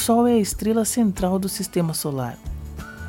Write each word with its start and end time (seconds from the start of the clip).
Sol 0.00 0.26
é 0.26 0.32
a 0.32 0.38
estrela 0.38 0.84
central 0.86 1.38
do 1.38 1.46
sistema 1.46 1.92
solar. 1.92 2.38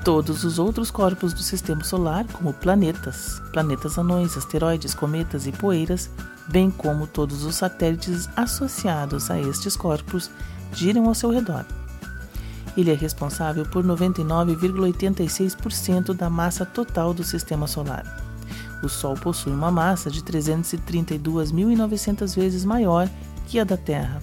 Todos 0.03 0.43
os 0.43 0.59
outros 0.59 0.91
corpos 0.91 1.31
do 1.31 1.41
sistema 1.41 1.85
solar, 1.85 2.25
como 2.33 2.51
planetas, 2.51 3.41
planetas 3.53 3.97
anões, 3.97 4.35
asteroides, 4.35 4.93
cometas 4.93 5.47
e 5.47 5.53
poeiras, 5.53 6.09
bem 6.49 6.69
como 6.69 7.07
todos 7.07 7.45
os 7.45 7.55
satélites 7.55 8.27
associados 8.35 9.31
a 9.31 9.39
estes 9.39 9.77
corpos, 9.77 10.29
giram 10.73 11.07
ao 11.07 11.15
seu 11.15 11.29
redor. 11.29 11.65
Ele 12.75 12.91
é 12.91 12.95
responsável 12.95 13.65
por 13.65 13.85
99,86% 13.85 16.13
da 16.13 16.29
massa 16.29 16.65
total 16.65 17.13
do 17.13 17.23
sistema 17.23 17.67
solar. 17.67 18.03
O 18.83 18.89
Sol 18.89 19.15
possui 19.15 19.53
uma 19.53 19.71
massa 19.71 20.11
de 20.11 20.21
332.900 20.23 22.35
vezes 22.35 22.65
maior 22.65 23.09
que 23.47 23.61
a 23.61 23.63
da 23.63 23.77
Terra 23.77 24.21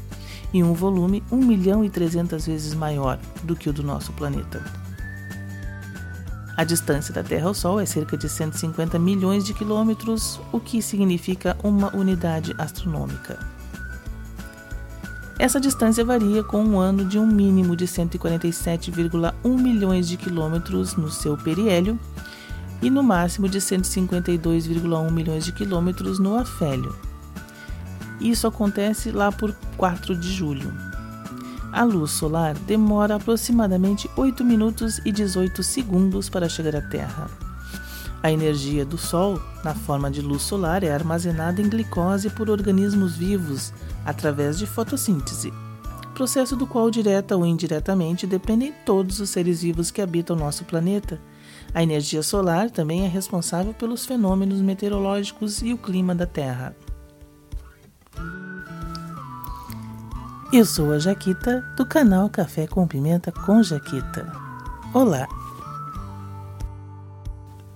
e 0.53 0.63
um 0.63 0.73
volume 0.73 1.23
1 1.31 1.37
milhão 1.37 1.85
e 1.85 1.91
300 1.91 2.47
vezes 2.47 2.75
maior 2.75 3.19
do 3.45 3.55
que 3.55 3.69
o 3.69 3.73
do 3.73 3.83
nosso 3.83 4.13
planeta. 4.13 4.63
A 6.57 6.65
distância 6.65 7.15
da 7.15 7.23
Terra 7.23 7.47
ao 7.47 7.55
Sol 7.55 7.79
é 7.79 7.87
cerca 7.87 8.17
de 8.17 8.29
150 8.29 8.99
milhões 8.99 9.45
de 9.45 9.55
quilômetros, 9.55 10.41
o 10.51 10.59
que 10.59 10.83
significa 10.83 11.57
uma 11.63 11.95
unidade 11.95 12.53
astronômica. 12.59 13.39
Essa 15.39 15.61
distância 15.61 16.05
varia 16.05 16.43
com 16.43 16.65
um 16.65 16.81
ano 16.81 17.05
de 17.05 17.17
um 17.17 17.25
mínimo 17.25 17.77
de 17.77 17.87
147,1 17.87 19.33
milhões 19.57 20.09
de 20.09 20.17
quilômetros 20.17 20.97
no 20.97 21.09
seu 21.09 21.37
periélio 21.37 21.97
e 22.83 22.91
no 22.91 23.05
máximo 23.05 23.49
de 23.49 23.61
152,1 23.61 25.13
milhões 25.13 25.45
de 25.45 25.53
quilômetros 25.53 26.19
no 26.19 26.37
afélio. 26.37 26.93
Isso 28.21 28.47
acontece 28.47 29.11
lá 29.11 29.31
por 29.31 29.55
4 29.77 30.17
de 30.17 30.33
julho. 30.33 30.73
A 31.73 31.85
luz 31.85 32.13
solar 32.13 32.55
demora 32.55 33.17
aproximadamente 33.17 34.11
8 34.17 34.45
minutos 34.45 34.99
e 35.05 35.13
18 35.13 35.63
segundos 35.63 36.29
para 36.29 36.49
chegar 36.49 36.77
à 36.77 36.83
Terra. 36.83 37.31
A 38.23 38.33
energia 38.33 38.85
do 38.85 38.99
Sol, 38.99 39.41
na 39.63 39.75
forma 39.75 40.11
de 40.11 40.21
luz 40.21 40.43
solar, 40.43 40.83
é 40.83 40.91
armazenada 40.91 41.61
em 41.61 41.69
glicose 41.69 42.31
por 42.31 42.51
organismos 42.51 43.17
vivos 43.17 43.73
através 44.05 44.59
de 44.59 44.67
fotossíntese, 44.67 45.53
processo 46.19 46.57
do 46.57 46.67
qual, 46.67 46.91
direta 46.91 47.37
ou 47.37 47.47
indiretamente, 47.47 48.27
dependem 48.27 48.75
todos 48.85 49.21
os 49.21 49.31
seres 49.31 49.63
vivos 49.63 49.93
que 49.93 50.03
habitam 50.03 50.35
nosso 50.35 50.65
planeta. 50.65 51.21
A 51.73 51.81
energia 51.81 52.25
solar 52.25 52.73
também 52.73 53.05
é 53.05 53.09
responsável 53.09 53.73
pelos 53.73 54.05
fenômenos 54.05 54.61
meteorológicos 54.61 55.63
e 55.63 55.73
o 55.73 55.79
clima 55.79 56.17
da 56.17 56.27
Terra. 56.27 56.75
Eu 60.51 60.65
sou 60.65 60.93
a 60.93 60.99
Jaquita 60.99 61.61
do 61.77 61.85
canal 61.85 62.31
Café 62.31 62.67
com 62.67 62.87
Pimenta 62.87 63.31
com 63.31 63.63
Jaquita. 63.63 64.33
Olá! 64.95 65.29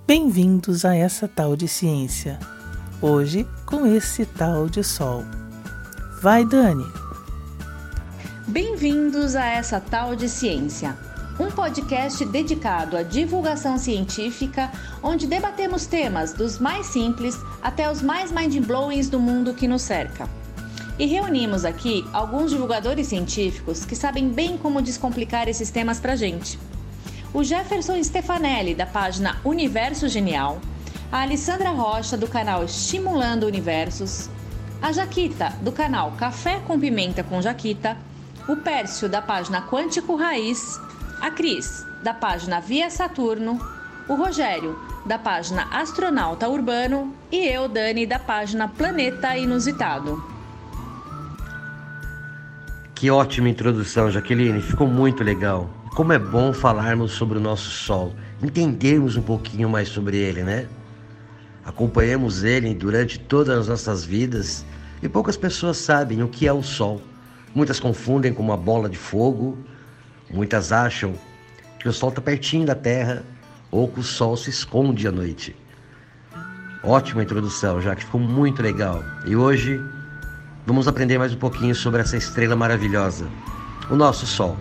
Bem-vindos 0.06 0.86
a 0.86 0.96
essa 0.96 1.28
tal 1.28 1.54
de 1.54 1.68
ciência. 1.68 2.38
Hoje 3.02 3.46
com 3.66 3.84
esse 3.84 4.24
tal 4.24 4.70
de 4.70 4.82
sol. 4.82 5.22
Vai, 6.22 6.46
Dani! 6.46 6.90
Bem-vindos 8.48 9.36
a 9.36 9.44
essa 9.44 9.78
tal 9.78 10.16
de 10.16 10.26
ciência. 10.26 10.96
Um 11.38 11.50
podcast 11.50 12.24
dedicado 12.24 12.96
à 12.96 13.02
divulgação 13.02 13.76
científica, 13.76 14.72
onde 15.02 15.26
debatemos 15.26 15.84
temas 15.84 16.32
dos 16.32 16.58
mais 16.58 16.86
simples 16.86 17.38
até 17.62 17.90
os 17.92 18.00
mais 18.00 18.32
mind-blowings 18.32 19.10
do 19.10 19.20
mundo 19.20 19.52
que 19.52 19.68
nos 19.68 19.82
cerca. 19.82 20.26
E 20.98 21.06
reunimos 21.06 21.64
aqui 21.64 22.04
alguns 22.12 22.50
divulgadores 22.50 23.08
científicos 23.08 23.84
que 23.84 23.96
sabem 23.96 24.28
bem 24.28 24.58
como 24.58 24.82
descomplicar 24.82 25.48
esses 25.48 25.70
temas 25.70 25.98
pra 25.98 26.16
gente. 26.16 26.58
O 27.32 27.42
Jefferson 27.42 28.02
Stefanelli, 28.02 28.74
da 28.74 28.84
página 28.84 29.40
Universo 29.42 30.06
Genial, 30.08 30.60
a 31.10 31.22
Alessandra 31.22 31.70
Rocha, 31.70 32.16
do 32.16 32.28
canal 32.28 32.62
Estimulando 32.62 33.46
Universos, 33.46 34.28
a 34.82 34.92
Jaquita, 34.92 35.50
do 35.62 35.72
canal 35.72 36.12
Café 36.12 36.60
com 36.66 36.78
Pimenta 36.78 37.22
com 37.22 37.40
Jaquita, 37.40 37.96
o 38.48 38.56
Pércio, 38.56 39.08
da 39.08 39.22
página 39.22 39.62
Quântico 39.62 40.14
Raiz, 40.14 40.78
a 41.20 41.30
Cris, 41.30 41.86
da 42.02 42.12
página 42.12 42.60
Via 42.60 42.90
Saturno, 42.90 43.60
o 44.08 44.14
Rogério, 44.14 44.78
da 45.06 45.18
página 45.18 45.68
Astronauta 45.70 46.48
Urbano. 46.48 47.14
E 47.30 47.46
eu, 47.46 47.68
Dani, 47.68 48.04
da 48.04 48.18
página 48.18 48.68
Planeta 48.68 49.36
Inusitado. 49.36 50.31
Que 53.02 53.10
ótima 53.10 53.48
introdução, 53.48 54.08
Jaqueline, 54.12 54.62
ficou 54.62 54.86
muito 54.86 55.24
legal. 55.24 55.68
Como 55.96 56.12
é 56.12 56.20
bom 56.20 56.52
falarmos 56.52 57.10
sobre 57.10 57.36
o 57.36 57.40
nosso 57.40 57.68
Sol, 57.68 58.14
entendermos 58.40 59.16
um 59.16 59.22
pouquinho 59.22 59.68
mais 59.68 59.88
sobre 59.88 60.18
ele, 60.18 60.44
né? 60.44 60.68
Acompanhamos 61.64 62.44
ele 62.44 62.72
durante 62.72 63.18
todas 63.18 63.58
as 63.58 63.66
nossas 63.66 64.04
vidas 64.04 64.64
e 65.02 65.08
poucas 65.08 65.36
pessoas 65.36 65.78
sabem 65.78 66.22
o 66.22 66.28
que 66.28 66.46
é 66.46 66.52
o 66.52 66.62
Sol. 66.62 67.02
Muitas 67.52 67.80
confundem 67.80 68.32
com 68.32 68.40
uma 68.40 68.56
bola 68.56 68.88
de 68.88 68.96
fogo, 68.96 69.58
muitas 70.30 70.70
acham 70.70 71.12
que 71.80 71.88
o 71.88 71.92
Sol 71.92 72.10
está 72.10 72.20
pertinho 72.20 72.66
da 72.66 72.76
Terra 72.76 73.24
ou 73.68 73.88
que 73.88 73.98
o 73.98 74.04
Sol 74.04 74.36
se 74.36 74.48
esconde 74.50 75.08
à 75.08 75.10
noite. 75.10 75.56
Ótima 76.84 77.24
introdução, 77.24 77.80
já 77.80 77.96
que 77.96 78.04
ficou 78.04 78.20
muito 78.20 78.62
legal. 78.62 79.02
E 79.26 79.34
hoje 79.34 79.80
Vamos 80.64 80.86
aprender 80.86 81.18
mais 81.18 81.32
um 81.32 81.38
pouquinho 81.38 81.74
sobre 81.74 82.00
essa 82.00 82.16
estrela 82.16 82.54
maravilhosa, 82.54 83.26
o 83.90 83.96
nosso 83.96 84.24
Sol. 84.24 84.56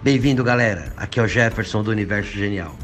Bem-vindo, 0.00 0.44
galera. 0.44 0.92
Aqui 0.96 1.18
é 1.18 1.22
o 1.24 1.26
Jefferson 1.26 1.82
do 1.82 1.90
Universo 1.90 2.30
Genial. 2.30 2.76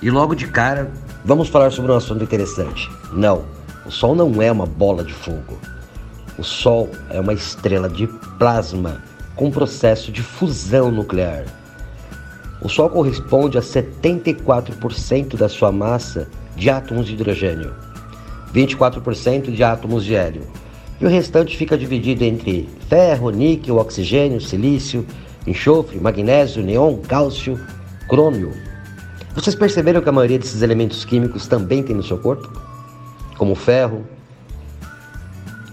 E 0.00 0.08
logo 0.08 0.36
de 0.36 0.46
cara, 0.46 0.88
vamos 1.24 1.48
falar 1.48 1.72
sobre 1.72 1.90
um 1.90 1.96
assunto 1.96 2.22
interessante. 2.22 2.88
Não, 3.12 3.44
o 3.84 3.90
Sol 3.90 4.14
não 4.14 4.40
é 4.40 4.52
uma 4.52 4.66
bola 4.66 5.02
de 5.02 5.12
fogo. 5.12 5.58
O 6.38 6.44
Sol 6.44 6.88
é 7.10 7.18
uma 7.18 7.34
estrela 7.34 7.88
de 7.88 8.06
plasma 8.38 9.02
com 9.34 9.50
processo 9.50 10.12
de 10.12 10.22
fusão 10.22 10.92
nuclear. 10.92 11.44
O 12.62 12.68
Sol 12.68 12.88
corresponde 12.88 13.58
a 13.58 13.60
74% 13.60 15.36
da 15.36 15.48
sua 15.48 15.72
massa 15.72 16.28
de 16.54 16.70
átomos 16.70 17.08
de 17.08 17.14
hidrogênio, 17.14 17.74
24% 18.54 19.50
de 19.50 19.64
átomos 19.64 20.04
de 20.04 20.14
hélio 20.14 20.46
e 21.00 21.06
o 21.06 21.08
restante 21.08 21.56
fica 21.56 21.78
dividido 21.78 22.24
entre 22.24 22.68
ferro, 22.88 23.30
níquel, 23.30 23.76
oxigênio, 23.76 24.40
silício, 24.40 25.06
enxofre, 25.46 26.00
magnésio, 26.00 26.62
neon, 26.62 26.96
cálcio, 26.96 27.58
crômio. 28.08 28.52
Vocês 29.34 29.54
perceberam 29.54 30.00
que 30.00 30.08
a 30.08 30.12
maioria 30.12 30.38
desses 30.38 30.62
elementos 30.62 31.04
químicos 31.04 31.46
também 31.46 31.82
tem 31.82 31.94
no 31.94 32.02
seu 32.02 32.18
corpo? 32.18 32.50
Como 33.36 33.52
o 33.52 33.56
ferro, 33.56 34.04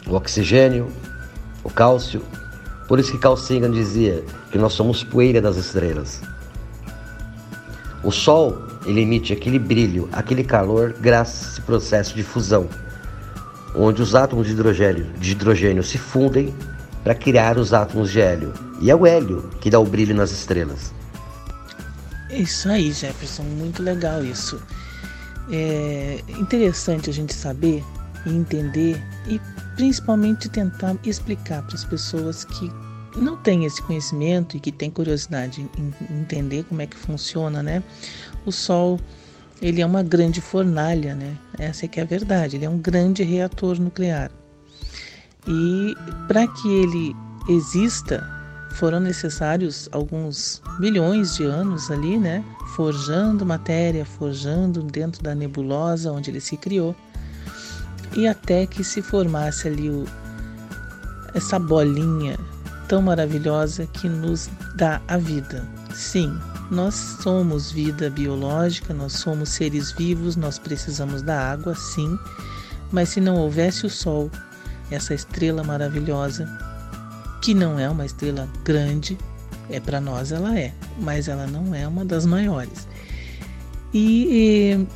o 0.07 0.13
oxigênio, 0.13 0.87
o 1.63 1.69
cálcio. 1.69 2.21
Por 2.87 2.99
isso 2.99 3.11
que 3.11 3.17
Carl 3.17 3.35
Sagan 3.35 3.71
dizia 3.71 4.23
que 4.51 4.59
nós 4.59 4.73
somos 4.73 5.03
poeira 5.03 5.41
das 5.41 5.57
estrelas. 5.57 6.21
O 8.03 8.11
Sol 8.11 8.55
ele 8.85 9.01
emite 9.01 9.33
aquele 9.33 9.57
brilho, 9.57 10.07
aquele 10.11 10.43
calor 10.43 10.93
graças 11.01 11.47
a 11.47 11.51
esse 11.53 11.61
processo 11.61 12.15
de 12.15 12.21
fusão 12.21 12.69
onde 13.77 14.01
os 14.01 14.15
átomos 14.15 14.47
de 14.47 14.53
hidrogênio, 14.53 15.05
de 15.19 15.31
hidrogênio 15.31 15.83
se 15.83 15.97
fundem 15.97 16.53
para 17.03 17.13
criar 17.13 17.57
os 17.57 17.73
átomos 17.73 18.11
de 18.11 18.19
hélio. 18.21 18.53
E 18.81 18.89
é 18.89 18.95
o 18.95 19.05
hélio 19.05 19.49
que 19.61 19.69
dá 19.69 19.79
o 19.79 19.85
brilho 19.85 20.15
nas 20.15 20.31
estrelas. 20.31 20.93
Isso 22.29 22.67
aí, 22.67 22.91
Jefferson, 22.91 23.43
muito 23.43 23.83
legal 23.83 24.23
isso. 24.23 24.61
É 25.51 26.19
interessante 26.39 27.09
a 27.09 27.13
gente 27.13 27.33
saber 27.33 27.83
e 28.25 28.29
entender 28.29 29.01
e 29.27 29.39
principalmente 29.75 30.49
tentar 30.49 30.95
explicar 31.03 31.61
para 31.61 31.75
as 31.75 31.85
pessoas 31.85 32.43
que 32.43 32.71
não 33.15 33.37
têm 33.37 33.65
esse 33.65 33.81
conhecimento 33.81 34.57
e 34.57 34.59
que 34.59 34.71
têm 34.71 34.89
curiosidade 34.89 35.69
em 35.77 35.93
entender 36.19 36.63
como 36.63 36.81
é 36.81 36.87
que 36.87 36.97
funciona, 36.97 37.61
né? 37.61 37.83
O 38.45 38.51
Sol 38.51 38.99
ele 39.61 39.81
é 39.81 39.85
uma 39.85 40.03
grande 40.03 40.41
fornalha, 40.41 41.15
né? 41.15 41.37
Essa 41.57 41.85
é 41.85 41.87
que 41.87 41.99
é 41.99 42.03
a 42.03 42.05
verdade. 42.05 42.55
Ele 42.57 42.65
é 42.65 42.69
um 42.69 42.77
grande 42.77 43.23
reator 43.23 43.79
nuclear. 43.79 44.31
E 45.47 45.95
para 46.27 46.47
que 46.47 46.67
ele 46.67 47.15
exista, 47.47 48.27
foram 48.73 48.99
necessários 48.99 49.87
alguns 49.91 50.61
milhões 50.79 51.35
de 51.35 51.43
anos 51.43 51.89
ali, 51.89 52.17
né? 52.17 52.43
Forjando 52.75 53.45
matéria, 53.45 54.05
forjando 54.05 54.83
dentro 54.83 55.23
da 55.23 55.33
nebulosa 55.33 56.11
onde 56.11 56.29
ele 56.29 56.41
se 56.41 56.57
criou. 56.57 56.95
E 58.15 58.27
até 58.27 58.65
que 58.65 58.83
se 58.83 59.01
formasse 59.01 59.67
ali 59.67 59.89
o, 59.89 60.05
essa 61.33 61.57
bolinha 61.57 62.37
tão 62.87 63.01
maravilhosa 63.01 63.87
que 63.87 64.07
nos 64.09 64.49
dá 64.75 65.01
a 65.07 65.17
vida. 65.17 65.67
Sim, 65.93 66.37
nós 66.71 66.95
somos 67.21 67.71
vida 67.71 68.09
biológica, 68.09 68.93
nós 68.93 69.13
somos 69.13 69.49
seres 69.49 69.91
vivos, 69.91 70.35
nós 70.35 70.57
precisamos 70.57 71.21
da 71.21 71.51
água, 71.51 71.75
sim, 71.75 72.17
mas 72.91 73.09
se 73.09 73.21
não 73.21 73.35
houvesse 73.37 73.85
o 73.85 73.89
Sol, 73.89 74.31
essa 74.89 75.13
estrela 75.13 75.63
maravilhosa 75.63 76.47
que 77.41 77.53
não 77.53 77.79
é 77.79 77.89
uma 77.89 78.05
estrela 78.05 78.49
grande, 78.63 79.17
é 79.69 79.79
para 79.79 80.01
nós 80.01 80.31
ela 80.31 80.57
é, 80.57 80.73
mas 80.99 81.27
ela 81.27 81.45
não 81.47 81.73
é 81.73 81.87
uma 81.87 82.03
das 82.03 82.25
maiores. 82.25 82.87
E, 83.93 84.27
e 84.31 84.87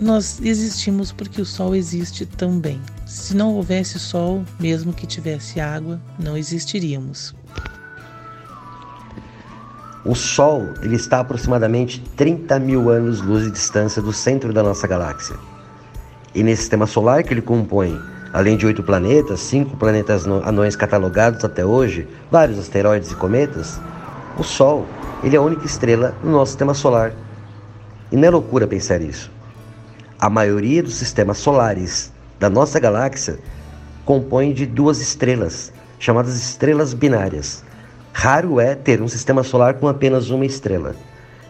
nós 0.00 0.40
existimos 0.40 1.12
porque 1.12 1.42
o 1.42 1.46
Sol 1.46 1.74
existe 1.74 2.24
também. 2.24 2.80
Se 3.06 3.34
não 3.34 3.54
houvesse 3.54 3.98
Sol, 3.98 4.44
mesmo 4.58 4.92
que 4.92 5.06
tivesse 5.06 5.60
água, 5.60 6.00
não 6.18 6.36
existiríamos. 6.36 7.34
O 10.04 10.14
Sol 10.14 10.66
ele 10.82 10.96
está 10.96 11.18
a 11.18 11.20
aproximadamente 11.20 12.00
30 12.16 12.58
mil 12.58 12.88
anos-luz 12.88 13.44
de 13.44 13.50
distância 13.50 14.00
do 14.00 14.14
centro 14.14 14.50
da 14.50 14.62
nossa 14.62 14.86
galáxia. 14.86 15.36
E 16.34 16.42
nesse 16.42 16.62
sistema 16.62 16.86
solar 16.86 17.22
que 17.22 17.34
ele 17.34 17.42
compõe, 17.42 18.00
além 18.32 18.56
de 18.56 18.64
oito 18.64 18.82
planetas, 18.82 19.40
cinco 19.40 19.76
planetas 19.76 20.26
anões 20.26 20.74
catalogados 20.74 21.44
até 21.44 21.66
hoje, 21.66 22.08
vários 22.30 22.58
asteroides 22.58 23.12
e 23.12 23.16
cometas, 23.16 23.78
o 24.38 24.42
Sol 24.42 24.86
ele 25.22 25.36
é 25.36 25.38
a 25.38 25.42
única 25.42 25.66
estrela 25.66 26.14
no 26.24 26.30
nosso 26.30 26.52
sistema 26.52 26.72
solar. 26.72 27.12
E 28.10 28.16
não 28.16 28.28
é 28.28 28.30
loucura 28.30 28.66
pensar 28.66 29.02
isso. 29.02 29.30
A 30.18 30.30
maioria 30.30 30.82
dos 30.82 30.94
sistemas 30.94 31.36
solares 31.36 32.10
da 32.38 32.48
nossa 32.48 32.80
galáxia 32.80 33.38
compõe 34.06 34.54
de 34.54 34.64
duas 34.64 34.98
estrelas, 34.98 35.72
chamadas 35.98 36.34
estrelas 36.36 36.94
binárias. 36.94 37.62
Raro 38.12 38.60
é 38.60 38.74
ter 38.74 39.00
um 39.00 39.08
sistema 39.08 39.42
solar 39.42 39.74
com 39.74 39.88
apenas 39.88 40.30
uma 40.30 40.44
estrela. 40.44 40.94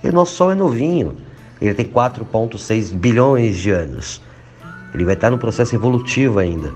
E 0.02 0.08
o 0.08 0.12
nosso 0.12 0.34
Sol 0.34 0.52
é 0.52 0.54
novinho, 0.54 1.16
ele 1.60 1.74
tem 1.74 1.86
4,6 1.86 2.92
bilhões 2.94 3.58
de 3.58 3.70
anos. 3.70 4.22
Ele 4.94 5.04
vai 5.04 5.14
estar 5.14 5.30
no 5.30 5.38
processo 5.38 5.74
evolutivo 5.74 6.38
ainda. 6.38 6.72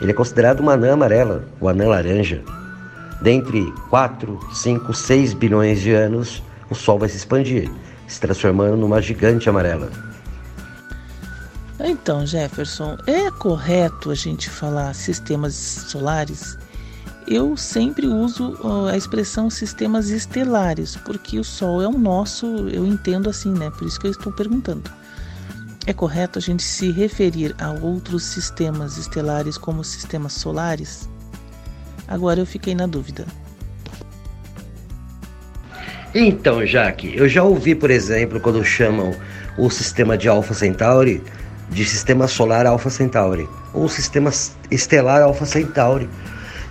Ele 0.00 0.10
é 0.10 0.14
considerado 0.14 0.60
uma 0.60 0.72
anã 0.72 0.94
amarela, 0.94 1.44
o 1.60 1.68
anã 1.68 1.88
laranja. 1.88 2.42
Dentre 3.22 3.72
4, 3.88 4.38
5, 4.52 4.92
6 4.92 5.32
bilhões 5.32 5.80
de 5.80 5.92
anos, 5.92 6.42
o 6.68 6.74
Sol 6.74 6.98
vai 6.98 7.08
se 7.08 7.16
expandir, 7.16 7.70
se 8.06 8.20
transformando 8.20 8.76
numa 8.76 9.00
gigante 9.00 9.48
amarela. 9.48 9.90
Então, 11.78 12.26
Jefferson, 12.26 12.96
é 13.06 13.30
correto 13.30 14.10
a 14.10 14.14
gente 14.14 14.50
falar 14.50 14.94
sistemas 14.94 15.54
solares 15.54 16.58
eu 17.26 17.56
sempre 17.56 18.06
uso 18.06 18.56
a 18.90 18.96
expressão 18.96 19.50
sistemas 19.50 20.10
estelares, 20.10 20.96
porque 20.96 21.38
o 21.38 21.44
Sol 21.44 21.82
é 21.82 21.88
o 21.88 21.98
nosso, 21.98 22.46
eu 22.68 22.86
entendo 22.86 23.28
assim, 23.28 23.52
né? 23.52 23.70
Por 23.70 23.86
isso 23.86 23.98
que 23.98 24.06
eu 24.06 24.10
estou 24.10 24.32
perguntando. 24.32 24.90
É 25.86 25.92
correto 25.92 26.38
a 26.38 26.42
gente 26.42 26.62
se 26.62 26.90
referir 26.90 27.54
a 27.58 27.70
outros 27.70 28.24
sistemas 28.24 28.96
estelares 28.96 29.56
como 29.56 29.84
sistemas 29.84 30.32
solares? 30.32 31.08
Agora 32.08 32.40
eu 32.40 32.46
fiquei 32.46 32.74
na 32.74 32.86
dúvida. 32.86 33.26
Então, 36.14 36.64
Jaque, 36.64 37.14
eu 37.16 37.28
já 37.28 37.42
ouvi, 37.42 37.74
por 37.74 37.90
exemplo, 37.90 38.40
quando 38.40 38.64
chamam 38.64 39.14
o 39.58 39.68
sistema 39.70 40.16
de 40.16 40.28
Alpha 40.28 40.54
Centauri 40.54 41.22
de 41.70 41.84
sistema 41.84 42.28
solar 42.28 42.66
Alpha 42.66 42.90
Centauri 42.90 43.48
ou 43.74 43.88
sistema 43.88 44.30
estelar 44.70 45.22
Alpha 45.22 45.44
Centauri. 45.44 46.08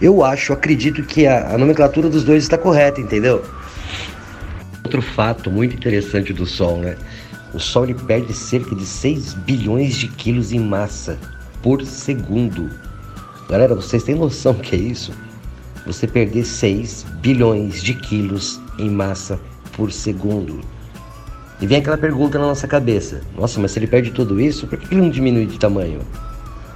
Eu 0.01 0.23
acho, 0.23 0.51
acredito 0.51 1.03
que 1.03 1.25
a, 1.25 1.53
a 1.53 1.57
nomenclatura 1.57 2.09
dos 2.09 2.23
dois 2.23 2.43
está 2.43 2.57
correta, 2.57 2.99
entendeu? 2.99 3.43
Outro 4.83 5.01
fato 5.01 5.49
muito 5.49 5.75
interessante 5.75 6.33
do 6.33 6.45
Sol, 6.45 6.79
né? 6.79 6.97
O 7.53 7.59
Sol 7.59 7.85
ele 7.85 7.93
perde 7.93 8.33
cerca 8.33 8.75
de 8.75 8.85
6 8.85 9.33
bilhões 9.33 9.95
de 9.95 10.07
quilos 10.09 10.51
em 10.51 10.59
massa 10.59 11.17
por 11.61 11.83
segundo. 11.83 12.69
Galera, 13.49 13.73
vocês 13.73 14.03
têm 14.03 14.15
noção 14.15 14.53
que 14.53 14.75
é 14.75 14.79
isso? 14.79 15.13
Você 15.85 16.05
perder 16.05 16.43
6 16.43 17.05
bilhões 17.21 17.81
de 17.81 17.93
quilos 17.93 18.59
em 18.77 18.89
massa 18.89 19.39
por 19.71 19.91
segundo. 19.91 20.61
E 21.61 21.65
vem 21.65 21.77
aquela 21.77 21.97
pergunta 21.97 22.37
na 22.37 22.47
nossa 22.47 22.67
cabeça: 22.67 23.21
nossa, 23.37 23.59
mas 23.59 23.71
se 23.71 23.79
ele 23.79 23.87
perde 23.87 24.11
tudo 24.11 24.41
isso, 24.41 24.67
por 24.67 24.77
que 24.77 24.93
ele 24.93 25.01
não 25.01 25.09
diminui 25.09 25.45
de 25.45 25.57
tamanho? 25.57 26.01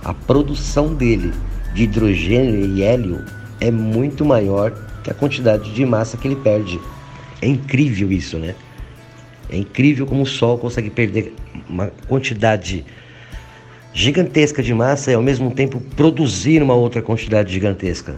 A 0.03 0.13
produção 0.13 0.93
dele 0.93 1.33
de 1.73 1.83
hidrogênio 1.83 2.65
e 2.65 2.83
hélio 2.83 3.23
é 3.59 3.71
muito 3.71 4.25
maior 4.25 4.71
que 5.03 5.11
a 5.11 5.13
quantidade 5.13 5.73
de 5.73 5.85
massa 5.85 6.17
que 6.17 6.27
ele 6.27 6.35
perde. 6.35 6.79
É 7.41 7.47
incrível 7.47 8.11
isso, 8.11 8.37
né? 8.37 8.55
É 9.49 9.57
incrível 9.57 10.05
como 10.05 10.23
o 10.23 10.25
Sol 10.25 10.57
consegue 10.57 10.89
perder 10.89 11.33
uma 11.67 11.87
quantidade 12.07 12.85
gigantesca 13.93 14.61
de 14.61 14.73
massa 14.73 15.11
e 15.11 15.15
ao 15.15 15.21
mesmo 15.21 15.51
tempo 15.51 15.79
produzir 15.95 16.61
uma 16.61 16.75
outra 16.75 17.01
quantidade 17.01 17.51
gigantesca. 17.51 18.15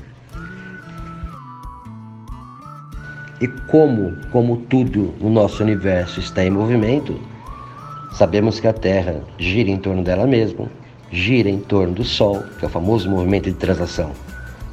E 3.40 3.48
como, 3.48 4.18
como 4.32 4.58
tudo 4.58 5.16
no 5.20 5.30
nosso 5.30 5.64
universo 5.64 6.20
está 6.20 6.46
em 6.46 6.50
movimento, 6.50 7.20
sabemos 8.14 8.60
que 8.60 8.68
a 8.68 8.74
Terra 8.74 9.22
gira 9.40 9.70
em 9.70 9.78
torno 9.78 10.04
dela 10.04 10.28
mesma 10.28 10.70
gira 11.12 11.50
em 11.50 11.60
torno 11.60 11.94
do 11.94 12.04
Sol, 12.04 12.44
que 12.58 12.66
é 12.66 12.68
o 12.68 12.72
famoso 12.72 13.10
movimento 13.10 13.46
de 13.46 13.56
translação. 13.56 14.12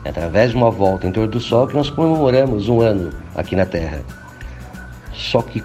É 0.05 0.11
através 0.11 0.53
de 0.53 0.57
uma 0.57 0.71
volta 0.71 1.07
em 1.07 1.13
torno 1.13 1.31
do 1.31 1.41
Sol 1.41 1.67
que 1.67 1.75
nós 1.75 1.91
comemoramos 1.91 2.69
um 2.69 2.81
ano 2.81 3.11
aqui 3.35 3.57
na 3.57 3.67
Terra. 3.67 4.03
Só 5.13 5.43
que, 5.43 5.63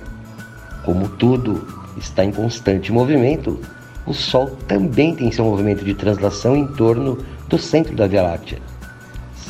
como 0.83 1.07
tudo 1.07 1.67
está 1.97 2.25
em 2.25 2.31
constante 2.31 2.91
movimento, 2.91 3.59
o 4.05 4.13
Sol 4.13 4.57
também 4.67 5.15
tem 5.15 5.31
seu 5.31 5.45
movimento 5.45 5.85
de 5.85 5.93
translação 5.93 6.55
em 6.55 6.67
torno 6.67 7.19
do 7.47 7.57
centro 7.57 7.95
da 7.95 8.07
Via 8.07 8.23
Láctea. 8.23 8.59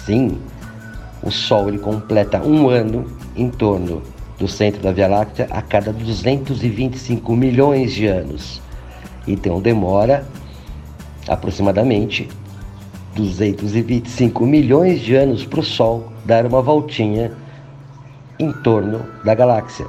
Sim, 0.06 0.38
o 1.24 1.32
Sol 1.32 1.70
ele 1.70 1.80
completa 1.80 2.44
um 2.44 2.68
ano 2.68 3.06
em 3.36 3.50
torno 3.50 4.04
do 4.38 4.48
centro 4.48 4.82
da 4.82 4.92
Via 4.92 5.08
Láctea 5.08 5.48
a 5.50 5.62
cada 5.62 5.94
225 5.94 7.34
milhões 7.34 7.94
de 7.94 8.08
anos. 8.08 8.62
Então 9.26 9.62
demora 9.62 10.26
aproximadamente 11.28 12.30
225 13.16 14.46
milhões 14.46 15.02
de 15.02 15.16
anos 15.16 15.46
para 15.46 15.60
o 15.60 15.64
Sol 15.64 16.12
dar 16.26 16.46
uma 16.46 16.62
voltinha 16.62 17.32
em 18.40 18.52
torno 18.52 19.06
da 19.24 19.36
galáxia. 19.36 19.86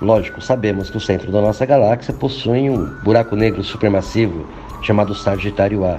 Lógico, 0.00 0.40
sabemos 0.40 0.90
que 0.90 0.96
o 0.96 1.00
centro 1.00 1.30
da 1.30 1.40
nossa 1.40 1.64
galáxia 1.64 2.12
possui 2.12 2.68
um 2.68 2.86
buraco 3.02 3.36
negro 3.36 3.62
supermassivo 3.62 4.46
chamado 4.82 5.14
Sagitário 5.14 5.84
A. 5.84 5.98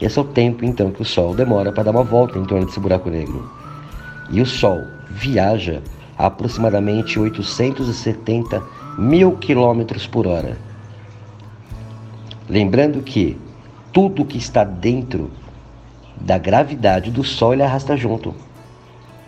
Esse 0.00 0.18
é 0.18 0.22
o 0.22 0.24
tempo 0.24 0.64
então 0.64 0.90
que 0.90 1.02
o 1.02 1.04
Sol 1.04 1.34
demora 1.34 1.72
para 1.72 1.84
dar 1.84 1.90
uma 1.92 2.02
volta 2.02 2.38
em 2.38 2.44
torno 2.44 2.66
desse 2.66 2.80
buraco 2.80 3.08
negro. 3.08 3.50
E 4.30 4.40
o 4.40 4.46
Sol 4.46 4.82
viaja 5.10 5.80
a 6.18 6.26
aproximadamente 6.26 7.18
870 7.18 8.62
mil 8.98 9.36
quilômetros 9.38 10.06
por 10.06 10.26
hora. 10.26 10.58
Lembrando 12.48 13.00
que 13.02 13.38
tudo 13.92 14.24
que 14.24 14.38
está 14.38 14.64
dentro 14.64 15.30
da 16.20 16.38
gravidade 16.38 17.10
do 17.10 17.22
Sol 17.22 17.52
ele 17.52 17.62
arrasta 17.62 17.96
junto. 17.96 18.34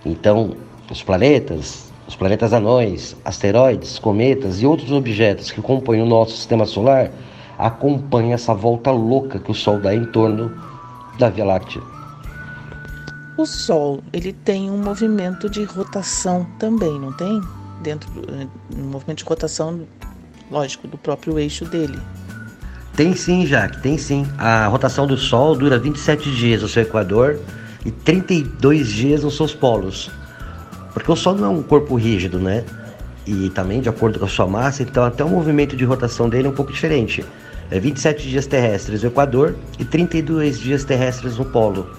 Então, 0.04 0.56
os 0.90 1.02
planetas, 1.02 1.92
os 2.06 2.14
planetas 2.14 2.52
anões, 2.52 3.16
asteroides, 3.24 3.98
cometas 3.98 4.60
e 4.60 4.66
outros 4.66 4.92
objetos 4.92 5.50
que 5.50 5.60
compõem 5.60 6.02
o 6.02 6.06
nosso 6.06 6.36
sistema 6.36 6.66
solar 6.66 7.10
acompanham 7.58 8.32
essa 8.32 8.54
volta 8.54 8.90
louca 8.90 9.38
que 9.38 9.50
o 9.50 9.54
Sol 9.54 9.80
dá 9.80 9.94
em 9.94 10.04
torno 10.06 10.52
da 11.18 11.30
Via 11.30 11.44
Láctea. 11.44 11.82
O 13.36 13.46
Sol 13.46 14.00
ele 14.12 14.32
tem 14.32 14.70
um 14.70 14.78
movimento 14.78 15.48
de 15.48 15.64
rotação 15.64 16.46
também, 16.58 16.98
não 16.98 17.12
tem? 17.12 17.40
Dentro 17.82 18.10
do 18.12 18.20
eh, 18.32 18.46
um 18.76 18.84
movimento 18.84 19.18
de 19.18 19.24
rotação, 19.24 19.80
lógico, 20.50 20.86
do 20.86 20.96
próprio 20.96 21.38
eixo 21.38 21.64
dele. 21.64 21.98
Tem 22.96 23.12
sim, 23.16 23.44
Jaque, 23.44 23.82
tem 23.82 23.98
sim. 23.98 24.24
A 24.38 24.68
rotação 24.68 25.04
do 25.04 25.16
Sol 25.16 25.56
dura 25.56 25.80
27 25.80 26.30
dias 26.30 26.62
no 26.62 26.68
seu 26.68 26.84
equador 26.84 27.40
e 27.84 27.90
32 27.90 28.88
dias 28.88 29.24
nos 29.24 29.36
seus 29.36 29.52
polos. 29.52 30.12
Porque 30.92 31.10
o 31.10 31.16
Sol 31.16 31.34
não 31.34 31.46
é 31.46 31.48
um 31.48 31.62
corpo 31.62 31.96
rígido, 31.96 32.38
né? 32.38 32.64
E 33.26 33.50
também, 33.50 33.80
de 33.80 33.88
acordo 33.88 34.20
com 34.20 34.26
a 34.26 34.28
sua 34.28 34.46
massa, 34.46 34.84
então 34.84 35.02
até 35.02 35.24
o 35.24 35.28
movimento 35.28 35.76
de 35.76 35.84
rotação 35.84 36.28
dele 36.28 36.46
é 36.46 36.50
um 36.50 36.54
pouco 36.54 36.72
diferente. 36.72 37.24
É 37.68 37.80
27 37.80 38.28
dias 38.28 38.46
terrestres 38.46 39.02
no 39.02 39.08
equador 39.08 39.56
e 39.76 39.84
32 39.84 40.60
dias 40.60 40.84
terrestres 40.84 41.36
no 41.36 41.46
polo, 41.46 41.90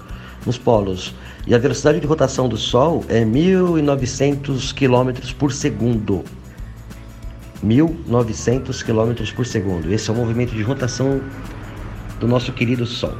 nos 0.46 0.56
polos. 0.56 1.14
E 1.46 1.54
a 1.54 1.58
velocidade 1.58 2.00
de 2.00 2.06
rotação 2.06 2.48
do 2.48 2.56
Sol 2.56 3.04
é 3.10 3.22
1.900 3.22 4.72
km 4.72 5.34
por 5.38 5.52
segundo. 5.52 6.24
1.900 7.66 8.82
km 8.84 9.34
por 9.34 9.46
segundo. 9.46 9.92
Esse 9.92 10.10
é 10.10 10.12
o 10.12 10.16
movimento 10.16 10.54
de 10.54 10.62
rotação 10.62 11.20
do 12.20 12.28
nosso 12.28 12.52
querido 12.52 12.86
Sol. 12.86 13.12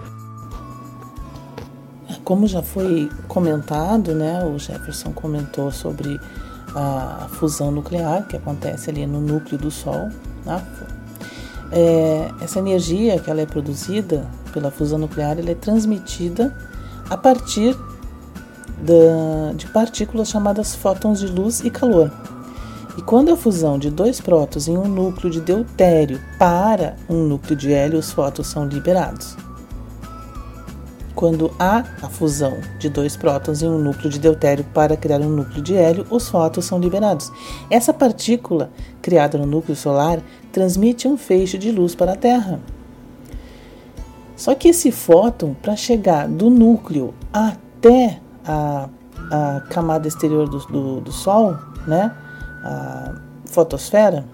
Como 2.24 2.46
já 2.46 2.62
foi 2.62 3.08
comentado, 3.28 4.14
né, 4.14 4.44
o 4.44 4.58
Jefferson 4.58 5.12
comentou 5.12 5.70
sobre 5.70 6.20
a 6.74 7.28
fusão 7.30 7.70
nuclear 7.70 8.26
que 8.26 8.36
acontece 8.36 8.90
ali 8.90 9.06
no 9.06 9.20
núcleo 9.20 9.58
do 9.58 9.70
Sol. 9.70 10.10
Né? 10.44 10.62
É, 11.72 12.30
essa 12.40 12.58
energia 12.58 13.18
que 13.18 13.30
ela 13.30 13.40
é 13.40 13.46
produzida 13.46 14.26
pela 14.52 14.70
fusão 14.70 14.98
nuclear, 14.98 15.38
ela 15.38 15.50
é 15.50 15.54
transmitida 15.54 16.56
a 17.08 17.16
partir 17.16 17.76
de 19.56 19.66
partículas 19.68 20.28
chamadas 20.28 20.74
fótons 20.74 21.20
de 21.20 21.26
luz 21.26 21.60
e 21.60 21.70
calor. 21.70 22.10
E 22.96 23.02
quando 23.02 23.30
a 23.30 23.36
fusão 23.36 23.78
de 23.78 23.90
dois 23.90 24.20
prótons 24.20 24.68
em 24.68 24.76
um 24.76 24.88
núcleo 24.88 25.30
de 25.30 25.40
deutério 25.40 26.18
para 26.38 26.96
um 27.08 27.24
núcleo 27.24 27.54
de 27.54 27.72
hélio, 27.72 27.98
os 27.98 28.10
fótons 28.10 28.46
são 28.46 28.66
liberados. 28.66 29.36
Quando 31.14 31.50
há 31.58 31.84
a 32.02 32.08
fusão 32.08 32.58
de 32.78 32.88
dois 32.88 33.16
prótons 33.16 33.62
em 33.62 33.68
um 33.68 33.78
núcleo 33.78 34.10
de 34.10 34.18
deutério 34.18 34.64
para 34.72 34.96
criar 34.96 35.20
um 35.20 35.28
núcleo 35.28 35.62
de 35.62 35.74
hélio, 35.74 36.06
os 36.10 36.28
fótons 36.28 36.64
são 36.64 36.78
liberados. 36.78 37.30
Essa 37.70 37.92
partícula, 37.92 38.70
criada 39.02 39.36
no 39.36 39.46
núcleo 39.46 39.76
solar, 39.76 40.20
transmite 40.50 41.06
um 41.06 41.18
feixe 41.18 41.58
de 41.58 41.70
luz 41.70 41.94
para 41.94 42.12
a 42.12 42.16
Terra. 42.16 42.60
Só 44.36 44.54
que 44.54 44.68
esse 44.68 44.90
fóton, 44.90 45.54
para 45.54 45.76
chegar 45.76 46.28
do 46.28 46.50
núcleo 46.50 47.14
até 47.32 48.20
a, 48.44 48.88
a 49.30 49.60
camada 49.70 50.06
exterior 50.06 50.48
do, 50.48 50.58
do, 50.58 51.00
do 51.00 51.12
Sol, 51.12 51.56
né? 51.86 52.14
A 52.66 53.12
fotosfera, 53.46 54.24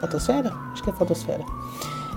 fotosfera? 0.00 0.52
Acho 0.72 0.82
que 0.82 0.90
é 0.90 0.92
fotosfera. 0.92 1.44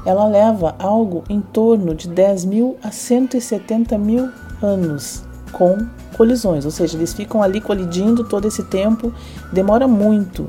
Ela 0.06 0.28
leva 0.28 0.76
algo 0.80 1.24
em 1.30 1.42
torno 1.42 1.94
de 1.94 2.08
10 2.08 2.46
mil 2.46 2.78
a 2.82 2.92
170 2.92 3.98
mil 3.98 4.30
anos 4.62 5.24
com 5.52 5.78
colisões, 6.16 6.66
ou 6.66 6.72
seja, 6.72 6.98
eles 6.98 7.14
ficam 7.14 7.44
ali 7.44 7.62
colidindo 7.62 8.24
todo 8.24 8.48
esse 8.48 8.64
tempo, 8.64 9.14
demora 9.52 9.88
muito. 9.88 10.48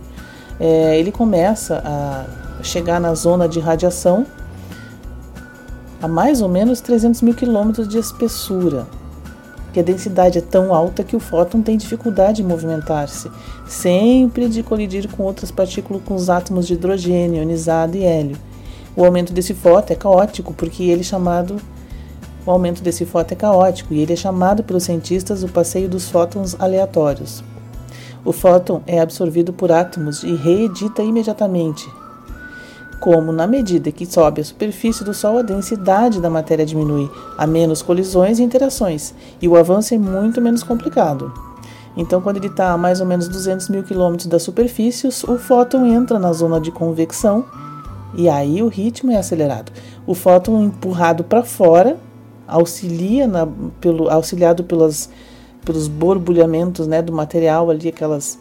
É, 0.58 0.98
ele 0.98 1.12
começa 1.12 1.82
a 1.84 2.62
chegar 2.62 3.00
na 3.00 3.14
zona 3.14 3.48
de 3.48 3.60
radiação 3.60 4.26
a 6.00 6.08
mais 6.08 6.40
ou 6.40 6.48
menos 6.48 6.80
300 6.80 7.22
mil 7.22 7.34
quilômetros 7.34 7.88
de 7.88 7.98
espessura 7.98 8.87
que 9.72 9.80
a 9.80 9.82
densidade 9.82 10.38
é 10.38 10.40
tão 10.40 10.75
alta 10.75 11.04
que 11.04 11.16
o 11.16 11.20
fóton 11.20 11.62
tem 11.62 11.76
dificuldade 11.76 12.42
em 12.42 12.44
movimentar-se, 12.44 13.30
sempre 13.66 14.48
de 14.48 14.62
colidir 14.62 15.08
com 15.08 15.22
outras 15.22 15.50
partículas 15.50 16.02
com 16.04 16.14
os 16.14 16.30
átomos 16.30 16.66
de 16.66 16.75
hidrogênio, 16.75 17.40
ionizado 17.40 17.96
e 17.96 18.04
hélio. 18.04 18.37
O 18.96 19.04
aumento 19.04 19.32
desse 19.32 19.54
fóton 19.54 19.92
é 19.92 19.96
caótico 19.96 20.52
porque 20.54 20.84
ele 20.84 21.00
é 21.00 21.04
chamado 21.04 21.60
o 22.48 22.50
aumento 22.50 22.82
desse 22.82 23.04
fóton 23.04 23.34
é 23.34 23.37
caótico 23.37 23.92
e 23.92 24.00
ele 24.00 24.14
é 24.14 24.16
chamado 24.16 24.64
pelos 24.64 24.84
cientistas 24.84 25.42
o 25.42 25.48
passeio 25.48 25.87
dos 25.87 26.08
fótons 26.08 26.56
aleatórios. 26.58 27.44
O 28.25 28.32
fóton 28.32 28.80
é 28.87 29.00
absorvido 29.00 29.52
por 29.52 29.70
átomos 29.70 30.22
e 30.22 30.34
reedita 30.34 31.02
imediatamente, 31.02 31.87
como 33.00 33.33
na 33.33 33.47
medida 33.47 33.93
que 33.93 34.07
sobe 34.07 34.40
a 34.40 34.45
superfície 34.45 35.05
do 35.05 35.14
Sol, 35.14 35.38
a 35.38 35.43
densidade 35.43 36.21
da 36.21 36.28
matéria 36.28 36.67
diminui, 36.67 37.11
há 37.37 37.47
menos 37.47 37.83
colisões 37.83 38.38
e 38.38 38.43
interações, 38.43 39.14
e 39.40 39.49
o 39.49 39.57
avanço 39.57 39.95
é 39.95 39.99
muito 39.99 40.40
menos 40.40 40.62
complicado. 40.62 41.33
Então, 41.97 42.21
quando 42.21 42.37
ele 42.37 42.47
está 42.47 42.73
a 42.73 42.78
mais 42.78 43.00
ou 43.00 43.07
menos 43.07 43.28
200 43.28 43.69
mil 43.69 43.83
quilômetros 43.83 44.28
da 44.28 44.38
superfície, 44.38 45.09
o 45.09 45.38
fóton 45.38 45.85
entra 45.85 46.19
na 46.19 46.33
zona 46.33 46.61
de 46.61 46.71
convecção 46.71 47.45
e 48.14 48.28
aí 48.28 48.62
o 48.62 48.69
ritmo 48.69 49.11
é 49.11 49.17
acelerado. 49.17 49.73
O 50.07 50.14
fóton 50.14 50.62
empurrado 50.62 51.25
para 51.25 51.43
fora, 51.43 51.97
auxilia 52.47 53.26
na, 53.26 53.47
pelo, 53.81 54.09
auxiliado 54.09 54.64
pelas, 54.64 55.11
pelos 55.64 55.88
borbulhamentos 55.88 56.87
né, 56.87 57.02
do 57.02 57.12
material 57.12 57.69
ali, 57.69 57.88
aquelas 57.88 58.38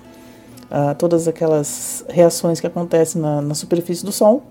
todas 0.97 1.27
aquelas 1.27 2.03
reações 2.09 2.59
que 2.59 2.67
acontecem 2.67 3.21
na, 3.21 3.41
na 3.41 3.53
superfície 3.53 4.05
do 4.05 4.11
Sol. 4.11 4.43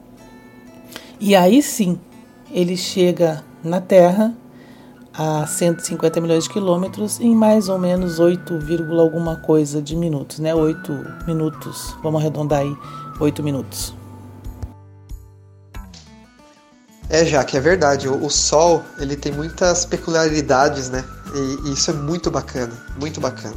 E 1.20 1.34
aí 1.34 1.62
sim, 1.62 1.98
ele 2.50 2.76
chega 2.76 3.42
na 3.62 3.80
Terra 3.80 4.34
a 5.12 5.46
150 5.46 6.20
milhões 6.20 6.44
de 6.44 6.50
quilômetros 6.50 7.18
em 7.20 7.34
mais 7.34 7.68
ou 7.68 7.78
menos 7.78 8.18
8, 8.18 8.60
alguma 9.00 9.36
coisa 9.36 9.80
de 9.80 9.96
minutos, 9.96 10.38
né? 10.38 10.54
8 10.54 10.92
minutos, 11.26 11.96
vamos 12.02 12.20
arredondar 12.20 12.60
aí, 12.60 12.76
8 13.18 13.42
minutos. 13.42 13.94
É, 17.08 17.24
já 17.24 17.42
que 17.44 17.56
é 17.56 17.60
verdade, 17.60 18.08
o, 18.08 18.24
o, 18.24 18.28
Sol 18.28 18.82
ele 18.98 19.16
tem 19.16 19.32
muitas 19.32 19.86
peculiaridades, 19.86 20.90
né? 20.90 21.04
E, 21.34 21.68
e 21.68 21.72
isso 21.72 21.90
é 21.90 21.94
muito 21.94 22.30
bacana, 22.30 22.72
muito 22.98 23.20
bacana. 23.20 23.56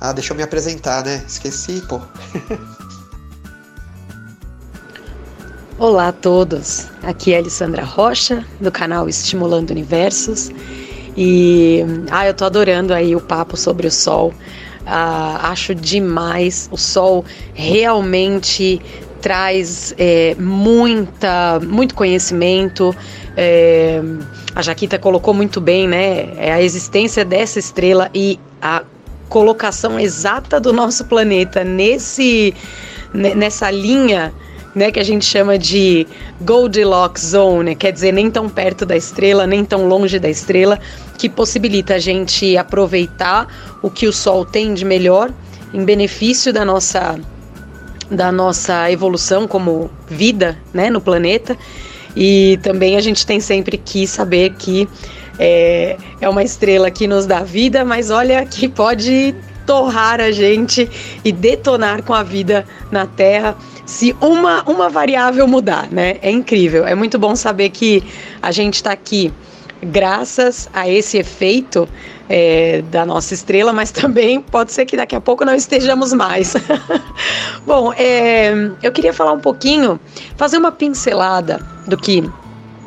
Ah, 0.00 0.12
deixa 0.12 0.32
eu 0.32 0.36
me 0.36 0.42
apresentar, 0.42 1.04
né? 1.04 1.24
Esqueci, 1.26 1.82
pô. 1.88 2.00
Olá 5.78 6.08
a 6.08 6.12
todos, 6.12 6.86
aqui 7.02 7.34
é 7.34 7.38
Alessandra 7.38 7.84
Rocha, 7.84 8.44
do 8.60 8.70
canal 8.70 9.08
Estimulando 9.08 9.70
Universos. 9.70 10.50
E 11.16 11.82
ah, 12.10 12.26
eu 12.26 12.34
tô 12.34 12.44
adorando 12.44 12.92
aí 12.92 13.16
o 13.16 13.20
papo 13.20 13.56
sobre 13.56 13.86
o 13.86 13.90
sol. 13.90 14.34
Ah, 14.86 15.50
acho 15.50 15.74
demais. 15.74 16.68
O 16.70 16.76
sol 16.76 17.24
realmente 17.54 18.80
traz 19.20 19.94
é, 19.96 20.34
muita, 20.38 21.58
muito 21.60 21.94
conhecimento. 21.94 22.94
É, 23.36 24.00
a 24.54 24.62
Jaquita 24.62 24.98
colocou 24.98 25.32
muito 25.34 25.60
bem, 25.60 25.88
né? 25.88 26.34
É 26.36 26.52
a 26.52 26.62
existência 26.62 27.24
dessa 27.24 27.58
estrela 27.58 28.10
e 28.14 28.38
a 28.60 28.82
colocação 29.28 29.98
exata 29.98 30.60
do 30.60 30.72
nosso 30.72 31.04
planeta 31.04 31.64
nesse 31.64 32.54
nessa 33.12 33.70
linha 33.70 34.32
né, 34.76 34.92
que 34.92 35.00
a 35.00 35.02
gente 35.02 35.24
chama 35.24 35.58
de 35.58 36.06
Goldilocks 36.42 37.28
Zone, 37.28 37.74
quer 37.74 37.92
dizer, 37.92 38.12
nem 38.12 38.30
tão 38.30 38.46
perto 38.46 38.84
da 38.84 38.94
estrela, 38.94 39.46
nem 39.46 39.64
tão 39.64 39.88
longe 39.88 40.18
da 40.18 40.28
estrela, 40.28 40.78
que 41.16 41.30
possibilita 41.30 41.94
a 41.94 41.98
gente 41.98 42.58
aproveitar 42.58 43.48
o 43.82 43.88
que 43.88 44.06
o 44.06 44.12
Sol 44.12 44.44
tem 44.44 44.74
de 44.74 44.84
melhor 44.84 45.32
em 45.72 45.82
benefício 45.82 46.52
da 46.52 46.62
nossa 46.62 47.18
da 48.10 48.30
nossa 48.30 48.88
evolução 48.90 49.48
como 49.48 49.90
vida, 50.08 50.56
né, 50.72 50.90
no 50.90 51.00
planeta. 51.00 51.56
E 52.14 52.58
também 52.62 52.96
a 52.96 53.00
gente 53.00 53.26
tem 53.26 53.40
sempre 53.40 53.76
que 53.76 54.06
saber 54.06 54.54
que 54.58 54.88
é, 55.38 55.96
é 56.20 56.28
uma 56.28 56.42
estrela 56.42 56.90
que 56.90 57.06
nos 57.06 57.26
dá 57.26 57.42
vida, 57.42 57.84
mas 57.84 58.10
olha 58.10 58.44
que 58.44 58.68
pode 58.68 59.34
torrar 59.66 60.20
a 60.20 60.30
gente 60.30 60.88
e 61.24 61.32
detonar 61.32 62.02
com 62.02 62.14
a 62.14 62.22
vida 62.22 62.64
na 62.90 63.06
Terra 63.06 63.56
se 63.84 64.16
uma, 64.20 64.62
uma 64.62 64.88
variável 64.88 65.46
mudar, 65.46 65.88
né? 65.90 66.16
É 66.22 66.30
incrível. 66.30 66.86
É 66.86 66.94
muito 66.94 67.18
bom 67.18 67.36
saber 67.36 67.70
que 67.70 68.02
a 68.40 68.50
gente 68.50 68.74
está 68.74 68.92
aqui 68.92 69.32
graças 69.82 70.68
a 70.72 70.88
esse 70.88 71.18
efeito 71.18 71.88
é, 72.28 72.82
da 72.90 73.04
nossa 73.04 73.34
estrela, 73.34 73.72
mas 73.72 73.90
também 73.92 74.40
pode 74.40 74.72
ser 74.72 74.86
que 74.86 74.96
daqui 74.96 75.14
a 75.14 75.20
pouco 75.20 75.44
não 75.44 75.54
estejamos 75.54 76.12
mais. 76.12 76.54
bom, 77.64 77.92
é, 77.92 78.52
eu 78.82 78.90
queria 78.90 79.12
falar 79.12 79.32
um 79.32 79.40
pouquinho, 79.40 80.00
fazer 80.36 80.58
uma 80.58 80.72
pincelada 80.72 81.60
do 81.86 81.96
que 81.96 82.28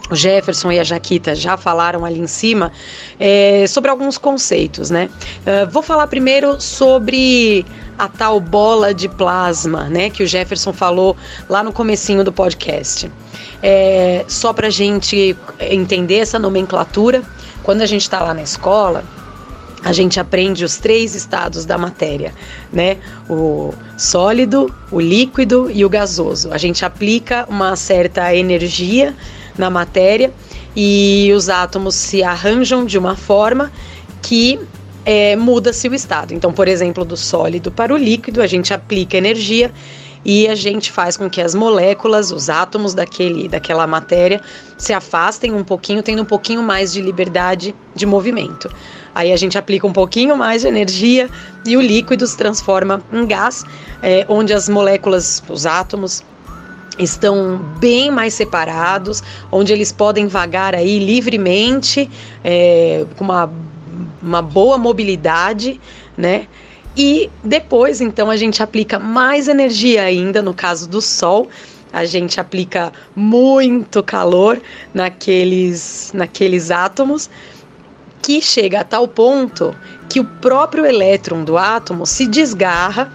o 0.10 0.16
Jefferson 0.16 0.72
e 0.72 0.80
a 0.80 0.84
Jaquita 0.84 1.36
já 1.36 1.56
falaram 1.56 2.04
ali 2.04 2.20
em 2.20 2.28
cima 2.28 2.72
é, 3.20 3.66
sobre 3.68 3.92
alguns 3.92 4.18
conceitos, 4.18 4.90
né? 4.90 5.10
Uh, 5.42 5.70
vou 5.70 5.84
falar 5.84 6.08
primeiro 6.08 6.60
sobre 6.60 7.66
a 7.98 8.08
tal 8.08 8.40
bola 8.40 8.94
de 8.94 9.08
plasma, 9.08 9.84
né? 9.90 10.10
Que 10.10 10.24
o 10.24 10.28
Jefferson 10.28 10.74
falou 10.74 11.16
lá 11.48 11.62
no 11.62 11.72
comecinho 11.72 12.24
do 12.24 12.32
podcast. 12.32 13.12
É, 13.62 14.26
só 14.28 14.54
para 14.54 14.70
gente 14.70 15.36
entender 15.60 16.20
essa 16.20 16.40
nomenclatura, 16.40 17.22
quando 17.62 17.82
a 17.82 17.86
gente 17.86 18.02
está 18.02 18.24
lá 18.24 18.34
na 18.34 18.42
escola, 18.42 19.04
a 19.84 19.94
gente 19.94 20.20
aprende 20.20 20.66
os 20.66 20.78
três 20.78 21.16
estados 21.16 21.66
da 21.66 21.78
matéria, 21.78 22.34
né? 22.72 22.98
O 23.30 23.74
sólido, 23.98 24.74
o 24.92 25.00
líquido 25.00 25.70
e 25.70 25.86
o 25.86 25.90
gasoso. 25.90 26.52
A 26.52 26.58
gente 26.58 26.84
aplica 26.84 27.46
uma 27.50 27.76
certa 27.76 28.34
energia 28.36 29.16
na 29.60 29.70
matéria 29.70 30.34
e 30.76 31.32
os 31.36 31.50
átomos 31.50 31.96
se 31.96 32.24
arranjam 32.24 32.86
de 32.86 32.98
uma 32.98 33.16
forma 33.16 33.72
que 34.22 34.60
é, 35.06 35.36
muda-se 35.36 35.88
o 35.88 35.94
estado. 35.94 36.34
Então, 36.34 36.52
por 36.52 36.68
exemplo, 36.68 37.04
do 37.06 37.18
sólido 37.18 37.72
para 37.72 37.94
o 37.94 37.98
líquido, 37.98 38.42
a 38.42 38.48
gente 38.48 38.74
aplica 38.74 39.18
energia 39.18 39.72
e 40.24 40.48
a 40.48 40.56
gente 40.56 40.92
faz 40.92 41.16
com 41.16 41.30
que 41.30 41.42
as 41.42 41.56
moléculas, 41.56 42.32
os 42.32 42.50
átomos 42.50 42.94
daquele, 42.94 43.48
daquela 43.48 43.88
matéria, 43.88 44.42
se 44.78 44.94
afastem 44.94 45.54
um 45.54 45.64
pouquinho, 45.64 46.04
tendo 46.04 46.22
um 46.22 46.26
pouquinho 46.26 46.62
mais 46.62 46.92
de 46.92 47.02
liberdade 47.02 47.74
de 47.96 48.06
movimento. 48.06 48.70
Aí 49.16 49.32
a 49.32 49.38
gente 49.38 49.58
aplica 49.58 49.88
um 49.88 49.94
pouquinho 49.94 50.36
mais 50.36 50.62
de 50.62 50.68
energia 50.68 51.30
e 51.66 51.76
o 51.78 51.82
líquido 51.82 52.28
se 52.28 52.38
transforma 52.38 53.02
em 53.12 53.26
gás, 53.26 53.64
é, 54.04 54.26
onde 54.30 54.54
as 54.54 54.68
moléculas, 54.68 55.42
os 55.50 55.66
átomos, 55.66 56.24
estão 57.00 57.58
bem 57.80 58.12
mais 58.12 58.34
separados, 58.34 59.24
onde 59.52 59.72
eles 59.72 59.92
podem 59.92 60.28
vagar 60.28 60.76
aí 60.76 61.00
livremente, 61.00 62.10
é, 62.44 63.06
com 63.16 63.24
uma, 63.24 63.50
uma 64.22 64.42
boa 64.42 64.78
mobilidade, 64.78 65.80
né? 66.18 66.48
E 66.98 67.30
depois, 67.44 68.02
então, 68.02 68.30
a 68.30 68.36
gente 68.36 68.62
aplica 68.62 69.00
mais 69.00 69.48
energia 69.48 70.04
ainda, 70.04 70.42
no 70.42 70.54
caso 70.54 70.90
do 70.90 71.02
Sol, 71.02 71.48
a 71.94 72.06
gente 72.06 72.40
aplica 72.40 72.92
muito 73.16 74.04
calor 74.04 74.62
naqueles, 74.94 76.12
naqueles 76.14 76.70
átomos 76.70 77.30
que 78.22 78.42
chega 78.42 78.82
a 78.82 78.84
tal 78.84 79.08
ponto 79.08 79.74
que 80.10 80.20
o 80.20 80.26
próprio 80.26 80.86
elétron 80.86 81.44
do 81.44 81.58
átomo 81.58 82.06
se 82.06 82.28
desgarra 82.28 83.12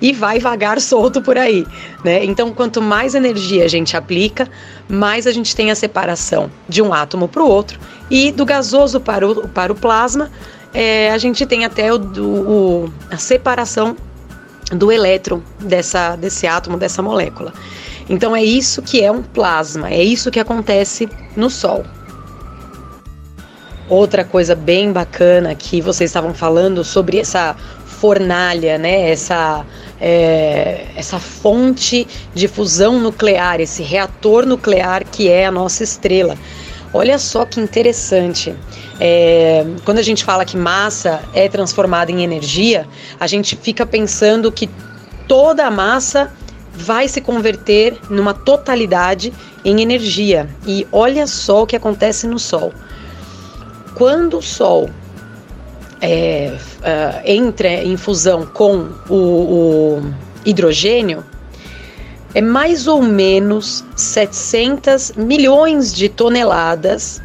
e 0.00 0.12
vai 0.12 0.38
vagar 0.38 0.80
solto 0.80 1.20
por 1.20 1.36
aí, 1.36 1.66
né? 2.04 2.24
Então, 2.24 2.52
quanto 2.52 2.80
mais 2.80 3.14
energia 3.14 3.64
a 3.64 3.68
gente 3.68 3.96
aplica, 3.96 4.48
mais 4.88 5.26
a 5.26 5.32
gente 5.32 5.54
tem 5.54 5.70
a 5.70 5.74
separação 5.74 6.50
de 6.68 6.80
um 6.80 6.92
átomo 6.94 7.28
para 7.28 7.42
o 7.42 7.48
outro 7.48 7.78
e 8.10 8.32
do 8.32 8.44
gasoso 8.44 9.00
para 9.00 9.28
o, 9.28 9.48
para 9.48 9.72
o 9.72 9.74
plasma, 9.74 10.30
é, 10.72 11.10
a 11.10 11.18
gente 11.18 11.44
tem 11.46 11.64
até 11.64 11.92
o, 11.92 11.96
o, 11.98 12.92
a 13.10 13.16
separação 13.16 13.96
do 14.72 14.90
elétron 14.90 15.42
dessa, 15.58 16.16
desse 16.16 16.46
átomo, 16.46 16.76
dessa 16.76 17.02
molécula. 17.02 17.52
Então, 18.08 18.34
é 18.34 18.42
isso 18.42 18.82
que 18.82 19.02
é 19.02 19.10
um 19.10 19.22
plasma, 19.22 19.90
é 19.90 20.02
isso 20.02 20.30
que 20.30 20.40
acontece 20.40 21.08
no 21.36 21.50
Sol. 21.50 21.84
Outra 23.88 24.24
coisa 24.24 24.54
bem 24.54 24.92
bacana 24.92 25.54
que 25.54 25.80
vocês 25.80 26.10
estavam 26.10 26.32
falando 26.32 26.84
sobre 26.84 27.18
essa 27.18 27.56
fornalha, 28.00 28.78
né? 28.78 29.10
Essa, 29.10 29.64
é, 30.00 30.86
essa 30.96 31.18
fonte 31.18 32.06
de 32.34 32.48
fusão 32.48 32.98
nuclear, 32.98 33.60
esse 33.60 33.82
reator 33.82 34.46
nuclear 34.46 35.04
que 35.04 35.28
é 35.28 35.46
a 35.46 35.50
nossa 35.50 35.84
estrela. 35.84 36.36
Olha 36.92 37.18
só 37.18 37.44
que 37.44 37.60
interessante. 37.60 38.54
É, 38.98 39.64
quando 39.84 39.98
a 39.98 40.02
gente 40.02 40.24
fala 40.24 40.44
que 40.44 40.56
massa 40.56 41.22
é 41.34 41.48
transformada 41.48 42.10
em 42.10 42.24
energia, 42.24 42.88
a 43.18 43.26
gente 43.26 43.56
fica 43.56 43.86
pensando 43.86 44.50
que 44.50 44.68
toda 45.28 45.66
a 45.66 45.70
massa 45.70 46.32
vai 46.72 47.06
se 47.06 47.20
converter 47.20 47.96
numa 48.08 48.34
totalidade 48.34 49.32
em 49.64 49.80
energia. 49.80 50.48
E 50.66 50.86
olha 50.90 51.26
só 51.26 51.62
o 51.62 51.66
que 51.66 51.76
acontece 51.76 52.26
no 52.26 52.38
Sol 52.38 52.72
quando 54.00 54.38
o 54.38 54.42
Sol 54.42 54.88
é, 56.00 56.56
uh, 56.78 57.20
entra 57.24 57.84
em 57.84 57.96
fusão 57.96 58.46
com 58.46 58.88
o, 59.08 59.14
o, 59.14 60.02
hidrogênio, 60.44 61.24
é 62.34 62.40
mais 62.40 62.86
ou 62.86 63.02
menos 63.02 63.84
700 63.96 65.12
milhões 65.16 65.92
de 65.92 66.08
toneladas 66.08 67.20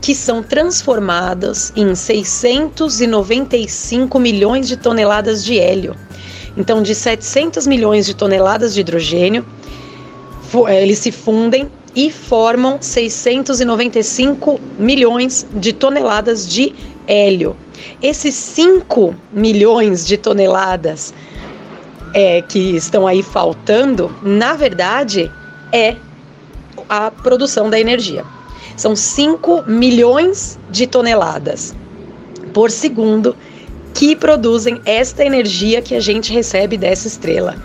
que 0.00 0.14
são 0.14 0.42
transformadas 0.42 1.72
em 1.76 1.94
695 1.94 4.18
milhões 4.18 4.66
de 4.68 4.76
toneladas 4.76 5.44
de 5.44 5.58
hélio. 5.58 5.94
Então, 6.56 6.82
de 6.82 6.94
700 6.94 7.66
milhões 7.66 8.06
de 8.06 8.14
toneladas 8.14 8.72
de 8.74 8.80
hidrogênio, 8.80 9.44
eles 10.68 10.98
se 10.98 11.12
fundem 11.12 11.70
e 11.94 12.10
formam 12.10 12.78
695 12.80 14.58
milhões 14.78 15.46
de 15.54 15.72
toneladas 15.72 16.48
de 16.48 16.74
hélio. 17.08 17.56
Esses 18.02 18.34
5 18.34 19.14
milhões 19.32 20.06
de 20.06 20.16
toneladas 20.16 21.14
é, 22.14 22.42
que 22.42 22.76
estão 22.76 23.06
aí 23.06 23.22
faltando, 23.22 24.14
na 24.22 24.54
verdade, 24.54 25.30
é 25.72 25.96
a 26.88 27.10
produção 27.10 27.68
da 27.68 27.80
energia. 27.80 28.24
São 28.76 28.94
5 28.94 29.64
milhões 29.66 30.58
de 30.70 30.86
toneladas 30.86 31.74
por 32.52 32.70
segundo 32.70 33.34
que 33.94 34.14
produzem 34.14 34.80
esta 34.84 35.24
energia 35.24 35.82
que 35.82 35.94
a 35.94 36.00
gente 36.00 36.32
recebe 36.32 36.76
dessa 36.76 37.08
estrela. 37.08 37.56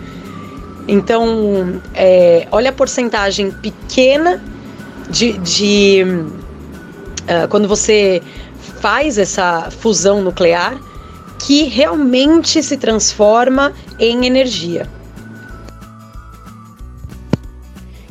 Então, 0.88 1.80
é, 1.94 2.46
olha 2.50 2.70
a 2.70 2.72
porcentagem 2.72 3.50
pequena 3.50 4.42
de, 5.08 5.32
de 5.38 6.04
uh, 6.04 7.48
quando 7.48 7.68
você 7.68 8.22
faz 8.84 9.16
essa 9.16 9.70
fusão 9.70 10.20
nuclear 10.20 10.78
que 11.38 11.62
realmente 11.62 12.62
se 12.62 12.76
transforma 12.76 13.72
em 13.98 14.26
energia. 14.26 14.86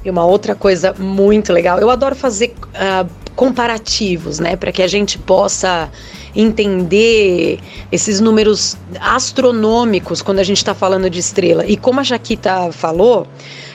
E 0.03 0.09
uma 0.09 0.25
outra 0.25 0.55
coisa 0.55 0.91
muito 0.97 1.53
legal, 1.53 1.77
eu 1.77 1.91
adoro 1.91 2.15
fazer 2.15 2.55
uh, 2.69 3.07
comparativos, 3.35 4.39
né, 4.39 4.55
para 4.55 4.71
que 4.71 4.81
a 4.81 4.87
gente 4.87 5.19
possa 5.19 5.91
entender 6.35 7.59
esses 7.91 8.19
números 8.19 8.75
astronômicos 8.99 10.23
quando 10.23 10.39
a 10.39 10.43
gente 10.43 10.57
está 10.57 10.73
falando 10.73 11.07
de 11.07 11.19
estrela. 11.19 11.67
E 11.67 11.77
como 11.77 11.99
a 11.99 12.03
Jaquita 12.03 12.71
falou, 12.71 13.27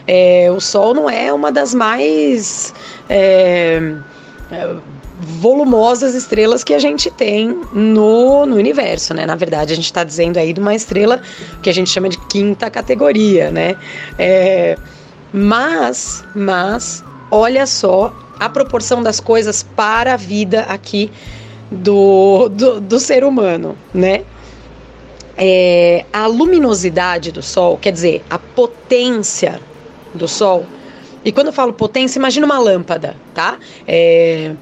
é, 0.04 0.50
o 0.50 0.61
Sol 0.61 0.94
não 0.94 1.08
é 1.08 1.32
uma 1.32 1.52
das 1.52 1.72
mais 1.72 2.74
é, 3.08 3.94
é, 4.50 4.76
volumosas 5.20 6.14
estrelas 6.14 6.62
que 6.62 6.72
a 6.72 6.78
gente 6.78 7.11
tem 7.11 7.48
no, 7.72 8.46
no 8.46 8.57
universo, 8.57 9.12
né? 9.12 9.26
Na 9.26 9.35
verdade, 9.35 9.72
a 9.72 9.76
gente 9.76 9.87
está 9.87 10.04
dizendo 10.04 10.38
aí 10.38 10.52
de 10.52 10.61
uma 10.61 10.74
estrela 10.74 11.20
que 11.62 11.68
a 11.68 11.72
gente 11.72 11.90
chama 11.90 12.09
de 12.09 12.18
quinta 12.26 12.70
categoria, 12.70 13.50
né? 13.50 13.76
É, 14.18 14.76
mas, 15.33 16.24
mas, 16.35 17.04
olha 17.31 17.66
só 17.66 18.14
a 18.38 18.48
proporção 18.48 19.02
das 19.02 19.18
coisas 19.18 19.62
para 19.62 20.14
a 20.14 20.16
vida 20.16 20.62
aqui 20.62 21.11
do, 21.70 22.48
do, 22.48 22.81
do 22.81 23.00
ser 23.00 23.24
humano, 23.24 23.76
né? 23.92 24.22
É, 25.37 26.04
a 26.12 26.26
luminosidade 26.26 27.31
do 27.31 27.42
Sol, 27.42 27.76
quer 27.76 27.92
dizer, 27.92 28.24
a 28.31 28.38
potência 28.38 29.61
do 30.14 30.28
Sol. 30.28 30.64
E 31.24 31.33
quando 31.33 31.48
eu 31.48 31.52
falo 31.52 31.72
potência, 31.72 32.18
imagina 32.18 32.46
uma 32.46 32.59
lâmpada, 32.59 33.16
tá? 33.35 33.59
É, 33.87 34.52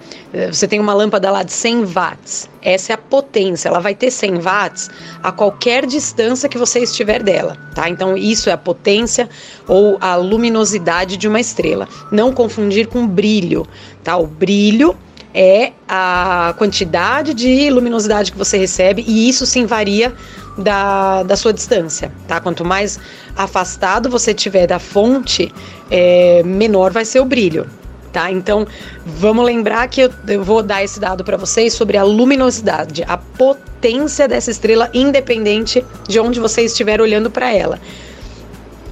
você 0.51 0.67
tem 0.67 0.81
uma 0.81 0.95
lâmpada 0.95 1.31
lá 1.31 1.43
de 1.43 1.53
100 1.53 1.85
watts. 1.85 2.49
Essa 2.63 2.93
é 2.93 2.95
a 2.95 2.99
potência. 2.99 3.69
Ela 3.69 3.79
vai 3.79 3.95
ter 3.95 4.11
100 4.11 4.39
watts 4.41 4.91
a 5.23 5.31
qualquer 5.31 5.87
distância 5.87 6.49
que 6.49 6.59
você 6.59 6.81
estiver 6.81 7.23
dela, 7.23 7.57
tá? 7.75 7.89
Então 7.89 8.17
isso 8.17 8.49
é 8.49 8.53
a 8.53 8.57
potência 8.57 9.29
ou 9.69 9.99
a 10.01 10.17
luminosidade 10.17 11.17
de 11.17 11.29
uma 11.29 11.41
estrela. 11.41 11.89
Não 12.11 12.33
confundir 12.33 12.87
com 12.89 13.07
brilho, 13.07 13.67
tá? 14.03 14.17
O 14.17 14.27
brilho 14.27 14.97
é 15.35 15.73
a 15.87 16.55
quantidade 16.57 17.35
de 17.35 17.69
luminosidade 17.69 18.33
que 18.33 18.39
você 18.39 18.57
recebe 18.57 19.05
e 19.07 19.29
isso 19.29 19.45
sim 19.45 19.67
varia 19.67 20.15
da, 20.57 21.23
da 21.23 21.37
sua 21.37 21.53
distância, 21.53 22.11
tá? 22.27 22.41
Quanto 22.41 22.65
mais 22.65 22.99
afastado 23.37 24.09
você 24.09 24.33
tiver 24.33 24.67
da 24.67 24.79
fonte, 24.79 25.53
é, 25.91 26.43
menor 26.45 26.93
vai 26.93 27.05
ser 27.05 27.21
o 27.21 27.25
brilho, 27.25 27.67
tá? 28.13 28.31
Então, 28.31 28.67
vamos 29.05 29.45
lembrar 29.45 29.89
que 29.89 30.03
eu, 30.03 30.11
eu 30.29 30.43
vou 30.43 30.63
dar 30.63 30.83
esse 30.83 30.99
dado 30.99 31.23
para 31.25 31.37
vocês 31.37 31.75
sobre 31.75 31.97
a 31.97 32.03
luminosidade, 32.03 33.05
a 33.07 33.17
potência 33.17 34.27
dessa 34.27 34.51
estrela, 34.51 34.89
independente 34.95 35.85
de 36.09 36.19
onde 36.19 36.41
você 36.41 36.63
estiver 36.63 37.01
olhando 37.01 37.31
para 37.31 37.53
ela. 37.53 37.79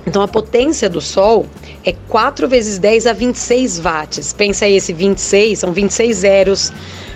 Então, 0.07 0.21
a 0.21 0.29
potência 0.29 0.89
do 0.91 1.01
Sol 1.01 1.47
é 1.83 1.95
4 2.09 2.47
vezes 2.47 2.79
10 2.79 3.07
a 3.07 3.15
26 3.15 3.79
watts. 3.79 4.35
Pensa 4.35 4.67
aí, 4.67 4.77
esse 4.77 4.93
26, 4.93 5.59
são 5.59 5.73
26 5.73 6.17
zeros 6.17 6.73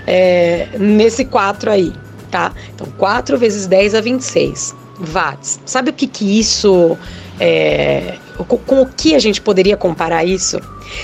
é, 0.06 0.68
nesse 0.78 1.26
4 1.26 1.70
aí, 1.70 1.92
tá? 2.30 2.52
Então, 2.74 2.86
4 2.96 3.36
vezes 3.38 3.66
10 3.66 3.94
a 3.94 4.00
26 4.00 4.74
watts. 5.00 5.60
Sabe 5.64 5.90
o 5.90 5.92
que 5.92 6.06
que 6.06 6.38
isso... 6.38 6.96
É, 7.40 8.16
com, 8.44 8.82
o 8.82 8.86
que 8.86 9.14
a 9.14 9.18
gente 9.18 9.40
poderia 9.40 9.76
comparar 9.76 10.24
isso? 10.24 10.60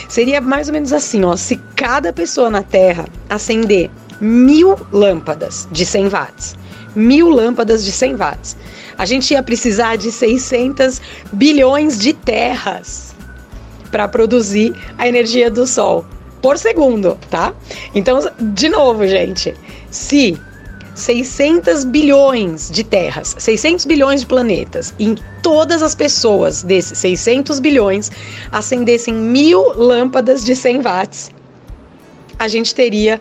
Seria 0.08 0.40
mais 0.40 0.68
ou 0.68 0.72
menos 0.72 0.92
assim, 0.92 1.24
ó. 1.24 1.36
Se 1.36 1.56
cada 1.76 2.12
pessoa 2.12 2.50
na 2.50 2.62
Terra 2.62 3.06
acender 3.28 3.90
mil 4.20 4.76
lâmpadas 4.92 5.68
de 5.70 5.84
100 5.84 6.08
watts, 6.08 6.56
mil 6.94 7.28
lâmpadas 7.28 7.84
de 7.84 7.92
100 7.92 8.16
watts, 8.16 8.56
a 8.96 9.04
gente 9.04 9.32
ia 9.32 9.42
precisar 9.42 9.96
de 9.96 10.10
600 10.10 11.00
bilhões 11.32 11.98
de 11.98 12.12
terras 12.12 13.14
para 13.90 14.08
produzir 14.08 14.74
a 14.98 15.06
energia 15.06 15.50
do 15.50 15.66
Sol 15.66 16.04
por 16.40 16.58
segundo, 16.58 17.18
tá? 17.30 17.54
Então, 17.94 18.20
de 18.38 18.68
novo, 18.68 19.06
gente, 19.06 19.54
se 19.90 20.38
600 20.94 21.84
bilhões 21.84 22.70
de 22.70 22.84
terras, 22.84 23.34
600 23.38 23.84
bilhões 23.84 24.20
de 24.20 24.26
planetas, 24.26 24.94
e 24.98 25.16
todas 25.42 25.82
as 25.82 25.94
pessoas 25.94 26.62
desses 26.62 26.98
600 26.98 27.58
bilhões 27.58 28.10
acendessem 28.52 29.12
mil 29.14 29.72
lâmpadas 29.76 30.44
de 30.44 30.54
100 30.54 30.80
watts, 30.80 31.30
a 32.38 32.48
gente 32.48 32.74
teria 32.74 33.20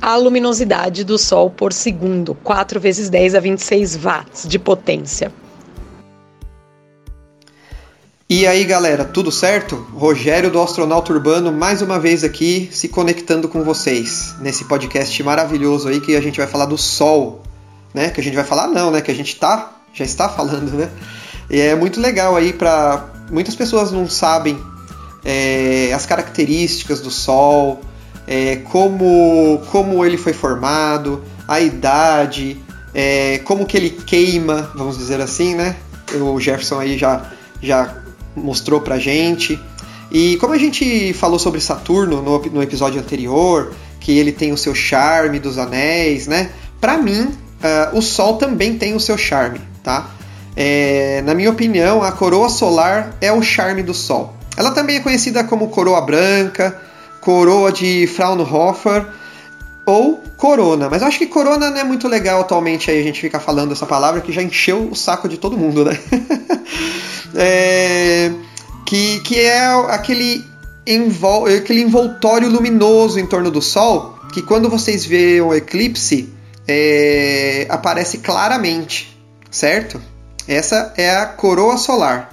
a 0.00 0.16
luminosidade 0.16 1.04
do 1.04 1.16
Sol 1.16 1.48
por 1.50 1.72
segundo, 1.72 2.34
4 2.34 2.78
vezes 2.78 3.08
10 3.08 3.34
a 3.34 3.40
26 3.40 3.96
watts 3.96 4.46
de 4.46 4.58
potência. 4.58 5.32
E 8.26 8.46
aí 8.46 8.64
galera, 8.64 9.04
tudo 9.04 9.30
certo? 9.30 9.76
Rogério 9.92 10.50
do 10.50 10.58
Astronauta 10.58 11.12
Urbano 11.12 11.52
mais 11.52 11.82
uma 11.82 12.00
vez 12.00 12.24
aqui 12.24 12.70
se 12.72 12.88
conectando 12.88 13.50
com 13.50 13.62
vocês 13.62 14.34
nesse 14.40 14.64
podcast 14.64 15.22
maravilhoso 15.22 15.88
aí 15.88 16.00
que 16.00 16.16
a 16.16 16.22
gente 16.22 16.38
vai 16.38 16.46
falar 16.46 16.64
do 16.64 16.78
Sol, 16.78 17.42
né? 17.92 18.08
Que 18.08 18.22
a 18.22 18.24
gente 18.24 18.34
vai 18.34 18.44
falar 18.44 18.66
não, 18.68 18.90
né? 18.90 19.02
Que 19.02 19.10
a 19.10 19.14
gente 19.14 19.36
tá, 19.36 19.74
já 19.92 20.06
está 20.06 20.26
falando, 20.26 20.70
né? 20.72 20.88
E 21.50 21.60
é 21.60 21.74
muito 21.74 22.00
legal 22.00 22.34
aí 22.34 22.54
para 22.54 23.10
muitas 23.30 23.54
pessoas 23.54 23.92
não 23.92 24.08
sabem 24.08 24.58
é, 25.22 25.92
as 25.92 26.06
características 26.06 27.02
do 27.02 27.10
Sol, 27.10 27.82
é, 28.26 28.56
como, 28.56 29.60
como 29.70 30.02
ele 30.02 30.16
foi 30.16 30.32
formado, 30.32 31.22
a 31.46 31.60
idade, 31.60 32.56
é, 32.94 33.38
como 33.44 33.66
que 33.66 33.76
ele 33.76 33.90
queima, 33.90 34.70
vamos 34.74 34.96
dizer 34.96 35.20
assim, 35.20 35.54
né? 35.54 35.76
O 36.14 36.40
Jefferson 36.40 36.80
aí 36.80 36.96
já, 36.96 37.30
já 37.60 38.02
mostrou 38.36 38.80
pra 38.80 38.98
gente. 38.98 39.58
E 40.10 40.36
como 40.36 40.52
a 40.52 40.58
gente 40.58 41.12
falou 41.14 41.38
sobre 41.38 41.60
Saturno 41.60 42.22
no, 42.22 42.38
no 42.38 42.62
episódio 42.62 43.00
anterior, 43.00 43.74
que 44.00 44.18
ele 44.18 44.32
tem 44.32 44.52
o 44.52 44.56
seu 44.56 44.74
charme 44.74 45.38
dos 45.38 45.58
anéis, 45.58 46.26
né? 46.26 46.50
Para 46.80 46.98
mim, 46.98 47.22
uh, 47.22 47.96
o 47.96 48.02
Sol 48.02 48.36
também 48.36 48.76
tem 48.76 48.94
o 48.94 49.00
seu 49.00 49.16
charme, 49.16 49.60
tá? 49.82 50.10
É, 50.56 51.22
na 51.22 51.34
minha 51.34 51.50
opinião, 51.50 52.02
a 52.02 52.12
coroa 52.12 52.48
solar 52.48 53.16
é 53.20 53.32
o 53.32 53.42
charme 53.42 53.82
do 53.82 53.94
Sol. 53.94 54.34
Ela 54.56 54.70
também 54.70 54.96
é 54.96 55.00
conhecida 55.00 55.42
como 55.42 55.68
coroa 55.68 56.00
branca, 56.00 56.80
coroa 57.20 57.72
de 57.72 58.06
Fraunhofer 58.06 59.06
ou 59.86 60.22
corona. 60.36 60.88
Mas 60.88 61.02
eu 61.02 61.08
acho 61.08 61.18
que 61.18 61.26
corona 61.26 61.70
não 61.70 61.78
é 61.78 61.84
muito 61.84 62.08
legal 62.08 62.40
atualmente 62.40 62.90
aí 62.90 63.00
a 63.00 63.02
gente 63.02 63.20
ficar 63.20 63.40
falando 63.40 63.72
essa 63.72 63.86
palavra 63.86 64.20
que 64.20 64.32
já 64.32 64.42
encheu 64.42 64.88
o 64.90 64.94
saco 64.94 65.28
de 65.28 65.36
todo 65.36 65.56
mundo, 65.56 65.84
né? 65.84 65.98
é, 67.34 68.32
que, 68.86 69.20
que 69.20 69.40
é 69.40 69.66
aquele, 69.88 70.44
envol, 70.86 71.46
aquele 71.46 71.82
envoltório 71.82 72.48
luminoso 72.48 73.18
em 73.18 73.26
torno 73.26 73.50
do 73.50 73.60
Sol 73.60 74.14
que 74.32 74.42
quando 74.42 74.68
vocês 74.68 75.06
veem 75.06 75.40
o 75.40 75.54
eclipse 75.54 76.28
é, 76.66 77.66
aparece 77.68 78.18
claramente, 78.18 79.16
certo? 79.48 80.02
Essa 80.48 80.92
é 80.96 81.14
a 81.16 81.26
coroa 81.26 81.76
solar. 81.76 82.30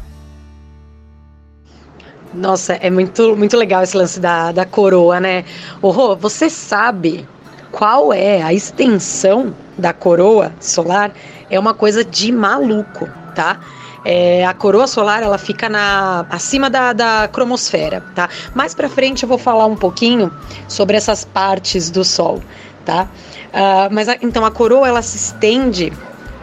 Nossa, 2.34 2.74
é 2.74 2.90
muito, 2.90 3.36
muito 3.36 3.56
legal 3.56 3.84
esse 3.84 3.96
lance 3.96 4.20
da, 4.20 4.52
da 4.52 4.66
coroa, 4.66 5.20
né? 5.20 5.46
Ô, 5.82 6.16
você 6.16 6.50
sabe 6.50 7.28
qual 7.72 8.12
é 8.14 8.42
a 8.42 8.54
extensão 8.54 9.56
da 9.78 9.94
coroa 9.94 10.52
solar? 10.60 11.12
É 11.50 11.60
uma 11.60 11.74
coisa 11.74 12.04
de 12.04 12.32
maluco, 12.32 13.10
tá? 13.34 13.60
É, 14.04 14.46
a 14.46 14.54
coroa 14.54 14.88
solar 14.88 15.22
ela 15.22 15.38
fica 15.38 15.70
na, 15.70 16.26
acima 16.30 16.70
da, 16.70 16.92
da 16.92 17.30
cromosfera, 17.32 18.04
tá? 18.16 18.30
Mais 18.54 18.74
para 18.74 18.90
frente 18.90 19.24
eu 19.24 19.30
vou 19.30 19.38
falar 19.38 19.66
um 19.68 19.76
pouquinho 19.76 20.34
sobre 20.68 20.98
essas 20.98 21.24
partes 21.24 21.90
do 21.92 22.04
Sol, 22.04 22.42
tá? 22.84 23.08
Uh, 23.54 23.94
mas 23.94 24.10
a, 24.10 24.18
então 24.22 24.44
a 24.44 24.52
coroa 24.52 24.88
ela 24.88 25.02
se 25.02 25.18
estende, 25.18 25.94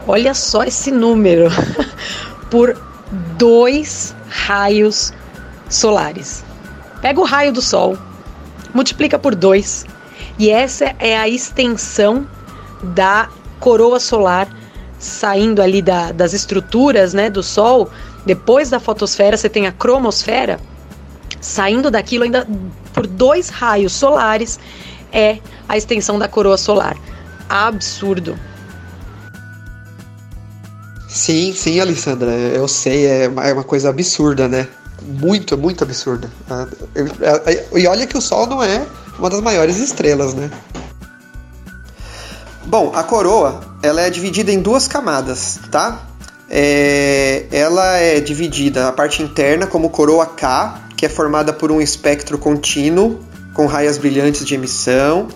olha 0.06 0.34
só 0.34 0.62
esse 0.62 0.90
número, 0.92 1.48
por 2.48 2.80
dois 3.36 4.14
raios 4.28 5.12
solares. 5.68 6.44
Pega 7.00 7.20
o 7.20 7.24
raio 7.24 7.52
do 7.52 7.60
Sol, 7.62 7.98
multiplica 8.72 9.18
por 9.18 9.34
2, 9.34 9.86
e 10.38 10.50
essa 10.50 10.94
é 10.98 11.16
a 11.16 11.28
extensão 11.28 12.26
da 12.82 13.28
coroa 13.58 13.98
solar 13.98 14.48
saindo 14.98 15.62
ali 15.62 15.80
da, 15.82 16.12
das 16.12 16.32
estruturas 16.32 17.12
né, 17.12 17.30
do 17.30 17.42
Sol. 17.42 17.90
Depois 18.24 18.70
da 18.70 18.78
fotosfera, 18.78 19.36
você 19.36 19.48
tem 19.48 19.66
a 19.66 19.72
cromosfera. 19.72 20.60
Saindo 21.40 21.90
daquilo 21.90 22.24
ainda 22.24 22.46
por 22.92 23.06
dois 23.06 23.48
raios 23.48 23.92
solares 23.92 24.58
é 25.12 25.38
a 25.68 25.76
extensão 25.76 26.18
da 26.18 26.28
coroa 26.28 26.56
solar. 26.56 26.96
Absurdo. 27.48 28.38
Sim, 31.08 31.52
sim, 31.54 31.80
Alessandra, 31.80 32.30
eu 32.30 32.68
sei, 32.68 33.06
é 33.06 33.28
uma, 33.28 33.44
é 33.44 33.52
uma 33.52 33.64
coisa 33.64 33.88
absurda, 33.88 34.46
né? 34.46 34.68
muito, 35.02 35.56
muito 35.56 35.84
absurda. 35.84 36.30
Ah, 36.50 36.66
e 37.74 37.86
olha 37.86 38.06
que 38.06 38.16
o 38.16 38.20
Sol 38.20 38.46
não 38.46 38.62
é 38.62 38.86
uma 39.18 39.28
das 39.28 39.40
maiores 39.40 39.78
estrelas, 39.78 40.34
né? 40.34 40.50
Bom, 42.64 42.92
a 42.94 43.02
coroa 43.02 43.60
ela 43.82 44.02
é 44.02 44.10
dividida 44.10 44.52
em 44.52 44.60
duas 44.60 44.86
camadas, 44.86 45.58
tá? 45.70 46.02
É, 46.50 47.46
ela 47.50 47.96
é 47.96 48.20
dividida 48.20 48.88
a 48.88 48.92
parte 48.92 49.22
interna 49.22 49.66
como 49.66 49.90
coroa 49.90 50.26
K, 50.26 50.82
que 50.96 51.06
é 51.06 51.08
formada 51.08 51.52
por 51.52 51.70
um 51.70 51.80
espectro 51.80 52.38
contínuo 52.38 53.20
com 53.54 53.66
raias 53.66 53.98
brilhantes 53.98 54.44
de 54.44 54.54
emissão, 54.54 55.28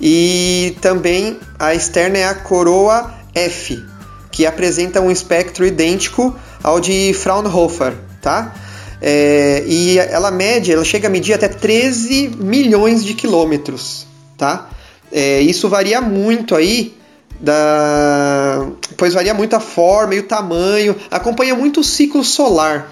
e 0.00 0.76
também 0.80 1.38
a 1.58 1.74
externa 1.74 2.18
é 2.18 2.28
a 2.28 2.34
coroa 2.34 3.12
F, 3.34 3.84
que 4.30 4.46
apresenta 4.46 5.00
um 5.00 5.10
espectro 5.10 5.66
idêntico 5.66 6.34
ao 6.62 6.80
de 6.80 7.12
Fraunhofer, 7.14 7.94
tá? 8.20 8.54
É, 9.00 9.62
e 9.66 9.98
ela 9.98 10.30
mede, 10.30 10.72
ela 10.72 10.84
chega 10.84 11.08
a 11.08 11.10
medir 11.10 11.34
até 11.34 11.48
13 11.48 12.28
milhões 12.38 13.04
de 13.04 13.14
quilômetros, 13.14 14.06
tá? 14.36 14.70
É, 15.12 15.40
isso 15.40 15.68
varia 15.68 16.00
muito 16.00 16.54
aí 16.54 16.96
da, 17.38 18.66
pois 18.96 19.14
varia 19.14 19.34
muito 19.34 19.54
a 19.54 19.60
forma 19.60 20.14
e 20.14 20.20
o 20.20 20.22
tamanho, 20.22 20.96
acompanha 21.10 21.54
muito 21.54 21.80
o 21.80 21.84
ciclo 21.84 22.24
solar, 22.24 22.90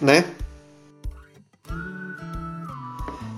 né? 0.00 0.24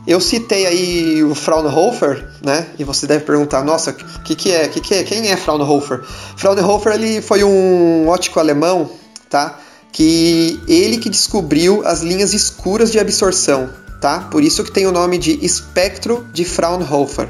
Eu 0.07 0.23
citei 0.23 0.67
aí 0.67 1.23
o 1.23 1.35
Fraunhofer, 1.35 2.27
né? 2.43 2.69
E 2.79 2.85
você 2.85 3.07
deve 3.07 3.25
perguntar, 3.25 3.63
nossa, 3.63 3.93
que 3.93 4.35
que 4.35 4.51
é, 4.51 4.67
que 4.67 4.81
que 4.81 4.95
é, 4.95 5.05
quem 5.05 5.31
é 5.31 5.37
Fraunhofer? 5.37 6.01
Fraunhofer 6.35 6.95
ele 6.95 7.21
foi 7.21 7.45
um 7.45 8.09
ótico 8.09 8.41
alemão, 8.41 8.91
tá? 9.29 9.59
Que 9.93 10.61
ele 10.69 10.99
que 10.99 11.09
descobriu 11.09 11.83
as 11.87 12.03
linhas 12.03 12.35
escuras 12.35 12.93
de 12.93 12.99
absorção, 12.99 13.71
tá? 14.01 14.21
Por 14.31 14.43
isso 14.43 14.63
que 14.63 14.71
tem 14.71 14.87
o 14.87 14.93
nome 14.93 15.19
de 15.19 15.45
espectro 15.45 16.27
de 16.33 16.45
Fraunhofer, 16.45 17.29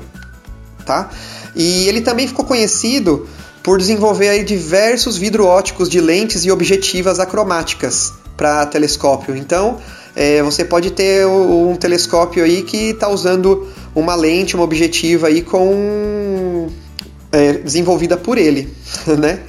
tá? 0.85 1.11
E 1.55 1.89
ele 1.89 2.01
também 2.01 2.27
ficou 2.27 2.45
conhecido 2.45 3.29
por 3.63 3.79
desenvolver 3.79 4.29
aí 4.29 4.45
diversos 4.45 5.17
vidro 5.17 5.45
óticos 5.45 5.89
de 5.89 6.01
lentes 6.01 6.45
e 6.45 6.51
objetivas 6.51 7.19
acromáticas 7.21 8.13
para 8.37 8.65
telescópio. 8.67 9.37
Então, 9.37 9.79
é, 10.15 10.43
você 10.43 10.65
pode 10.65 10.91
ter 10.93 11.27
um 11.27 11.77
telescópio 11.77 12.45
aí 12.45 12.63
que 12.63 12.91
está 12.91 13.09
usando 13.09 13.69
uma 13.95 14.15
lente, 14.15 14.55
uma 14.55 14.65
objetiva 14.65 15.27
aí 15.27 15.43
com 15.43 16.69
é, 17.33 17.53
desenvolvida 17.55 18.17
por 18.17 18.39
ele, 18.39 18.73
né? 19.19 19.41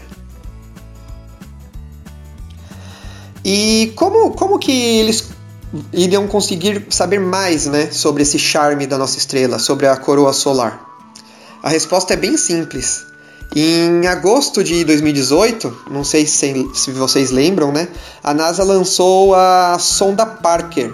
E 3.52 3.92
como, 3.96 4.30
como 4.34 4.60
que 4.60 4.72
eles 4.72 5.24
iriam 5.92 6.28
conseguir 6.28 6.86
saber 6.92 7.20
mais 7.20 7.66
né, 7.66 7.90
sobre 7.90 8.22
esse 8.22 8.38
charme 8.38 8.86
da 8.86 8.96
nossa 8.96 9.18
estrela, 9.18 9.58
sobre 9.58 9.88
a 9.88 9.98
coroa 9.98 10.34
solar? 10.34 10.80
A 11.64 11.68
resposta 11.68 12.14
é 12.14 12.16
bem 12.16 12.38
simples. 12.38 13.08
Em 13.56 14.06
agosto 14.06 14.64
de 14.64 14.84
2018, 14.84 15.86
não 15.90 16.04
sei 16.04 16.28
se, 16.28 16.70
se 16.76 16.92
vocês 16.92 17.32
lembram, 17.32 17.72
né? 17.72 17.88
A 18.24 18.36
NASA 18.36 18.64
lançou 18.64 19.34
a 19.34 19.80
sonda 19.80 20.28
Parker 20.28 20.94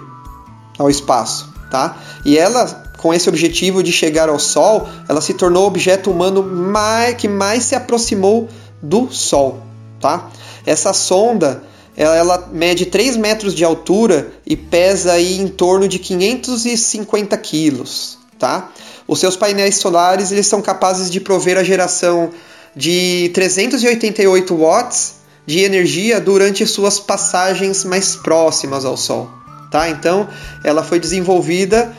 ao 0.80 0.90
espaço, 0.90 1.54
tá? 1.70 1.98
E 2.24 2.38
ela, 2.38 2.86
com 3.00 3.14
esse 3.14 3.28
objetivo 3.28 3.84
de 3.84 3.92
chegar 3.92 4.30
ao 4.30 4.40
Sol, 4.40 4.88
ela 5.10 5.20
se 5.20 5.34
tornou 5.34 5.66
o 5.66 5.68
objeto 5.68 6.10
humano 6.10 6.42
mais, 6.42 7.18
que 7.18 7.28
mais 7.28 7.66
se 7.66 7.76
aproximou 7.76 8.48
do 8.82 9.12
Sol, 9.12 9.60
tá? 10.00 10.30
Essa 10.66 10.94
sonda 10.94 11.62
ela, 11.98 12.16
ela 12.16 12.50
mede 12.52 12.86
3 12.86 13.16
metros 13.18 13.54
de 13.54 13.64
altura 13.64 14.34
e 14.46 14.56
pesa 14.56 15.14
aí 15.14 15.40
em 15.40 15.48
torno 15.48 15.88
de 15.88 15.98
550 15.98 17.38
quilos, 17.38 18.18
tá? 18.38 18.72
Os 19.08 19.20
seus 19.20 19.36
painéis 19.38 19.78
solares 19.78 20.32
eles 20.32 20.48
são 20.48 20.62
capazes 20.62 21.10
de 21.10 21.20
prover 21.20 21.58
a 21.58 21.64
geração 21.64 22.32
de 22.76 23.32
388 23.34 24.56
watts 24.56 25.16
de 25.46 25.60
energia 25.60 26.20
durante 26.20 26.66
suas 26.66 27.00
passagens 27.00 27.86
mais 27.86 28.16
próximas 28.16 28.84
ao 28.84 28.98
Sol, 28.98 29.30
tá? 29.72 29.90
Então, 29.90 30.28
ela 30.64 30.84
foi 30.84 31.00
desenvolvida 31.00 31.96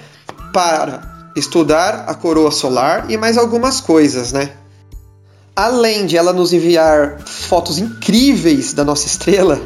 para 0.53 1.31
estudar 1.37 2.05
a 2.09 2.15
coroa 2.15 2.51
solar 2.51 3.11
e 3.11 3.17
mais 3.17 3.39
algumas 3.39 3.81
coisas, 3.81 4.33
né? 4.33 4.51
Além 5.55 6.05
de 6.05 6.17
ela 6.19 6.33
nos 6.35 6.53
enviar 6.53 7.21
fotos 7.25 7.79
incríveis 7.79 8.75
da 8.75 8.85
nossa 8.85 9.07
estrela, 9.07 9.61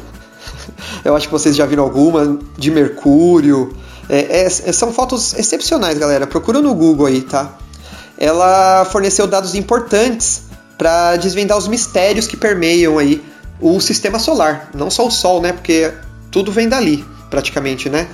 eu 1.03 1.15
acho 1.15 1.27
que 1.27 1.31
vocês 1.31 1.55
já 1.55 1.65
viram 1.65 1.83
alguma 1.83 2.39
de 2.57 2.71
Mercúrio. 2.71 3.73
É, 4.09 4.43
é, 4.43 4.49
são 4.49 4.91
fotos 4.91 5.33
excepcionais, 5.33 5.97
galera. 5.97 6.27
Procura 6.27 6.61
no 6.61 6.73
Google 6.73 7.07
aí, 7.07 7.21
tá? 7.21 7.57
Ela 8.17 8.85
forneceu 8.85 9.25
dados 9.25 9.55
importantes 9.55 10.43
para 10.77 11.15
desvendar 11.17 11.57
os 11.57 11.67
mistérios 11.67 12.27
que 12.27 12.35
permeiam 12.35 12.97
aí 12.97 13.23
o 13.59 13.79
sistema 13.79 14.17
solar, 14.17 14.71
não 14.73 14.89
só 14.89 15.07
o 15.07 15.11
Sol, 15.11 15.41
né? 15.41 15.53
Porque 15.53 15.91
tudo 16.31 16.51
vem 16.51 16.67
dali, 16.67 17.05
praticamente, 17.29 17.89
né? 17.89 18.07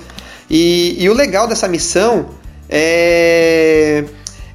E, 0.50 0.96
e 1.02 1.08
o 1.08 1.14
legal 1.14 1.46
dessa 1.46 1.66
missão 1.66 2.30
é, 2.68 4.04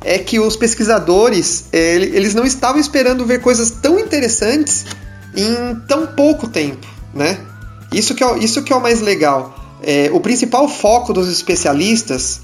é 0.04 0.19
que 0.19 0.39
os 0.39 0.56
pesquisadores 0.56 1.65
eles 1.71 2.34
não 2.34 2.45
estavam 2.45 2.80
esperando 2.80 3.26
ver 3.26 3.41
coisas 3.41 3.71
tão 3.71 3.99
interessantes 3.99 4.86
em 5.36 5.76
tão 5.88 6.08
pouco 6.08 6.47
tempo, 6.47 6.88
né? 7.13 7.38
Isso 7.93 8.15
que 8.15 8.23
é, 8.23 8.38
isso 8.39 8.63
que 8.63 8.73
é 8.73 8.75
o 8.75 8.82
mais 8.82 9.01
legal. 9.01 9.56
É, 9.82 10.10
o 10.13 10.19
principal 10.19 10.67
foco 10.67 11.13
dos 11.13 11.29
especialistas 11.29 12.41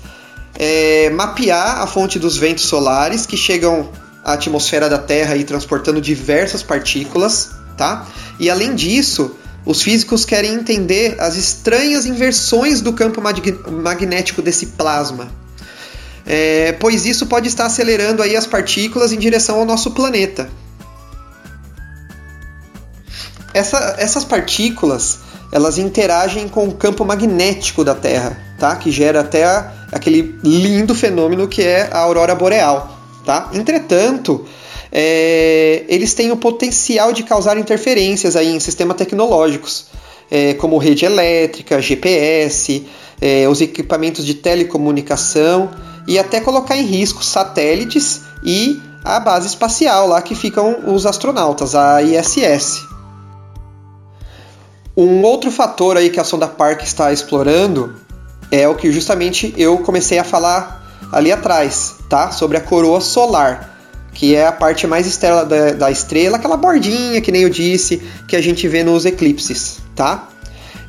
é 0.55 1.09
mapear 1.09 1.81
a 1.81 1.87
fonte 1.87 2.19
dos 2.19 2.37
ventos 2.37 2.65
solares 2.65 3.25
que 3.25 3.37
chegam 3.37 3.89
à 4.23 4.33
atmosfera 4.33 4.89
da 4.89 4.97
Terra 4.97 5.35
e 5.37 5.43
transportando 5.43 6.01
diversas 6.01 6.61
partículas, 6.61 7.51
tá? 7.77 8.05
E 8.39 8.49
além 8.49 8.75
disso, 8.75 9.35
os 9.65 9.81
físicos 9.81 10.25
querem 10.25 10.53
entender 10.53 11.15
as 11.19 11.35
estranhas 11.37 12.05
inversões 12.05 12.81
do 12.81 12.91
campo 12.91 13.21
magnético 13.21 14.41
desse 14.41 14.67
plasma, 14.67 15.29
é, 16.25 16.73
pois 16.73 17.05
isso 17.05 17.25
pode 17.25 17.47
estar 17.47 17.65
acelerando 17.65 18.21
aí 18.21 18.35
as 18.35 18.45
partículas 18.45 19.11
em 19.11 19.17
direção 19.17 19.59
ao 19.59 19.65
nosso 19.65 19.91
planeta. 19.91 20.49
Essa, 23.53 23.95
essas 23.97 24.23
partículas 24.23 25.19
elas 25.51 25.77
interagem 25.77 26.47
com 26.47 26.67
o 26.67 26.73
campo 26.73 27.03
magnético 27.03 27.83
da 27.83 27.95
Terra, 27.95 28.37
tá? 28.59 28.75
Que 28.75 28.91
gera 28.91 29.21
até 29.21 29.45
a, 29.45 29.71
aquele 29.91 30.37
lindo 30.43 30.93
fenômeno 30.93 31.47
que 31.47 31.61
é 31.61 31.89
a 31.91 31.99
aurora 31.99 32.35
boreal, 32.35 32.97
tá? 33.25 33.49
Entretanto, 33.53 34.45
é, 34.91 35.85
eles 35.87 36.13
têm 36.13 36.31
o 36.31 36.37
potencial 36.37 37.11
de 37.11 37.23
causar 37.23 37.57
interferências 37.57 38.35
aí 38.35 38.55
em 38.55 38.59
sistemas 38.59 38.97
tecnológicos, 38.97 39.87
é, 40.29 40.53
como 40.55 40.77
rede 40.77 41.05
elétrica, 41.05 41.81
GPS, 41.81 42.85
é, 43.19 43.47
os 43.47 43.61
equipamentos 43.61 44.25
de 44.25 44.35
telecomunicação 44.35 45.69
e 46.07 46.17
até 46.17 46.39
colocar 46.39 46.77
em 46.77 46.85
risco 46.85 47.23
satélites 47.23 48.21
e 48.43 48.81
a 49.03 49.19
base 49.19 49.47
espacial 49.47 50.07
lá 50.07 50.21
que 50.21 50.35
ficam 50.35 50.93
os 50.93 51.05
astronautas, 51.05 51.75
a 51.75 52.01
ISS. 52.01 52.98
Um 54.99 55.21
outro 55.21 55.49
fator 55.49 55.95
aí 55.95 56.09
que 56.09 56.19
a 56.19 56.25
sonda 56.25 56.45
Park 56.45 56.83
está 56.83 57.13
explorando 57.13 57.95
é 58.51 58.67
o 58.67 58.75
que 58.75 58.91
justamente 58.91 59.53
eu 59.55 59.77
comecei 59.77 60.19
a 60.19 60.25
falar 60.25 60.85
ali 61.09 61.31
atrás, 61.31 61.95
tá? 62.09 62.31
Sobre 62.31 62.57
a 62.57 62.59
coroa 62.59 62.99
solar, 62.99 63.79
que 64.13 64.35
é 64.35 64.45
a 64.45 64.51
parte 64.51 64.85
mais 64.85 65.07
externa 65.07 65.45
da, 65.45 65.71
da 65.71 65.89
estrela, 65.89 66.35
aquela 66.35 66.57
bordinha 66.57 67.21
que 67.21 67.31
nem 67.31 67.43
eu 67.43 67.49
disse, 67.49 68.03
que 68.27 68.35
a 68.35 68.41
gente 68.41 68.67
vê 68.67 68.83
nos 68.83 69.05
eclipses, 69.05 69.77
tá? 69.95 70.27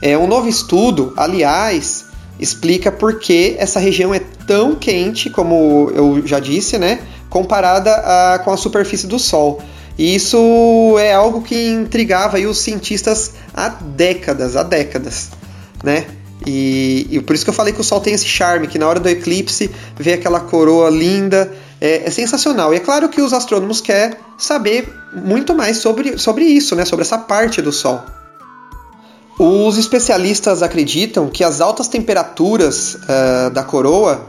É 0.02 0.18
um 0.18 0.26
novo 0.26 0.48
estudo, 0.48 1.14
aliás, 1.16 2.06
explica 2.40 2.90
por 2.90 3.20
que 3.20 3.54
essa 3.60 3.78
região 3.78 4.12
é 4.12 4.18
tão 4.44 4.74
quente, 4.74 5.30
como 5.30 5.88
eu 5.94 6.26
já 6.26 6.40
disse, 6.40 6.78
né? 6.78 6.98
Comparada 7.28 7.92
a, 7.92 8.40
com 8.40 8.50
a 8.50 8.56
superfície 8.56 9.06
do 9.06 9.20
Sol. 9.20 9.62
E 9.98 10.14
isso 10.14 10.96
é 10.98 11.12
algo 11.12 11.42
que 11.42 11.68
intrigava 11.68 12.38
os 12.38 12.58
cientistas 12.58 13.32
há 13.54 13.68
décadas, 13.68 14.56
há 14.56 14.62
décadas, 14.62 15.30
né? 15.84 16.06
E, 16.46 17.06
e, 17.10 17.20
por 17.20 17.34
isso 17.34 17.44
que 17.44 17.50
eu 17.50 17.54
falei 17.54 17.72
que 17.72 17.80
o 17.80 17.84
Sol 17.84 18.00
tem 18.00 18.14
esse 18.14 18.26
charme, 18.26 18.66
que 18.66 18.78
na 18.78 18.88
hora 18.88 18.98
do 18.98 19.08
eclipse 19.08 19.70
vê 19.98 20.14
aquela 20.14 20.40
coroa 20.40 20.88
linda, 20.88 21.52
é, 21.80 22.06
é, 22.06 22.10
sensacional. 22.10 22.72
E 22.72 22.76
é 22.76 22.80
claro 22.80 23.08
que 23.08 23.20
os 23.20 23.32
astrônomos 23.32 23.80
querem 23.80 24.16
saber 24.36 24.92
muito 25.12 25.54
mais 25.54 25.78
sobre, 25.78 26.18
sobre 26.18 26.44
isso, 26.44 26.76
né? 26.76 26.84
sobre 26.84 27.04
essa 27.04 27.18
parte 27.18 27.62
do 27.62 27.72
Sol. 27.72 28.00
Os 29.38 29.78
especialistas 29.78 30.62
acreditam 30.62 31.28
que 31.28 31.42
as 31.42 31.62
altas 31.62 31.88
temperaturas 31.88 32.94
uh, 32.96 33.50
da 33.50 33.62
coroa 33.62 34.26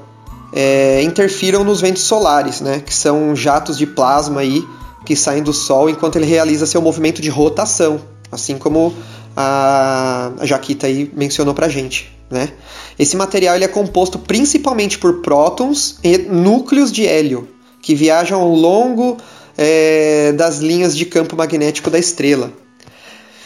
é, 0.54 1.02
interfiram 1.04 1.66
nos 1.66 1.82
ventos 1.82 2.04
solares, 2.04 2.62
né? 2.62 2.82
que 2.86 2.94
são 2.94 3.36
jatos 3.36 3.78
de 3.78 3.86
plasma 3.86 4.40
aí, 4.40 4.66
que 5.06 5.16
saem 5.16 5.44
do 5.44 5.54
Sol 5.54 5.90
enquanto 5.90 6.18
ele 6.18 6.26
realiza 6.26 6.66
seu 6.66 6.82
movimento 6.82 7.22
de 7.22 7.30
rotação, 7.30 8.02
assim 8.32 8.58
como 8.58 8.94
a, 9.36 10.32
Jaquita 10.44 10.88
aí 10.88 11.12
mencionou 11.14 11.54
pra 11.54 11.70
gente. 11.70 12.12
Né? 12.30 12.50
Esse 12.98 13.18
material 13.18 13.56
ele 13.56 13.66
é 13.66 13.68
composto 13.68 14.18
principalmente 14.18 14.98
por 14.98 15.22
prótons 15.22 16.00
e 16.04 16.18
núcleos 16.18 16.92
de 16.92 17.06
hélio, 17.06 17.48
que 17.82 17.94
viajam 17.94 18.40
ao 18.40 18.54
longo 18.54 19.18
é, 19.58 20.32
das 20.34 20.60
linhas 20.60 20.96
de 20.96 21.06
campo 21.06 21.36
magnético 21.36 21.90
da 21.90 22.00
estrela. 22.00 22.54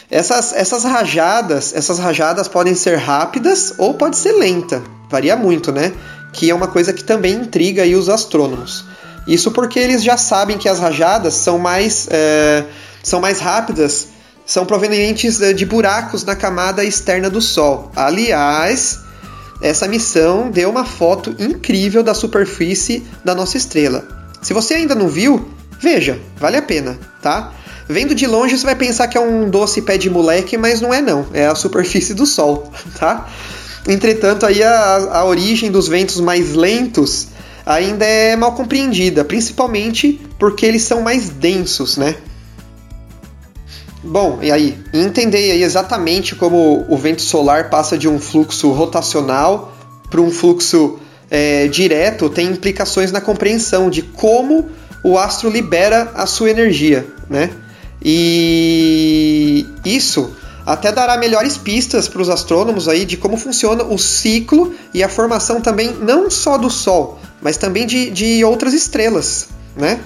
Essas, 0.10 0.54
essas 0.54 0.84
rajadas, 0.84 1.74
essas 1.74 1.98
rajadas 1.98 2.48
podem 2.48 2.76
ser 2.76 2.98
rápidas 2.98 3.74
ou 3.78 3.96
pode 3.96 4.18
ser 4.18 4.34
lenta, 4.34 4.84
varia 5.10 5.36
muito, 5.36 5.72
né? 5.72 5.94
Que 6.32 6.52
é 6.52 6.54
uma 6.54 6.68
coisa 6.68 6.94
que 6.94 7.04
também 7.04 7.34
intriga 7.34 7.82
aí 7.82 7.96
os 7.96 8.08
astrônomos. 8.08 8.86
Isso 9.28 9.52
porque 9.52 9.80
eles 9.80 10.04
já 10.04 10.18
sabem 10.18 10.58
que 10.58 10.70
as 10.70 10.80
rajadas 10.80 11.34
são 11.34 11.58
mais, 11.58 12.08
é, 12.12 12.66
são 13.02 13.20
mais 13.20 13.40
rápidas, 13.40 14.08
são 14.46 14.66
provenientes 14.66 15.42
é, 15.42 15.52
de 15.52 15.66
buracos 15.66 16.24
na 16.24 16.36
camada 16.36 16.84
externa 16.84 17.30
do 17.30 17.42
Sol. 17.42 17.92
Aliás, 17.96 19.00
essa 19.62 19.88
missão 19.88 20.52
deu 20.52 20.70
uma 20.70 20.86
foto 20.86 21.36
incrível 21.40 22.04
da 22.04 22.14
superfície 22.14 23.04
da 23.24 23.34
nossa 23.34 23.58
estrela. 23.58 24.08
Se 24.42 24.54
você 24.54 24.76
ainda 24.76 24.94
não 24.94 25.08
viu, 25.08 25.50
veja, 25.80 26.20
vale 26.38 26.58
a 26.58 26.62
pena, 26.62 27.00
tá? 27.22 27.52
Vendo 27.88 28.14
de 28.14 28.28
longe 28.28 28.58
você 28.58 28.66
vai 28.66 28.76
pensar 28.76 29.08
que 29.08 29.18
é 29.18 29.22
um 29.22 29.50
doce 29.50 29.82
pé 29.82 29.98
de 29.98 30.10
moleque, 30.10 30.58
mas 30.58 30.82
não 30.82 30.94
é 30.94 31.02
não, 31.02 31.26
é 31.34 31.48
a 31.48 31.56
superfície 31.56 32.14
do 32.14 32.26
Sol, 32.26 32.72
tá? 33.00 33.28
Entretanto, 33.88 34.46
aí 34.46 34.62
a, 34.64 34.96
a 35.20 35.26
origem 35.26 35.72
dos 35.72 35.88
ventos 35.88 36.20
mais 36.20 36.54
lentos 36.54 37.28
ainda 37.66 38.06
é 38.06 38.36
mal 38.36 38.54
compreendida, 38.54 39.26
principalmente 39.26 40.22
porque 40.38 40.66
eles 40.66 40.84
são 40.84 41.02
mais 41.02 41.30
densos, 41.30 41.98
né? 41.98 42.16
Bom, 44.04 44.40
e 44.42 44.52
aí? 44.52 44.78
Entender 44.94 45.52
aí 45.52 45.64
exatamente 45.64 46.36
como 46.36 46.86
o 46.88 46.98
vento 46.98 47.24
solar 47.24 47.72
passa 47.72 47.98
de 47.98 48.08
um 48.08 48.20
fluxo 48.20 48.72
rotacional 48.72 49.76
para 50.12 50.22
um 50.22 50.30
fluxo 50.30 51.00
é, 51.30 51.68
direto 51.68 52.30
tem 52.30 52.48
implicações 52.48 53.12
na 53.12 53.20
compreensão 53.20 53.90
de 53.90 54.04
como 54.04 54.70
o 55.04 55.18
astro 55.18 55.50
libera 55.50 56.12
a 56.14 56.28
sua 56.28 56.52
energia, 56.52 57.06
né? 57.28 57.50
E 58.04 59.66
isso 59.84 60.36
até 60.66 60.92
dará 60.92 61.18
melhores 61.18 61.58
pistas 61.58 62.08
para 62.08 62.22
os 62.22 62.30
astrônomos 62.30 62.88
aí 62.88 63.06
de 63.06 63.18
como 63.18 63.38
funciona 63.38 63.84
o 63.84 63.98
ciclo 64.00 64.74
e 64.94 65.04
a 65.04 65.10
formação 65.10 65.62
também 65.62 65.94
não 65.94 66.30
só 66.30 66.58
do 66.58 66.70
Sol, 66.70 67.20
mas 67.42 67.58
também 67.58 67.86
de, 67.86 68.10
de 68.10 68.44
outras 68.44 68.74
estrelas, 68.74 69.48
né? 69.76 70.00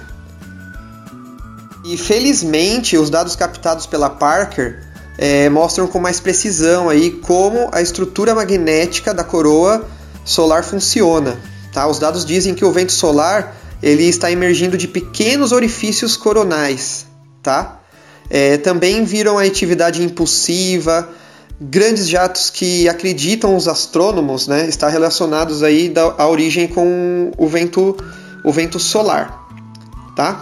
E 1.85 1.95
felizmente 1.97 2.97
os 2.97 3.09
dados 3.09 3.35
captados 3.35 3.85
pela 3.85 4.09
Parker 4.09 4.83
é, 5.17 5.49
mostram 5.49 5.87
com 5.87 5.99
mais 5.99 6.19
precisão 6.19 6.89
aí 6.89 7.11
como 7.11 7.69
a 7.71 7.81
estrutura 7.81 8.35
magnética 8.35 9.13
da 9.13 9.23
coroa 9.23 9.87
solar 10.25 10.63
funciona. 10.63 11.39
Tá? 11.73 11.87
Os 11.87 11.99
dados 11.99 12.25
dizem 12.25 12.53
que 12.53 12.65
o 12.65 12.71
vento 12.71 12.91
solar 12.91 13.55
ele 13.81 14.03
está 14.03 14.31
emergindo 14.31 14.77
de 14.77 14.87
pequenos 14.87 15.51
orifícios 15.51 16.17
coronais. 16.17 17.05
Tá? 17.41 17.78
É, 18.29 18.57
também 18.57 19.03
viram 19.03 19.37
a 19.37 19.43
atividade 19.43 20.03
impulsiva, 20.03 21.09
grandes 21.59 22.07
jatos 22.07 22.49
que 22.49 22.87
acreditam 22.87 23.55
os 23.55 23.67
astrônomos 23.67 24.47
né, 24.47 24.67
estar 24.67 24.89
relacionados 24.89 25.63
aí 25.63 25.89
da, 25.89 26.03
à 26.17 26.27
origem 26.27 26.67
com 26.67 27.31
o 27.37 27.47
vento, 27.47 27.97
o 28.43 28.51
vento 28.51 28.79
solar. 28.79 29.47
Tá? 30.15 30.39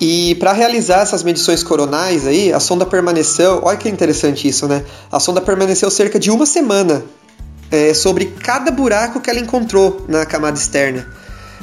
E 0.00 0.34
para 0.34 0.52
realizar 0.52 1.02
essas 1.02 1.22
medições 1.22 1.62
coronais 1.62 2.26
aí, 2.26 2.52
a 2.52 2.58
sonda 2.58 2.84
permaneceu, 2.84 3.60
olha 3.62 3.76
que 3.76 3.88
interessante 3.88 4.48
isso, 4.48 4.66
né? 4.66 4.84
A 5.12 5.20
sonda 5.20 5.40
permaneceu 5.40 5.88
cerca 5.92 6.18
de 6.18 6.28
uma 6.28 6.44
semana 6.44 7.04
é, 7.70 7.94
sobre 7.94 8.26
cada 8.26 8.72
buraco 8.72 9.20
que 9.20 9.30
ela 9.30 9.38
encontrou 9.38 10.04
na 10.08 10.26
camada 10.26 10.58
externa. 10.58 11.06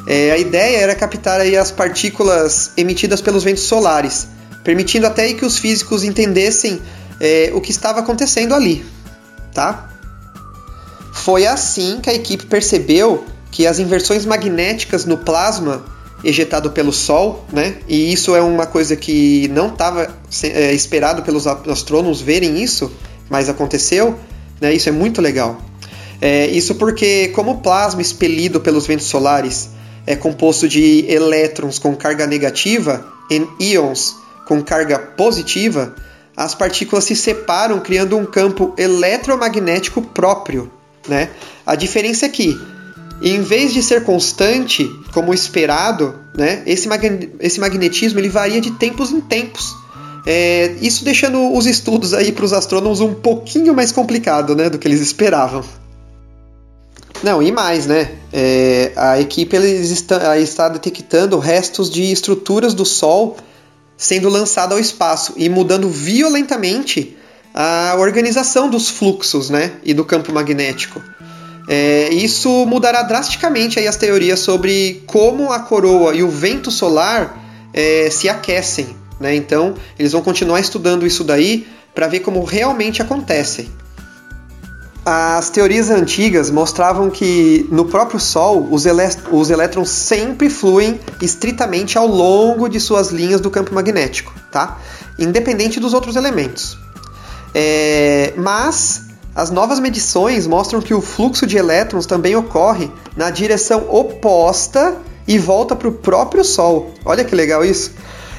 É, 0.08 0.32
a 0.32 0.38
ideia 0.38 0.78
era 0.78 0.96
captar 0.96 1.40
aí 1.40 1.56
as 1.56 1.72
partículas 1.72 2.72
emitidas 2.78 3.22
pelos 3.22 3.44
ventos 3.44 3.64
solares, 3.64 4.28
permitindo 4.64 5.06
até 5.06 5.34
que 5.34 5.46
os 5.46 5.58
físicos 5.58 6.04
entendessem 6.04 6.82
é, 7.20 7.52
o 7.54 7.62
que 7.62 7.72
estava 7.72 8.00
acontecendo 8.00 8.54
ali, 8.54 8.84
tá? 9.54 9.90
Foi 11.14 11.46
assim 11.46 12.00
que 12.02 12.10
a 12.10 12.14
equipe 12.14 12.46
percebeu 12.46 13.26
que 13.52 13.68
as 13.68 13.80
inversões 13.80 14.26
magnéticas 14.26 15.06
no 15.06 15.18
plasma 15.18 15.84
ejetado 16.24 16.72
pelo 16.72 16.92
Sol, 16.92 17.46
né? 17.52 17.76
E 17.88 18.12
isso 18.12 18.36
é 18.36 18.42
uma 18.42 18.66
coisa 18.66 18.96
que 18.96 19.48
não 19.50 19.68
estava 19.68 20.14
é, 20.44 20.74
esperado 20.74 21.24
pelos 21.24 21.48
astrônomos 21.48 22.22
verem 22.22 22.62
isso, 22.62 22.92
mas 23.30 23.50
aconteceu, 23.50 24.18
né? 24.60 24.74
Isso 24.74 24.90
é 24.90 24.92
muito 24.92 25.22
legal. 25.22 25.62
É, 26.22 26.48
isso 26.48 26.76
porque, 26.76 27.30
como 27.30 27.52
o 27.52 27.58
plasma 27.60 28.02
expelido 28.02 28.60
pelos 28.60 28.86
ventos 28.86 29.06
solares 29.06 29.70
é 30.10 30.16
composto 30.16 30.68
de 30.68 31.06
elétrons 31.08 31.78
com 31.78 31.96
carga 31.96 32.26
negativa 32.26 33.06
e 33.30 33.74
íons 33.74 34.16
com 34.48 34.60
carga 34.64 34.98
positiva, 34.98 35.94
as 36.36 36.56
partículas 36.56 37.04
se 37.04 37.16
separam 37.16 37.80
criando 37.80 38.18
um 38.18 38.26
campo 38.26 38.74
eletromagnético 38.76 40.02
próprio. 40.02 40.72
Né? 41.08 41.30
A 41.64 41.76
diferença 41.76 42.26
é 42.26 42.30
que, 42.30 42.60
em 43.22 43.44
vez 43.44 43.72
de 43.72 43.84
ser 43.84 44.04
constante, 44.04 44.90
como 45.14 45.32
esperado, 45.32 46.16
né, 46.36 46.64
esse, 46.66 46.88
magne 46.88 47.30
esse 47.40 47.60
magnetismo 47.60 48.20
ele 48.20 48.30
varia 48.30 48.60
de 48.60 48.72
tempos 48.72 49.12
em 49.12 49.22
tempos. 49.22 49.76
É, 50.26 50.76
isso 50.82 51.06
deixando 51.06 51.54
os 51.56 51.68
estudos 51.68 52.16
aí 52.16 52.32
para 52.32 52.46
os 52.46 52.52
astrônomos 52.52 53.00
um 53.00 53.14
pouquinho 53.14 53.76
mais 53.76 53.92
complicado 53.92 54.56
né, 54.56 54.72
do 54.72 54.80
que 54.80 54.88
eles 54.88 55.02
esperavam. 55.02 55.64
Não, 57.22 57.42
e 57.44 57.52
mais, 57.52 57.86
né? 57.86 58.12
É, 58.32 58.92
a 58.96 59.20
equipe 59.20 59.56
eles 59.56 59.92
está, 59.92 60.38
está 60.38 60.70
detectando 60.70 61.38
restos 61.38 61.90
de 61.90 62.12
estruturas 62.12 62.74
do 62.74 62.86
Sol 62.86 63.38
sendo 63.98 64.30
lançada 64.30 64.74
ao 64.74 64.80
espaço 64.80 65.34
e 65.36 65.50
mudando 65.50 65.90
violentamente 65.90 67.18
a 67.54 67.96
organização 67.98 68.70
dos 68.70 68.90
fluxos 68.90 69.50
né, 69.50 69.74
e 69.84 69.94
do 69.94 70.06
campo 70.06 70.32
magnético. 70.32 71.02
É, 71.68 72.10
isso 72.14 72.66
mudará 72.66 73.04
drasticamente 73.04 73.78
as 73.80 73.98
teorias 73.98 74.40
sobre 74.40 75.04
como 75.06 75.52
a 75.52 75.60
coroa 75.60 76.16
e 76.16 76.24
o 76.24 76.30
vento 76.30 76.72
solar 76.72 77.38
é, 77.74 78.10
se 78.10 78.30
aquecem. 78.30 78.96
Né? 79.20 79.36
Então, 79.36 79.76
eles 79.98 80.14
vão 80.14 80.22
continuar 80.22 80.62
estudando 80.62 81.06
isso 81.06 81.24
daí 81.24 81.68
para 81.94 82.08
ver 82.08 82.22
como 82.22 82.44
realmente 82.46 83.02
acontece. 83.02 83.70
As 85.12 85.50
teorias 85.50 85.90
antigas 85.90 86.52
mostravam 86.52 87.10
que 87.10 87.68
no 87.72 87.86
próprio 87.86 88.20
Sol 88.20 88.68
os, 88.70 88.86
os 89.32 89.50
elétrons 89.50 89.90
sempre 89.90 90.52
fluem 90.52 91.00
estritamente 91.20 91.98
ao 91.98 92.06
longo 92.06 92.70
de 92.70 92.80
suas 92.80 93.10
linhas 93.10 93.42
do 93.42 93.50
campo 93.50 93.74
magnético, 93.74 94.32
tá? 94.52 94.78
independente 95.18 95.80
dos 95.80 95.96
outros 95.96 96.16
elementos. 96.16 96.78
É, 97.56 98.34
mas 98.38 99.06
as 99.34 99.50
novas 99.50 99.80
medições 99.80 100.46
mostram 100.46 100.80
que 100.80 100.94
o 100.94 101.02
fluxo 101.02 101.48
de 101.48 101.58
elétrons 101.58 102.06
também 102.06 102.36
ocorre 102.36 102.92
na 103.18 103.32
direção 103.32 103.88
oposta 103.90 104.96
e 105.28 105.40
volta 105.40 105.76
para 105.76 105.88
o 105.88 105.92
próprio 105.92 106.44
Sol. 106.44 106.94
Olha 107.04 107.24
que 107.24 107.34
legal 107.34 107.66
isso! 107.66 107.94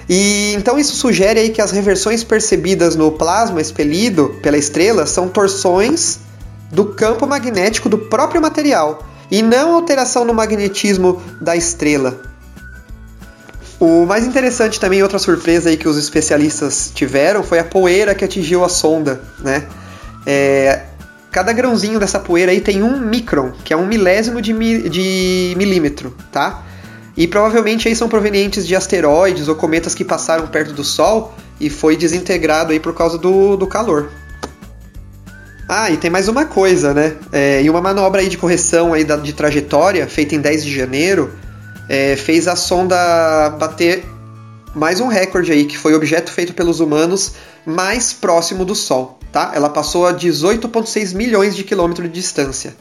E 0.09 0.55
então 0.55 0.79
isso 0.79 0.95
sugere 0.95 1.41
aí 1.41 1.51
que 1.51 1.61
as 1.61 1.73
reversões 1.73 2.23
percebidas 2.23 2.95
no 2.95 3.11
plasma 3.11 3.61
expelido 3.61 4.37
pela 4.41 4.57
estrela 4.57 5.05
são 5.05 5.27
torções 5.27 6.30
do 6.71 6.87
campo 6.87 7.27
magnético 7.27 7.89
do 7.89 7.99
próprio 7.99 8.41
material 8.41 9.07
e 9.31 9.43
não 9.43 9.75
alteração 9.75 10.25
no 10.25 10.35
magnetismo 10.35 11.23
da 11.41 11.57
estrela. 11.57 12.21
O 13.79 14.05
mais 14.05 14.27
interessante 14.27 14.79
também, 14.79 15.03
outra 15.03 15.19
surpresa 15.19 15.71
aí 15.71 15.77
que 15.77 15.89
os 15.89 15.97
especialistas 15.97 16.93
tiveram, 16.95 17.43
foi 17.43 17.59
a 17.59 17.65
poeira 17.65 18.15
que 18.15 18.25
atingiu 18.25 18.63
a 18.63 18.69
sonda, 18.69 19.23
né? 19.39 19.67
É, 20.27 20.83
cada 21.31 21.51
grãozinho 21.53 21.99
dessa 21.99 22.19
poeira 22.19 22.53
aí 22.53 22.61
tem 22.61 22.83
um 22.83 23.01
micron, 23.01 23.53
que 23.65 23.73
é 23.73 23.77
um 23.77 23.87
milésimo 23.87 24.43
de, 24.43 24.53
mi, 24.53 24.89
de 24.89 25.55
milímetro, 25.57 26.15
tá? 26.31 26.63
E 27.17 27.27
provavelmente 27.27 27.89
aí 27.89 27.97
são 27.97 28.09
provenientes 28.09 28.67
de 28.67 28.77
asteroides 28.77 29.49
ou 29.49 29.55
cometas 29.55 29.95
que 29.95 30.05
passaram 30.05 30.47
perto 30.47 30.75
do 30.75 30.85
Sol 30.85 31.35
e 31.59 31.71
foi 31.71 31.97
desintegrado 31.97 32.73
aí 32.73 32.81
por 32.81 32.95
causa 32.95 33.17
do, 33.17 33.57
do 33.57 33.67
calor. 33.67 34.11
Ah, 35.73 35.89
e 35.89 35.97
tem 35.97 36.11
mais 36.11 36.27
uma 36.27 36.47
coisa, 36.47 36.93
né? 36.93 37.15
É, 37.31 37.63
e 37.63 37.71
uma 37.71 37.81
manobra 37.81 38.21
aí 38.21 38.29
de 38.29 38.37
correção 38.37 38.93
aí 38.93 39.05
da, 39.05 39.15
de 39.15 39.33
trajetória 39.33 40.05
feita 40.09 40.35
em 40.35 40.41
10 40.41 40.65
de 40.65 40.75
janeiro 40.75 41.33
é, 41.89 42.17
fez 42.17 42.49
a 42.49 42.57
sonda 42.57 43.51
bater 43.51 44.05
mais 44.75 44.99
um 44.99 45.07
recorde 45.07 45.53
aí, 45.53 45.67
que 45.67 45.79
foi 45.79 45.95
objeto 45.95 46.33
feito 46.33 46.55
pelos 46.55 46.81
humanos 46.81 47.35
mais 47.65 48.13
próximo 48.13 48.65
do 48.65 48.75
Sol, 48.75 49.21
tá? 49.31 49.53
Ela 49.55 49.71
passou 49.71 50.09
a 50.09 50.13
18,6 50.13 51.15
milhões 51.15 51.55
de 51.55 51.63
quilômetros 51.63 52.09
de 52.09 52.15
distância. 52.15 52.75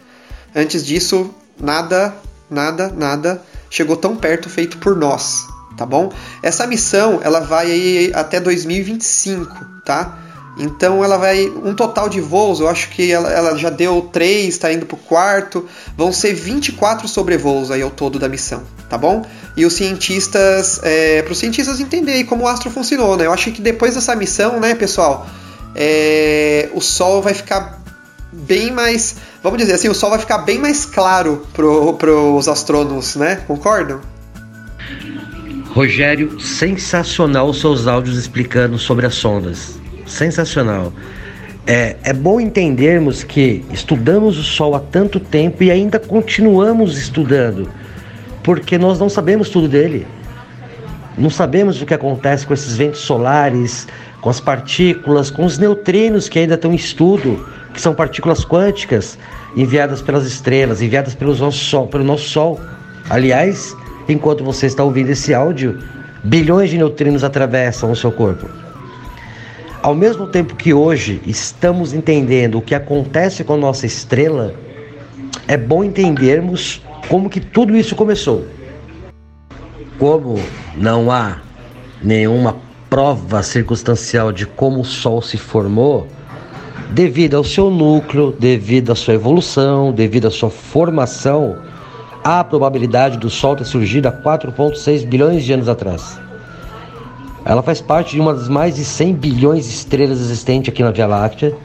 Antes 0.56 0.84
disso, 0.84 1.30
nada, 1.60 2.16
nada, 2.50 2.90
nada 2.90 3.40
chegou 3.70 3.98
tão 3.98 4.16
perto 4.16 4.50
feito 4.50 4.80
por 4.80 4.96
nós, 4.96 5.46
tá 5.78 5.86
bom? 5.86 6.12
Essa 6.42 6.66
missão, 6.66 7.20
ela 7.22 7.40
vai 7.40 7.70
aí 7.72 8.12
até 8.16 8.40
2025, 8.40 9.84
tá? 9.86 10.29
Então 10.60 11.02
ela 11.04 11.18
vai. 11.18 11.48
Um 11.48 11.74
total 11.74 12.10
de 12.10 12.20
voos, 12.20 12.60
eu 12.60 12.68
acho 12.68 12.90
que 12.90 13.10
ela, 13.10 13.32
ela 13.32 13.58
já 13.58 13.70
deu 13.70 14.02
3, 14.12 14.50
está 14.50 14.72
indo 14.72 14.86
para 14.86 14.96
o 14.96 15.00
quarto. 15.00 15.66
Vão 15.96 16.12
ser 16.12 16.34
24 16.34 17.08
sobrevoos 17.08 17.72
aí 17.72 17.82
ao 17.82 17.90
todo 17.90 18.20
da 18.20 18.28
missão, 18.28 18.64
tá 18.90 18.98
bom? 18.98 19.26
E 19.56 19.66
os 19.66 19.74
cientistas. 19.74 20.82
É, 20.84 21.22
para 21.22 21.32
os 21.32 21.38
cientistas 21.40 21.80
entenderem 21.80 22.26
como 22.26 22.44
o 22.44 22.48
astro 22.48 22.70
funcionou, 22.70 23.16
né? 23.16 23.26
Eu 23.26 23.32
acho 23.32 23.52
que 23.52 23.62
depois 23.62 23.96
dessa 23.96 24.14
missão, 24.16 24.60
né, 24.60 24.76
pessoal, 24.76 25.26
é, 25.74 26.70
o 26.74 26.82
Sol 26.82 27.22
vai 27.22 27.34
ficar 27.34 27.82
bem 28.34 28.70
mais. 28.70 29.16
Vamos 29.42 29.60
dizer 29.60 29.74
assim, 29.74 29.88
o 29.88 29.96
Sol 29.96 30.10
vai 30.10 30.20
ficar 30.20 30.40
bem 30.40 30.60
mais 30.60 30.86
claro 30.86 31.48
para 31.54 32.12
os 32.12 32.50
astrônomos, 32.50 33.16
né? 33.16 33.38
Concordam? 33.48 34.02
Rogério, 35.74 36.38
sensacional 36.42 37.48
os 37.48 37.62
seus 37.62 37.88
áudios 37.88 38.18
explicando 38.18 38.78
sobre 38.78 39.06
as 39.06 39.16
sondas 39.16 39.79
sensacional. 40.10 40.92
É, 41.66 41.98
é 42.04 42.14
bom 42.14 42.40
entendermos 42.40 43.24
que 43.24 43.64
estudamos 43.72 44.38
o 44.38 44.44
Sol 44.44 44.76
há 44.76 44.80
tanto 44.80 45.20
tempo 45.20 45.64
e 45.64 45.70
ainda 45.70 46.00
continuamos 46.00 46.98
estudando, 46.98 47.70
porque 48.44 48.78
nós 48.78 49.00
não 49.00 49.08
sabemos 49.08 49.50
tudo 49.50 49.68
dele. 49.68 50.08
Não 51.18 51.30
sabemos 51.30 51.82
o 51.82 51.86
que 51.86 51.94
acontece 51.94 52.48
com 52.48 52.54
esses 52.54 52.76
ventos 52.76 53.02
solares, 53.02 53.88
com 54.22 54.30
as 54.30 54.40
partículas, 54.40 55.30
com 55.30 55.46
os 55.46 55.58
neutrinos 55.58 56.30
que 56.30 56.40
ainda 56.40 56.56
estão 56.56 56.72
em 56.72 56.76
estudo, 56.76 57.46
que 57.74 57.82
são 57.82 57.94
partículas 57.94 58.44
quânticas 58.44 59.18
enviadas 59.56 60.02
pelas 60.02 60.26
estrelas, 60.26 60.82
enviadas 60.82 61.16
nosso 61.20 61.60
Sol. 61.60 61.88
Pelo 61.88 62.04
nosso 62.04 62.30
sol. 62.30 62.60
Aliás, 63.10 63.76
enquanto 64.08 64.44
você 64.44 64.66
está 64.66 64.84
ouvindo 64.84 65.10
esse 65.10 65.34
áudio, 65.34 65.80
bilhões 66.24 66.70
de 66.70 66.78
neutrinos 66.78 67.24
atravessam 67.24 67.92
o 67.92 67.96
seu 67.96 68.12
corpo. 68.12 68.50
Ao 69.82 69.96
mesmo 69.96 70.28
tempo 70.28 70.58
que 70.58 70.74
hoje 70.74 71.22
estamos 71.26 71.94
entendendo 71.94 72.58
o 72.58 72.62
que 72.62 72.76
acontece 72.76 73.46
com 73.46 73.54
a 73.54 73.58
nossa 73.58 73.86
estrela, 73.86 74.54
é 75.48 75.56
bom 75.56 75.86
entendermos 75.86 76.82
como 77.08 77.30
que 77.30 77.40
tudo 77.40 77.78
isso 77.78 77.96
começou. 77.96 78.46
Como 79.98 80.38
não 80.76 81.10
há 81.10 81.38
nenhuma 82.04 82.58
prova 82.90 83.42
circunstancial 83.42 84.34
de 84.34 84.46
como 84.46 84.82
o 84.82 84.86
Sol 84.86 85.22
se 85.22 85.38
formou, 85.38 86.08
devido 86.90 87.38
ao 87.38 87.44
seu 87.46 87.70
núcleo, 87.70 88.36
devido 88.38 88.92
à 88.92 88.96
sua 88.96 89.14
evolução, 89.14 89.94
devido 89.94 90.28
à 90.28 90.32
sua 90.32 90.50
formação, 90.50 91.58
há 92.22 92.42
a 92.42 92.44
probabilidade 92.44 93.18
do 93.18 93.30
Sol 93.30 93.56
ter 93.56 93.64
surgido 93.64 94.10
há 94.10 94.12
4,6 94.12 95.06
bilhões 95.08 95.46
de 95.46 95.54
anos 95.54 95.70
atrás. 95.70 96.20
Ela 97.46 97.64
faz 97.64 97.82
parte 97.82 98.16
de 98.16 98.22
uma 98.22 98.34
das 98.34 98.48
mais 98.48 98.76
de 98.76 98.86
100 98.86 99.14
bilhões 99.16 99.66
de 99.66 99.72
estrelas 99.72 100.20
existentes 100.20 100.72
aqui 100.72 100.84
na 100.84 100.92
Via 100.92 101.08
Láctea. 101.08 101.56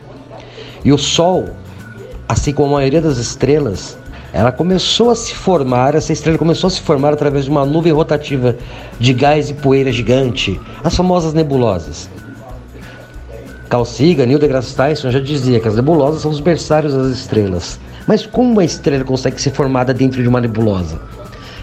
E 0.85 0.93
o 0.93 0.99
Sol, 0.99 1.49
assim 2.29 2.53
como 2.53 2.75
a 2.75 2.79
maioria 2.79 3.01
das 3.01 3.19
estrelas, 3.19 3.99
ela 4.33 4.51
começou 4.51 5.11
a 5.11 5.15
se 5.15 5.35
formar, 5.35 5.95
essa 5.95 6.13
estrela 6.13 6.37
começou 6.37 6.69
a 6.69 6.71
se 6.71 6.81
formar 6.81 7.13
através 7.13 7.45
de 7.45 7.51
uma 7.51 7.65
nuvem 7.65 7.93
rotativa 7.93 8.57
de 8.99 9.13
gás 9.13 9.49
e 9.51 9.55
poeira 9.55 9.93
gigante, 9.93 10.61
as 10.83 10.97
famosas 10.97 11.33
nebulosas. 11.33 12.11
Carl 13.69 13.85
Sagan, 13.85 14.27
Neil 14.27 14.39
deGrasse 14.39 14.75
Tyson 14.75 15.11
já 15.11 15.21
dizia 15.21 15.61
que 15.61 15.69
as 15.69 15.77
nebulosas 15.77 16.23
são 16.23 16.31
os 16.31 16.41
berçários 16.41 16.93
das 16.93 17.17
estrelas. 17.17 17.79
Mas 18.07 18.27
como 18.27 18.51
uma 18.51 18.65
estrela 18.65 19.05
consegue 19.05 19.41
ser 19.41 19.51
formada 19.51 19.95
dentro 19.95 20.23
de 20.23 20.29
uma 20.29 20.41
nebulosa? 20.41 21.01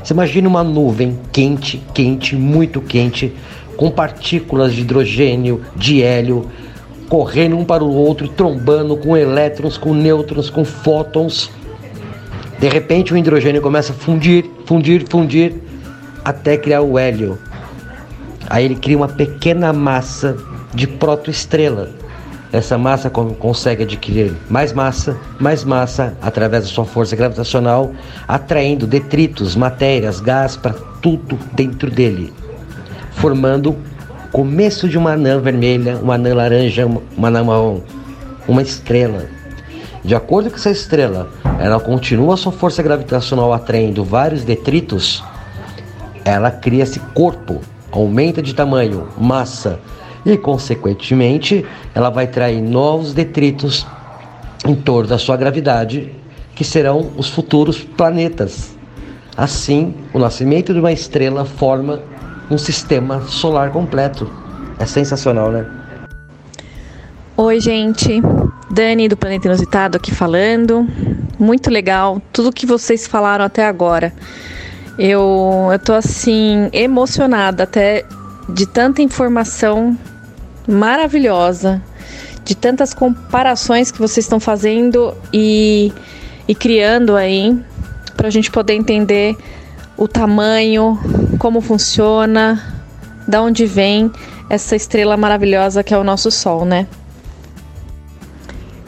Você 0.04 0.14
imagina 0.14 0.48
uma 0.48 0.64
nuvem 0.64 1.20
quente, 1.32 1.82
quente, 1.94 2.36
muito 2.36 2.82
quente, 2.82 3.36
com 3.82 3.90
partículas 3.90 4.76
de 4.76 4.82
hidrogênio, 4.82 5.60
de 5.76 6.04
hélio, 6.04 6.48
correndo 7.10 7.58
um 7.58 7.66
para 7.66 7.84
o 7.84 7.92
outro, 7.92 8.28
trombando 8.28 8.96
com 8.96 9.18
elétrons, 9.18 9.76
com 9.76 9.92
nêutrons, 9.92 10.52
com 10.52 10.64
fótons. 10.64 11.50
De 12.60 12.70
repente 12.70 13.12
o 13.12 13.18
hidrogênio 13.18 13.60
começa 13.60 13.92
a 13.92 13.96
fundir, 13.96 14.46
fundir, 14.68 15.04
fundir, 15.10 15.56
até 16.24 16.58
criar 16.58 16.82
o 16.82 17.00
hélio. 17.00 17.40
Aí 18.48 18.66
ele 18.66 18.76
cria 18.76 18.98
uma 18.98 19.08
pequena 19.08 19.74
massa 19.74 20.38
de 20.76 20.86
protoestrela. 20.86 21.90
Essa 22.54 22.78
massa 22.78 23.10
consegue 23.10 23.82
adquirir 23.82 24.32
mais 24.48 24.74
massa, 24.74 25.18
mais 25.40 25.64
massa 25.64 26.16
através 26.22 26.66
da 26.66 26.70
sua 26.70 26.86
força 26.86 27.16
gravitacional, 27.16 27.92
atraindo 28.28 28.86
detritos, 28.86 29.56
matérias, 29.56 30.20
gás 30.20 30.56
para 30.56 30.74
tudo 31.02 31.40
dentro 31.56 31.90
dele 31.90 32.32
formando 33.12 33.78
começo 34.32 34.88
de 34.88 34.98
uma 34.98 35.14
anã 35.14 35.40
vermelha, 35.40 35.98
uma 35.98 36.16
anã 36.16 36.34
laranja, 36.34 36.86
uma 36.86 37.28
anã 37.28 37.44
marrom, 37.44 37.82
uma 38.48 38.62
estrela. 38.62 39.26
De 40.04 40.16
acordo 40.16 40.50
com 40.50 40.56
essa 40.56 40.72
estrela, 40.72 41.30
ela 41.60 41.80
continua 41.80 42.38
sua 42.38 42.52
força 42.52 42.82
gravitacional 42.82 43.54
atraindo 43.54 44.04
vários 44.04 44.44
detritos, 44.44 45.24
ela 46.26 46.50
cria 46.50 46.84
esse 46.84 47.00
corpo, 47.14 47.62
aumenta 47.92 48.42
de 48.42 48.56
tamanho, 48.56 49.10
massa 49.18 49.80
e, 50.26 50.38
consequentemente, 50.38 51.66
ela 51.94 52.10
vai 52.10 52.28
trair 52.28 52.62
novos 52.62 53.14
detritos 53.14 53.86
em 54.66 54.76
torno 54.76 55.10
da 55.10 55.18
sua 55.18 55.36
gravidade, 55.36 56.14
que 56.56 56.64
serão 56.64 57.12
os 57.18 57.30
futuros 57.30 57.80
planetas. 57.84 58.76
Assim, 59.36 59.94
o 60.14 60.20
nascimento 60.20 60.74
de 60.74 60.80
uma 60.80 60.92
estrela 60.92 61.46
forma 61.46 62.02
um 62.50 62.58
sistema 62.58 63.22
solar 63.22 63.72
completo. 63.72 64.30
É 64.80 64.86
sensacional, 64.86 65.52
né? 65.52 65.66
Oi, 67.38 67.60
gente. 67.60 68.22
Dani 68.70 69.08
do 69.08 69.18
Planeta 69.18 69.48
Inusitado 69.48 69.98
aqui 69.98 70.14
falando. 70.14 70.88
muito 71.40 71.70
legal 71.70 72.22
tudo 72.32 72.52
que 72.52 72.66
vocês 72.66 73.08
falaram 73.08 73.44
até 73.44 73.66
agora. 73.66 74.14
Eu, 74.98 75.70
eu 75.72 75.80
tô 75.80 75.94
assim 75.94 76.70
emocionada 76.72 77.64
até 77.64 78.06
de 78.48 78.66
tanta 78.66 79.02
informação 79.02 79.98
maravilhosa, 80.68 81.82
de 82.44 82.56
tantas 82.56 82.94
comparações 82.94 83.92
que 83.92 84.00
vocês 84.00 84.26
estão 84.26 84.40
fazendo 84.40 85.16
e, 85.34 85.92
e 86.48 86.54
criando 86.54 87.16
aí 87.16 87.58
para 88.16 88.28
a 88.28 88.32
gente 88.32 88.52
poder 88.52 88.74
entender 88.74 89.36
o 90.02 90.08
tamanho, 90.08 91.00
como 91.38 91.62
funciona, 91.62 92.60
da 93.28 93.40
onde 93.40 93.68
vem 93.68 94.12
essa 94.50 94.76
estrela 94.76 95.16
maravilhosa 95.16 95.84
que 95.84 95.94
é 95.94 95.98
o 95.98 96.04
nosso 96.04 96.32
Sol, 96.32 96.66
né? 96.66 96.88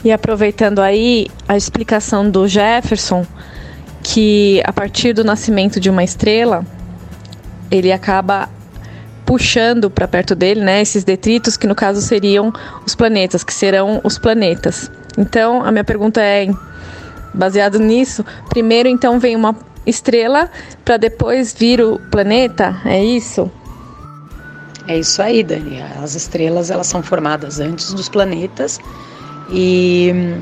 E 0.03 0.11
aproveitando 0.11 0.79
aí 0.79 1.27
a 1.47 1.55
explicação 1.55 2.27
do 2.27 2.47
Jefferson, 2.47 3.27
que 4.01 4.59
a 4.65 4.73
partir 4.73 5.13
do 5.13 5.23
nascimento 5.23 5.79
de 5.79 5.87
uma 5.87 6.03
estrela, 6.03 6.65
ele 7.69 7.91
acaba 7.91 8.49
puxando 9.23 9.91
para 9.91 10.07
perto 10.07 10.33
dele, 10.33 10.61
né, 10.61 10.81
esses 10.81 11.03
detritos 11.03 11.55
que 11.55 11.67
no 11.67 11.75
caso 11.75 12.01
seriam 12.01 12.51
os 12.87 12.95
planetas, 12.95 13.43
que 13.43 13.53
serão 13.53 14.01
os 14.03 14.17
planetas. 14.17 14.89
Então, 15.15 15.63
a 15.63 15.71
minha 15.71 15.83
pergunta 15.83 16.19
é 16.19 16.49
baseado 17.31 17.77
nisso, 17.77 18.25
primeiro 18.49 18.89
então 18.89 19.19
vem 19.19 19.35
uma 19.35 19.55
estrela 19.85 20.49
para 20.83 20.97
depois 20.97 21.53
vir 21.53 21.81
o 21.81 21.99
planeta, 22.11 22.81
é 22.85 23.03
isso? 23.03 23.51
É 24.87 24.97
isso 24.97 25.21
aí, 25.21 25.43
Dani. 25.43 25.81
As 26.01 26.15
estrelas 26.15 26.69
elas 26.69 26.87
são 26.87 27.01
formadas 27.01 27.59
antes 27.59 27.93
dos 27.93 28.09
planetas 28.09 28.79
e 29.49 30.11
hum, 30.13 30.41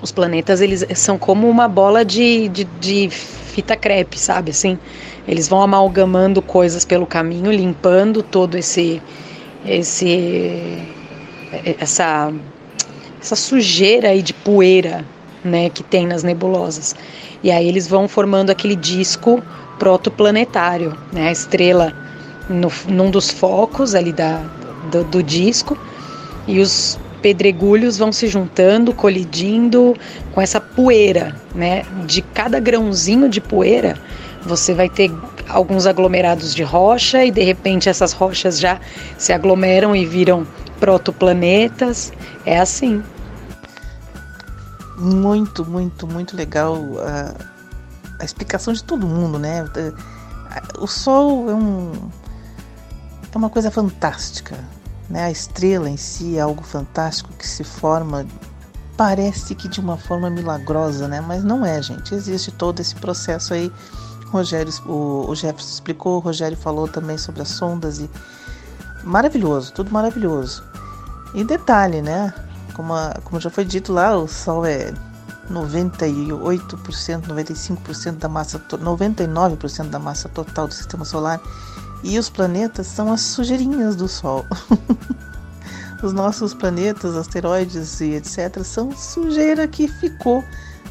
os 0.00 0.12
planetas 0.12 0.60
eles 0.60 0.84
são 0.94 1.18
como 1.18 1.48
uma 1.48 1.68
bola 1.68 2.04
de, 2.04 2.48
de, 2.48 2.64
de 2.64 3.10
fita 3.10 3.76
crepe, 3.76 4.18
sabe? 4.18 4.50
Assim, 4.50 4.78
eles 5.26 5.48
vão 5.48 5.62
amalgamando 5.62 6.40
coisas 6.40 6.84
pelo 6.84 7.06
caminho, 7.06 7.50
limpando 7.50 8.22
todo 8.22 8.56
esse 8.56 9.00
esse 9.64 10.82
essa 11.78 12.32
essa 13.20 13.36
sujeira 13.36 14.08
aí 14.08 14.20
de 14.20 14.34
poeira, 14.34 15.04
né, 15.44 15.70
que 15.70 15.82
tem 15.82 16.06
nas 16.06 16.24
nebulosas. 16.24 16.96
E 17.42 17.50
aí 17.50 17.66
eles 17.68 17.86
vão 17.86 18.06
formando 18.08 18.50
aquele 18.50 18.76
disco 18.76 19.42
protoplanetário, 19.78 20.96
né? 21.12 21.28
A 21.28 21.32
estrela 21.32 21.92
no, 22.48 22.70
num 22.88 23.10
dos 23.10 23.30
focos 23.30 23.94
ali 23.94 24.12
da, 24.12 24.42
do, 24.90 25.04
do 25.04 25.22
disco 25.22 25.76
e 26.46 26.60
os 26.60 26.98
pedregulhos 27.20 27.96
vão 27.96 28.12
se 28.12 28.26
juntando, 28.26 28.92
colidindo 28.92 29.96
com 30.32 30.40
essa 30.40 30.60
poeira, 30.60 31.34
né? 31.54 31.84
De 32.06 32.20
cada 32.20 32.58
grãozinho 32.58 33.28
de 33.28 33.40
poeira, 33.40 33.96
você 34.44 34.74
vai 34.74 34.88
ter 34.88 35.10
alguns 35.48 35.86
aglomerados 35.86 36.54
de 36.54 36.62
rocha 36.62 37.24
e 37.24 37.30
de 37.30 37.42
repente 37.42 37.88
essas 37.88 38.12
rochas 38.12 38.58
já 38.58 38.80
se 39.16 39.32
aglomeram 39.32 39.94
e 39.94 40.04
viram 40.04 40.46
protoplanetas. 40.80 42.12
É 42.44 42.58
assim. 42.58 43.02
Muito, 45.02 45.64
muito, 45.66 46.06
muito 46.06 46.36
legal 46.36 46.76
a, 47.00 47.34
a 48.20 48.24
explicação 48.24 48.72
de 48.72 48.84
todo 48.84 49.04
mundo, 49.04 49.36
né? 49.36 49.64
O 50.78 50.86
Sol 50.86 51.50
é 51.50 51.54
um 51.54 51.92
é 53.34 53.38
uma 53.38 53.50
coisa 53.50 53.70
fantástica. 53.70 54.56
Né? 55.08 55.24
A 55.24 55.30
estrela 55.30 55.88
em 55.88 55.96
si 55.96 56.36
é 56.36 56.40
algo 56.40 56.62
fantástico 56.62 57.32
que 57.32 57.46
se 57.46 57.64
forma, 57.64 58.26
parece 58.96 59.54
que 59.54 59.68
de 59.68 59.80
uma 59.80 59.96
forma 59.96 60.30
milagrosa, 60.30 61.08
né? 61.08 61.20
mas 61.20 61.42
não 61.42 61.64
é, 61.64 61.82
gente. 61.82 62.14
Existe 62.14 62.50
todo 62.52 62.80
esse 62.80 62.94
processo 62.94 63.54
aí. 63.54 63.72
Rogério, 64.26 64.72
o, 64.86 65.28
o 65.28 65.34
Jefferson 65.34 65.74
explicou, 65.74 66.16
o 66.16 66.20
Rogério 66.20 66.56
falou 66.56 66.88
também 66.88 67.18
sobre 67.18 67.42
as 67.42 67.48
sondas 67.48 67.98
e 67.98 68.08
maravilhoso, 69.04 69.72
tudo 69.72 69.90
maravilhoso. 69.90 70.62
E 71.34 71.44
detalhe, 71.44 72.00
né? 72.00 72.32
Como, 72.74 72.94
a, 72.94 73.18
como 73.24 73.40
já 73.40 73.50
foi 73.50 73.64
dito 73.64 73.92
lá, 73.92 74.16
o 74.16 74.26
Sol 74.26 74.64
é 74.64 74.92
98%, 75.50 77.26
95% 77.26 78.12
da 78.16 78.28
massa, 78.28 78.58
99% 78.58 79.88
da 79.88 79.98
massa 79.98 80.28
total 80.28 80.68
do 80.68 80.74
sistema 80.74 81.04
solar 81.04 81.40
e 82.02 82.18
os 82.18 82.28
planetas 82.28 82.86
são 82.86 83.12
as 83.12 83.20
sujeirinhas 83.20 83.96
do 83.96 84.08
Sol. 84.08 84.44
os 86.02 86.12
nossos 86.12 86.52
planetas, 86.52 87.16
asteroides 87.16 88.00
e 88.00 88.14
etc., 88.14 88.62
são 88.64 88.90
sujeira 88.92 89.68
que 89.68 89.86
ficou 89.86 90.42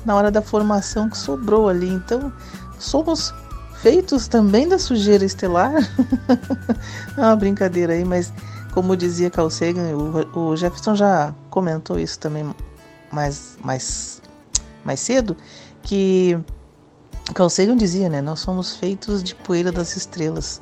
na 0.06 0.16
hora 0.16 0.32
da 0.32 0.42
formação 0.42 1.10
que 1.10 1.18
sobrou 1.18 1.68
ali. 1.68 1.90
Então, 1.90 2.32
somos 2.80 3.34
feitos 3.82 4.28
também 4.28 4.70
da 4.70 4.80
sujeira 4.80 5.26
estelar. 5.26 5.74
é 7.18 7.22
uma 7.22 7.36
brincadeira 7.36 7.94
aí, 7.94 8.06
mas 8.06 8.32
como 8.72 8.96
dizia 8.96 9.30
Carl 9.30 9.50
Sagan, 9.50 9.96
o, 9.96 10.40
o 10.40 10.56
Jefferson 10.56 10.96
já 10.96 11.34
comentou 11.50 12.00
isso 12.00 12.20
também 12.20 12.50
mais, 13.12 13.58
mais, 13.64 14.22
mais 14.84 15.00
cedo, 15.00 15.36
que 15.84 16.38
Carl 17.34 17.50
Sagan 17.50 17.76
dizia, 17.76 18.10
né? 18.10 18.22
Nós 18.22 18.40
somos 18.40 18.76
feitos 18.76 19.24
de 19.24 19.36
poeira 19.36 19.72
das 19.72 19.96
estrelas. 19.96 20.62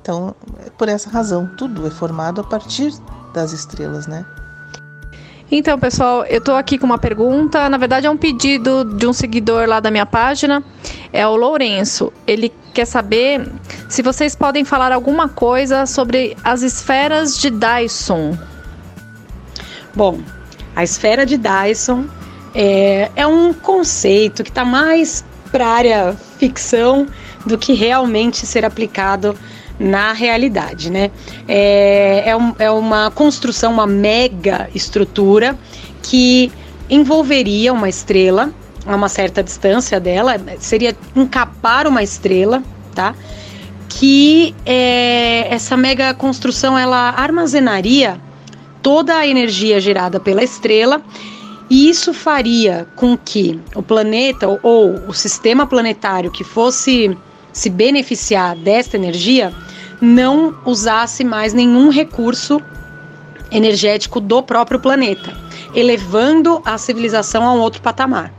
Então, 0.00 0.34
é 0.66 0.70
por 0.70 0.88
essa 0.88 1.08
razão, 1.10 1.50
tudo 1.56 1.86
é 1.86 1.90
formado 1.90 2.40
a 2.40 2.44
partir 2.44 2.92
das 3.32 3.52
estrelas, 3.52 4.06
né? 4.06 4.26
Então, 5.54 5.78
pessoal, 5.78 6.24
eu 6.24 6.38
estou 6.38 6.56
aqui 6.56 6.78
com 6.78 6.86
uma 6.86 6.96
pergunta. 6.96 7.68
Na 7.68 7.76
verdade, 7.76 8.06
é 8.06 8.10
um 8.10 8.16
pedido 8.16 8.84
de 8.84 9.06
um 9.06 9.12
seguidor 9.12 9.68
lá 9.68 9.80
da 9.80 9.90
minha 9.90 10.06
página. 10.06 10.64
É 11.12 11.26
o 11.26 11.36
Lourenço. 11.36 12.10
Ele 12.26 12.50
quer 12.72 12.86
saber 12.86 13.46
se 13.86 14.00
vocês 14.00 14.34
podem 14.34 14.64
falar 14.64 14.92
alguma 14.92 15.28
coisa 15.28 15.84
sobre 15.84 16.34
as 16.42 16.62
esferas 16.62 17.38
de 17.38 17.50
Dyson. 17.50 18.34
Bom, 19.94 20.20
a 20.74 20.82
esfera 20.82 21.26
de 21.26 21.36
Dyson 21.36 22.06
é, 22.54 23.10
é 23.14 23.26
um 23.26 23.52
conceito 23.52 24.42
que 24.42 24.48
está 24.48 24.64
mais 24.64 25.22
para 25.50 25.66
área 25.66 26.16
ficção 26.38 27.06
do 27.44 27.58
que 27.58 27.74
realmente 27.74 28.46
ser 28.46 28.64
aplicado 28.64 29.36
na 29.78 30.12
realidade, 30.12 30.90
né? 30.90 31.10
É, 31.48 32.24
é, 32.26 32.36
um, 32.36 32.54
é 32.58 32.70
uma 32.70 33.10
construção, 33.10 33.72
uma 33.72 33.86
mega 33.86 34.68
estrutura 34.74 35.58
que 36.02 36.52
envolveria 36.88 37.72
uma 37.72 37.88
estrela 37.88 38.52
a 38.86 38.96
uma 38.96 39.08
certa 39.08 39.42
distância 39.42 40.00
dela, 40.00 40.34
seria 40.58 40.96
encapar 41.14 41.86
uma 41.86 42.02
estrela, 42.02 42.62
tá? 42.94 43.14
Que 43.88 44.54
é, 44.66 45.46
essa 45.50 45.76
mega 45.76 46.12
construção 46.14 46.76
ela 46.76 47.10
armazenaria 47.10 48.20
toda 48.82 49.16
a 49.16 49.26
energia 49.26 49.80
gerada 49.80 50.18
pela 50.18 50.42
estrela 50.42 51.00
e 51.70 51.88
isso 51.88 52.12
faria 52.12 52.86
com 52.96 53.16
que 53.16 53.58
o 53.74 53.82
planeta 53.82 54.46
ou 54.62 54.94
o 55.08 55.14
sistema 55.14 55.66
planetário 55.66 56.30
que 56.30 56.44
fosse 56.44 57.16
se 57.52 57.68
beneficiar 57.68 58.56
desta 58.56 58.96
energia 58.96 59.52
não 60.00 60.54
usasse 60.64 61.22
mais 61.22 61.52
nenhum 61.52 61.88
recurso 61.88 62.60
energético 63.50 64.18
do 64.20 64.42
próprio 64.42 64.80
planeta, 64.80 65.36
elevando 65.74 66.60
a 66.64 66.76
civilização 66.78 67.46
a 67.46 67.52
um 67.52 67.60
outro 67.60 67.82
patamar. 67.82 68.32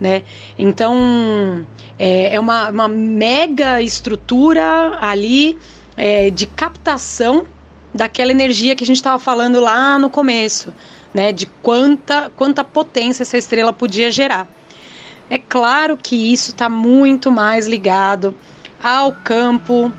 Né? 0.00 0.22
Então 0.58 1.66
é, 1.98 2.34
é 2.34 2.40
uma, 2.40 2.70
uma, 2.70 2.88
mega 2.88 3.80
estrutura 3.82 4.98
ali 5.00 5.58
é, 5.96 6.30
de 6.30 6.46
captação 6.46 7.46
daquela 7.94 8.30
energia 8.30 8.74
que 8.74 8.82
a 8.82 8.86
gente 8.86 8.96
estava 8.96 9.18
falando 9.18 9.60
lá 9.60 9.98
no 9.98 10.10
começo, 10.10 10.72
né? 11.12 11.30
De 11.30 11.46
quanta, 11.46 12.32
quanta 12.34 12.64
potência 12.64 13.22
essa 13.22 13.36
estrela 13.36 13.72
podia 13.72 14.10
gerar. 14.10 14.48
É 15.30 15.38
claro 15.38 15.96
que 15.96 16.16
isso 16.32 16.50
está 16.50 16.68
muito 16.68 17.30
mais 17.30 17.66
ligado 17.66 18.34
ao 18.82 19.12
campo 19.12 19.92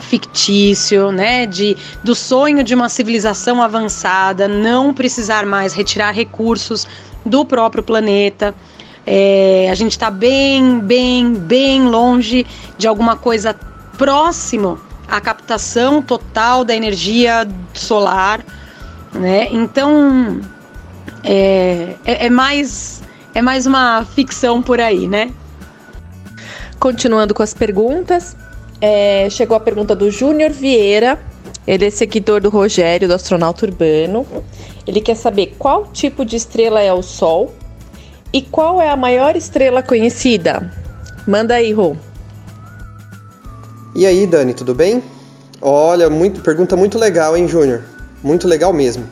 fictício, 0.00 1.12
né, 1.12 1.46
de 1.46 1.76
do 2.02 2.14
sonho 2.14 2.64
de 2.64 2.74
uma 2.74 2.88
civilização 2.88 3.62
avançada, 3.62 4.48
não 4.48 4.92
precisar 4.92 5.44
mais 5.44 5.74
retirar 5.74 6.12
recursos 6.12 6.86
do 7.24 7.44
próprio 7.44 7.82
planeta. 7.82 8.54
É, 9.06 9.68
a 9.70 9.74
gente 9.74 9.92
está 9.92 10.10
bem, 10.10 10.78
bem, 10.78 11.34
bem 11.34 11.88
longe 11.88 12.46
de 12.78 12.86
alguma 12.86 13.16
coisa 13.16 13.54
próximo 13.98 14.78
à 15.08 15.20
captação 15.20 16.00
total 16.00 16.64
da 16.64 16.74
energia 16.74 17.46
solar, 17.74 18.40
né? 19.12 19.48
Então 19.50 20.40
é, 21.24 21.96
é, 22.04 22.26
é 22.26 22.30
mais 22.30 23.02
é 23.34 23.40
mais 23.40 23.66
uma 23.66 24.04
ficção 24.04 24.62
por 24.62 24.80
aí, 24.80 25.08
né? 25.08 25.30
Continuando 26.82 27.32
com 27.32 27.44
as 27.44 27.54
perguntas, 27.54 28.34
é, 28.80 29.30
chegou 29.30 29.56
a 29.56 29.60
pergunta 29.60 29.94
do 29.94 30.10
Júnior 30.10 30.50
Vieira. 30.50 31.16
Ele 31.64 31.86
é 31.86 31.90
seguidor 31.90 32.40
do 32.40 32.50
Rogério, 32.50 33.06
do 33.06 33.14
astronauta 33.14 33.64
urbano. 33.64 34.26
Ele 34.84 35.00
quer 35.00 35.14
saber 35.14 35.54
qual 35.56 35.86
tipo 35.92 36.24
de 36.24 36.34
estrela 36.34 36.80
é 36.80 36.92
o 36.92 37.00
Sol 37.00 37.54
E 38.32 38.42
qual 38.42 38.82
é 38.82 38.90
a 38.90 38.96
maior 38.96 39.36
estrela 39.36 39.80
conhecida? 39.80 40.72
Manda 41.24 41.54
aí, 41.54 41.72
Rô. 41.72 41.94
E 43.94 44.04
aí, 44.04 44.26
Dani, 44.26 44.52
tudo 44.52 44.74
bem? 44.74 45.00
Olha, 45.60 46.10
muito, 46.10 46.40
pergunta 46.40 46.74
muito 46.74 46.98
legal, 46.98 47.36
hein, 47.36 47.46
Júnior? 47.46 47.84
Muito 48.24 48.48
legal 48.48 48.72
mesmo. 48.72 49.04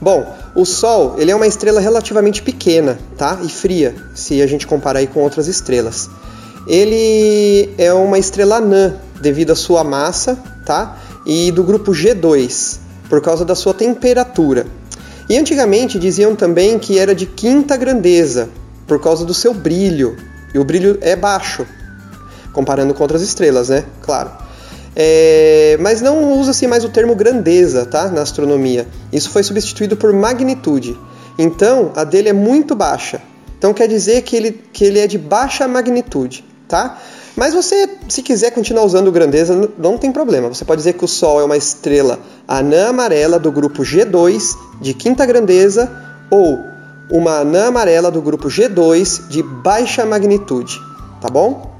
Bom, 0.00 0.34
o 0.54 0.64
Sol 0.64 1.16
ele 1.18 1.30
é 1.30 1.36
uma 1.36 1.46
estrela 1.46 1.78
relativamente 1.78 2.40
pequena, 2.40 2.98
tá? 3.18 3.38
E 3.42 3.50
fria, 3.50 3.94
se 4.14 4.40
a 4.40 4.46
gente 4.46 4.66
comparar 4.66 5.00
aí 5.00 5.06
com 5.06 5.20
outras 5.20 5.46
estrelas. 5.46 6.08
Ele 6.68 7.72
é 7.78 7.92
uma 7.94 8.18
estrela 8.18 8.56
anã 8.56 8.96
devido 9.22 9.52
à 9.52 9.56
sua 9.56 9.82
massa, 9.82 10.38
tá? 10.66 10.98
E 11.24 11.50
do 11.50 11.64
grupo 11.64 11.92
G2, 11.92 12.78
por 13.08 13.22
causa 13.22 13.42
da 13.42 13.54
sua 13.54 13.72
temperatura. 13.72 14.66
E 15.30 15.38
antigamente 15.38 15.98
diziam 15.98 16.36
também 16.36 16.78
que 16.78 16.98
era 16.98 17.14
de 17.14 17.24
quinta 17.24 17.74
grandeza, 17.74 18.50
por 18.86 19.00
causa 19.00 19.24
do 19.24 19.32
seu 19.32 19.54
brilho. 19.54 20.16
E 20.54 20.58
o 20.58 20.64
brilho 20.64 20.98
é 21.00 21.16
baixo, 21.16 21.66
comparando 22.52 22.92
com 22.92 23.02
outras 23.02 23.22
estrelas, 23.22 23.70
né? 23.70 23.84
Claro. 24.02 24.30
É, 24.94 25.78
mas 25.80 26.02
não 26.02 26.38
usa-se 26.38 26.66
mais 26.66 26.84
o 26.84 26.88
termo 26.88 27.14
grandeza 27.14 27.86
tá? 27.86 28.08
na 28.08 28.22
astronomia. 28.22 28.86
Isso 29.12 29.30
foi 29.30 29.42
substituído 29.42 29.96
por 29.96 30.12
magnitude. 30.12 30.98
Então, 31.38 31.92
a 31.94 32.04
dele 32.04 32.28
é 32.28 32.32
muito 32.32 32.74
baixa. 32.74 33.22
Então, 33.56 33.72
quer 33.72 33.86
dizer 33.86 34.22
que 34.22 34.36
ele, 34.36 34.52
que 34.72 34.84
ele 34.84 34.98
é 34.98 35.06
de 35.06 35.16
baixa 35.16 35.66
magnitude. 35.68 36.44
Tá? 36.68 36.98
Mas 37.34 37.54
você, 37.54 37.88
se 38.08 38.22
quiser 38.22 38.50
continuar 38.50 38.84
usando 38.84 39.10
grandeza, 39.10 39.70
não 39.78 39.96
tem 39.96 40.12
problema. 40.12 40.48
Você 40.48 40.64
pode 40.64 40.80
dizer 40.80 40.94
que 40.94 41.04
o 41.04 41.08
Sol 41.08 41.40
é 41.40 41.44
uma 41.44 41.56
estrela 41.56 42.18
anã 42.46 42.90
amarela 42.90 43.38
do 43.38 43.50
grupo 43.50 43.82
G2 43.82 44.54
de 44.80 44.92
quinta 44.92 45.24
grandeza 45.24 45.90
ou 46.30 46.58
uma 47.10 47.38
anã 47.38 47.68
amarela 47.68 48.10
do 48.10 48.20
grupo 48.20 48.48
G2 48.48 49.28
de 49.28 49.42
baixa 49.42 50.04
magnitude, 50.04 50.78
tá 51.20 51.28
bom? 51.28 51.72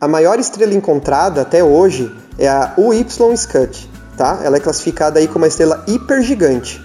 A 0.00 0.08
maior 0.08 0.40
estrela 0.40 0.74
encontrada 0.74 1.42
até 1.42 1.62
hoje 1.62 2.12
é 2.38 2.48
a 2.48 2.74
UY 2.76 3.06
Scut, 3.36 3.88
tá? 4.16 4.40
Ela 4.42 4.56
é 4.56 4.60
classificada 4.60 5.20
aí 5.20 5.28
como 5.28 5.44
uma 5.44 5.48
estrela 5.48 5.84
hipergigante. 5.86 6.82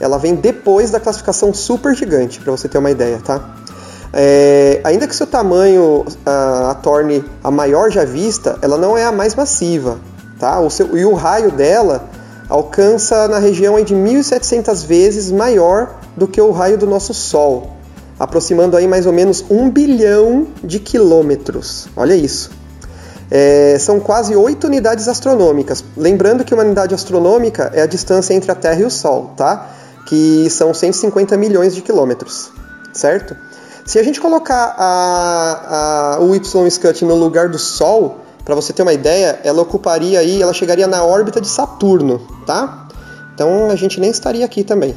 Ela 0.00 0.18
vem 0.18 0.34
depois 0.34 0.90
da 0.90 0.98
classificação 0.98 1.52
supergigante, 1.52 2.40
para 2.40 2.50
você 2.50 2.68
ter 2.68 2.78
uma 2.78 2.90
ideia, 2.90 3.20
tá? 3.22 3.56
É, 4.16 4.80
ainda 4.84 5.08
que 5.08 5.16
seu 5.16 5.26
tamanho 5.26 6.04
a, 6.24 6.70
a, 6.70 6.74
torne 6.76 7.24
a 7.42 7.50
maior 7.50 7.90
já 7.90 8.04
vista, 8.04 8.56
ela 8.62 8.78
não 8.78 8.96
é 8.96 9.04
a 9.04 9.10
mais 9.10 9.34
massiva, 9.34 9.98
tá? 10.38 10.60
O 10.60 10.70
seu, 10.70 10.96
e 10.96 11.04
o 11.04 11.14
raio 11.14 11.50
dela 11.50 12.08
alcança 12.48 13.26
na 13.26 13.40
região 13.40 13.82
de 13.82 13.92
1.700 13.92 14.86
vezes 14.86 15.32
maior 15.32 15.96
do 16.16 16.28
que 16.28 16.40
o 16.40 16.52
raio 16.52 16.78
do 16.78 16.86
nosso 16.86 17.12
Sol, 17.12 17.72
aproximando 18.16 18.76
aí 18.76 18.86
mais 18.86 19.04
ou 19.04 19.12
menos 19.12 19.44
um 19.50 19.68
bilhão 19.68 20.46
de 20.62 20.78
quilômetros. 20.78 21.88
Olha 21.96 22.14
isso. 22.14 22.52
É, 23.28 23.76
são 23.80 23.98
quase 23.98 24.36
8 24.36 24.64
unidades 24.64 25.08
astronômicas. 25.08 25.84
Lembrando 25.96 26.44
que 26.44 26.54
uma 26.54 26.62
unidade 26.62 26.94
astronômica 26.94 27.72
é 27.74 27.82
a 27.82 27.86
distância 27.86 28.32
entre 28.32 28.52
a 28.52 28.54
Terra 28.54 28.80
e 28.80 28.84
o 28.84 28.90
Sol, 28.90 29.32
tá? 29.36 29.70
Que 30.06 30.48
são 30.50 30.72
150 30.72 31.36
milhões 31.36 31.74
de 31.74 31.82
quilômetros, 31.82 32.52
certo? 32.92 33.34
Se 33.84 33.98
a 33.98 34.02
gente 34.02 34.18
colocar 34.18 34.74
a, 34.78 36.14
a, 36.16 36.20
o 36.20 36.34
Y 36.34 36.70
Scut 36.70 37.04
no 37.04 37.14
lugar 37.14 37.50
do 37.50 37.58
Sol, 37.58 38.20
para 38.42 38.54
você 38.54 38.72
ter 38.72 38.82
uma 38.82 38.94
ideia, 38.94 39.40
ela 39.44 39.60
ocuparia 39.60 40.20
aí, 40.20 40.40
ela 40.40 40.54
chegaria 40.54 40.86
na 40.86 41.04
órbita 41.04 41.38
de 41.38 41.48
Saturno, 41.48 42.18
tá? 42.46 42.88
Então 43.34 43.70
a 43.70 43.76
gente 43.76 44.00
nem 44.00 44.10
estaria 44.10 44.44
aqui 44.44 44.64
também, 44.64 44.94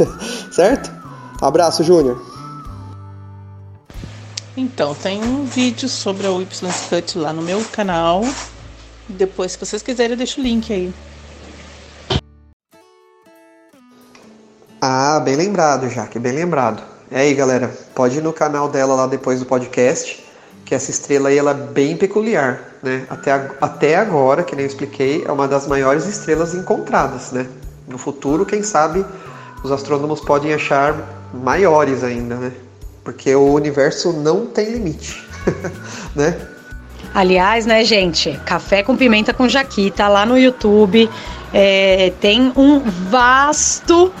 certo? 0.52 0.92
Abraço, 1.40 1.82
Júnior. 1.82 2.22
Então, 4.54 4.94
tem 4.94 5.22
um 5.22 5.44
vídeo 5.44 5.88
sobre 5.88 6.26
a 6.26 6.30
Y-Cut 6.30 7.18
lá 7.18 7.32
no 7.32 7.42
meu 7.42 7.62
canal. 7.72 8.22
Depois, 9.06 9.52
se 9.52 9.58
vocês 9.58 9.82
quiserem, 9.82 10.12
eu 10.12 10.16
deixo 10.16 10.40
o 10.40 10.42
link 10.42 10.72
aí. 10.72 10.94
Ah, 14.80 15.20
bem 15.20 15.36
lembrado, 15.36 15.90
Jaque, 15.90 16.18
bem 16.18 16.32
lembrado. 16.32 16.95
É 17.10 17.20
aí, 17.20 17.34
galera, 17.34 17.70
pode 17.94 18.18
ir 18.18 18.22
no 18.22 18.32
canal 18.32 18.68
dela 18.68 18.94
lá 18.94 19.06
depois 19.06 19.40
do 19.40 19.46
podcast, 19.46 20.24
que 20.64 20.74
essa 20.74 20.90
estrela 20.90 21.28
aí 21.28 21.38
ela 21.38 21.52
é 21.52 21.54
bem 21.54 21.96
peculiar, 21.96 22.60
né? 22.82 23.06
Até, 23.08 23.32
até 23.60 23.96
agora, 23.96 24.42
que 24.42 24.56
nem 24.56 24.64
eu 24.64 24.68
expliquei, 24.68 25.24
é 25.26 25.30
uma 25.30 25.46
das 25.46 25.66
maiores 25.66 26.06
estrelas 26.06 26.54
encontradas, 26.54 27.32
né? 27.32 27.46
No 27.86 27.98
futuro, 27.98 28.44
quem 28.44 28.62
sabe, 28.62 29.04
os 29.62 29.70
astrônomos 29.70 30.20
podem 30.20 30.52
achar 30.52 30.94
maiores 31.32 32.02
ainda, 32.02 32.34
né? 32.34 32.52
porque 33.06 33.32
o 33.36 33.54
universo 33.54 34.12
não 34.12 34.46
tem 34.46 34.72
limite, 34.72 35.24
né? 36.12 36.36
Aliás, 37.14 37.64
né, 37.64 37.84
gente, 37.84 38.38
Café 38.44 38.82
com 38.82 38.96
Pimenta 38.96 39.32
com 39.32 39.48
Jaquita 39.48 40.08
lá 40.08 40.26
no 40.26 40.36
YouTube 40.36 41.08
é, 41.54 42.12
tem 42.20 42.52
um 42.56 42.80
vasto 42.80 44.12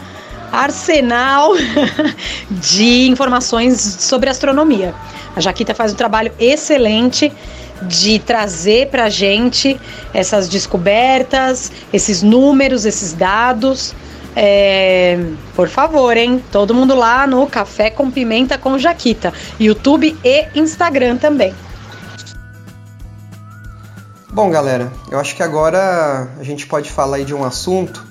arsenal 0.56 1.52
de 2.50 3.08
informações 3.08 3.80
sobre 3.80 4.30
astronomia. 4.30 4.94
A 5.34 5.40
Jaquita 5.40 5.74
faz 5.74 5.92
um 5.92 5.96
trabalho 5.96 6.32
excelente 6.38 7.32
de 7.82 8.18
trazer 8.18 8.88
para 8.88 9.04
a 9.04 9.10
gente 9.10 9.78
essas 10.14 10.48
descobertas, 10.48 11.70
esses 11.92 12.22
números, 12.22 12.86
esses 12.86 13.12
dados. 13.12 13.94
É, 14.34 15.18
por 15.54 15.68
favor, 15.68 16.16
hein? 16.16 16.42
Todo 16.50 16.74
mundo 16.74 16.94
lá 16.94 17.26
no 17.26 17.46
Café 17.46 17.90
com 17.90 18.10
Pimenta 18.10 18.56
com 18.56 18.78
Jaquita, 18.78 19.32
YouTube 19.60 20.16
e 20.24 20.46
Instagram 20.54 21.16
também. 21.16 21.54
Bom, 24.30 24.50
galera, 24.50 24.92
eu 25.10 25.18
acho 25.18 25.34
que 25.34 25.42
agora 25.42 26.28
a 26.38 26.42
gente 26.42 26.66
pode 26.66 26.90
falar 26.90 27.24
de 27.24 27.34
um 27.34 27.42
assunto 27.44 28.05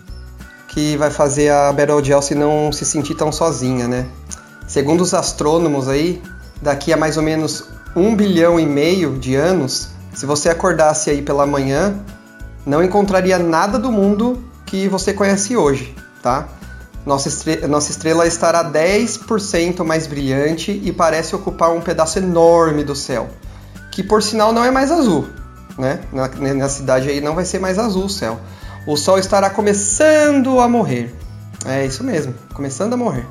que 0.75 0.95
vai 0.95 1.09
fazer 1.09 1.49
a 1.51 1.73
Battle 1.73 2.05
Chelsea 2.05 2.37
não 2.37 2.71
se 2.71 2.85
sentir 2.85 3.15
tão 3.15 3.31
sozinha, 3.31 3.87
né? 3.87 4.05
Segundo 4.67 5.01
os 5.01 5.15
astrônomos 5.15 5.87
aí, 5.87 6.21
daqui 6.61 6.93
a 6.93 6.97
mais 6.97 7.17
ou 7.17 7.23
menos 7.23 7.63
um 7.95 8.15
bilhão 8.15 8.59
e 8.59 8.65
meio 8.67 9.17
de 9.17 9.35
anos, 9.35 9.87
se 10.13 10.27
você 10.27 10.49
acordasse 10.49 11.09
aí 11.09 11.23
pela 11.23 11.47
manhã, 11.47 11.99
não 12.63 12.83
encontraria 12.83 13.39
nada 13.39 13.79
do 13.79 13.91
mundo 13.91 14.43
que 14.67 14.87
você 14.87 15.11
conhece 15.11 15.57
hoje 15.57 15.95
tá? 16.25 16.47
Nossa 17.05 17.27
estrela, 17.27 17.67
nossa 17.67 17.91
estrela 17.91 18.25
estará 18.25 18.65
10% 18.65 19.85
mais 19.85 20.07
brilhante 20.07 20.71
e 20.71 20.91
parece 20.91 21.35
ocupar 21.35 21.71
um 21.71 21.79
pedaço 21.79 22.17
enorme 22.17 22.83
do 22.83 22.95
céu, 22.95 23.29
que 23.91 24.01
por 24.01 24.23
sinal 24.23 24.51
não 24.51 24.65
é 24.65 24.71
mais 24.71 24.89
azul, 24.89 25.27
né? 25.77 25.99
Na, 26.11 26.27
na 26.55 26.67
cidade 26.67 27.07
aí 27.07 27.21
não 27.21 27.35
vai 27.35 27.45
ser 27.45 27.59
mais 27.59 27.77
azul 27.77 28.05
o 28.05 28.09
céu. 28.09 28.39
O 28.85 28.95
Sol 28.95 29.17
estará 29.17 29.49
começando 29.49 30.59
a 30.59 30.67
morrer. 30.67 31.13
É 31.65 31.85
isso 31.85 32.03
mesmo, 32.03 32.35
começando 32.53 32.93
a 32.93 32.97
morrer. 32.97 33.25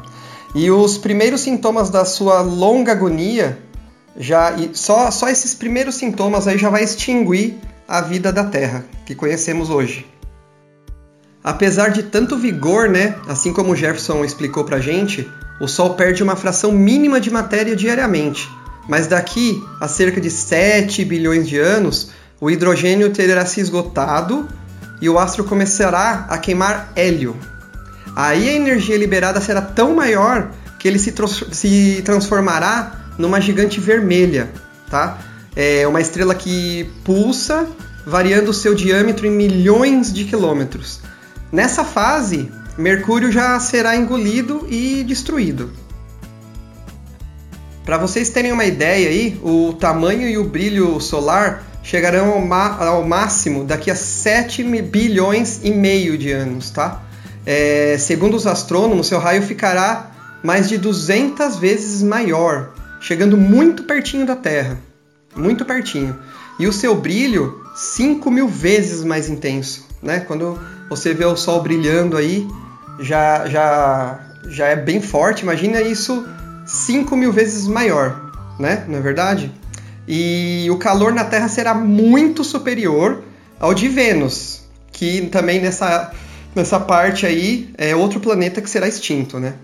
E 0.54 0.70
os 0.70 0.98
primeiros 0.98 1.42
sintomas 1.42 1.90
da 1.90 2.04
sua 2.04 2.40
longa 2.40 2.92
agonia 2.92 3.58
já 4.16 4.54
só 4.72 5.10
só 5.10 5.28
esses 5.28 5.54
primeiros 5.54 5.96
sintomas 5.96 6.46
aí 6.46 6.58
já 6.58 6.70
vai 6.70 6.82
extinguir 6.82 7.58
a 7.86 8.00
vida 8.00 8.32
da 8.32 8.44
Terra 8.44 8.84
que 9.04 9.14
conhecemos 9.14 9.70
hoje. 9.70 10.06
Apesar 11.42 11.90
de 11.90 12.04
tanto 12.04 12.38
vigor, 12.38 12.88
né, 12.88 13.16
assim 13.28 13.52
como 13.52 13.76
Jefferson 13.76 14.24
explicou 14.24 14.64
pra 14.64 14.80
gente, 14.80 15.28
o 15.60 15.68
Sol 15.68 15.94
perde 15.94 16.22
uma 16.22 16.36
fração 16.36 16.72
mínima 16.72 17.20
de 17.20 17.30
matéria 17.30 17.76
diariamente. 17.76 18.48
Mas 18.88 19.06
daqui 19.06 19.62
a 19.80 19.86
cerca 19.86 20.20
de 20.20 20.30
7 20.30 21.04
bilhões 21.04 21.46
de 21.46 21.58
anos, 21.58 22.10
o 22.40 22.50
hidrogênio 22.50 23.10
terá 23.10 23.44
se 23.44 23.60
esgotado 23.60 24.48
e 25.04 25.08
o 25.10 25.18
astro 25.18 25.44
começará 25.44 26.24
a 26.30 26.38
queimar 26.38 26.90
hélio. 26.96 27.36
Aí 28.16 28.48
a 28.48 28.54
energia 28.54 28.96
liberada 28.96 29.38
será 29.38 29.60
tão 29.60 29.94
maior 29.94 30.50
que 30.78 30.88
ele 30.88 30.98
se, 30.98 31.12
se 31.52 32.00
transformará 32.02 33.10
numa 33.18 33.38
gigante 33.38 33.78
vermelha, 33.78 34.50
tá? 34.88 35.18
É 35.54 35.86
uma 35.86 36.00
estrela 36.00 36.34
que 36.34 36.90
pulsa, 37.04 37.68
variando 38.06 38.50
seu 38.54 38.74
diâmetro 38.74 39.26
em 39.26 39.30
milhões 39.30 40.10
de 40.10 40.24
quilômetros. 40.24 41.00
Nessa 41.52 41.84
fase, 41.84 42.50
Mercúrio 42.78 43.30
já 43.30 43.60
será 43.60 43.94
engolido 43.94 44.66
e 44.70 45.04
destruído. 45.04 45.70
Para 47.84 47.98
vocês 47.98 48.30
terem 48.30 48.52
uma 48.52 48.64
ideia 48.64 49.10
aí, 49.10 49.38
o 49.42 49.74
tamanho 49.74 50.26
e 50.26 50.38
o 50.38 50.44
brilho 50.44 50.98
solar 50.98 51.62
chegarão 51.84 52.50
ao, 52.50 52.82
ao 52.82 53.06
máximo 53.06 53.62
daqui 53.62 53.90
a 53.90 53.94
7 53.94 54.64
bilhões 54.82 55.60
e 55.62 55.70
meio 55.70 56.16
de 56.18 56.32
anos, 56.32 56.70
tá? 56.70 57.02
É, 57.46 57.96
segundo 57.98 58.34
os 58.34 58.46
astrônomos, 58.46 59.06
seu 59.06 59.18
raio 59.18 59.42
ficará 59.42 60.10
mais 60.42 60.68
de 60.68 60.78
200 60.78 61.56
vezes 61.56 62.02
maior, 62.02 62.70
chegando 63.00 63.36
muito 63.36 63.84
pertinho 63.84 64.26
da 64.26 64.34
Terra, 64.34 64.78
muito 65.36 65.64
pertinho. 65.64 66.18
E 66.58 66.66
o 66.66 66.72
seu 66.72 66.94
brilho 66.94 67.62
5 67.74 68.30
mil 68.30 68.48
vezes 68.48 69.04
mais 69.04 69.28
intenso, 69.28 69.86
né? 70.02 70.20
Quando 70.20 70.58
você 70.88 71.12
vê 71.12 71.24
o 71.26 71.36
sol 71.36 71.62
brilhando 71.62 72.16
aí, 72.16 72.48
já, 72.98 73.46
já, 73.46 74.20
já 74.48 74.68
é 74.68 74.76
bem 74.76 75.02
forte, 75.02 75.42
imagina 75.42 75.82
isso 75.82 76.26
5 76.64 77.14
mil 77.14 77.32
vezes 77.32 77.66
maior, 77.66 78.32
né? 78.58 78.84
Não 78.88 78.98
é 78.98 79.02
verdade? 79.02 79.52
E 80.06 80.68
o 80.70 80.76
calor 80.76 81.12
na 81.12 81.24
Terra 81.24 81.48
será 81.48 81.74
muito 81.74 82.44
superior 82.44 83.22
ao 83.58 83.72
de 83.72 83.88
Vênus, 83.88 84.62
que 84.92 85.22
também 85.28 85.60
nessa, 85.60 86.12
nessa 86.54 86.78
parte 86.78 87.24
aí 87.24 87.70
é 87.78 87.96
outro 87.96 88.20
planeta 88.20 88.60
que 88.60 88.68
será 88.68 88.86
extinto, 88.86 89.38
né? 89.38 89.54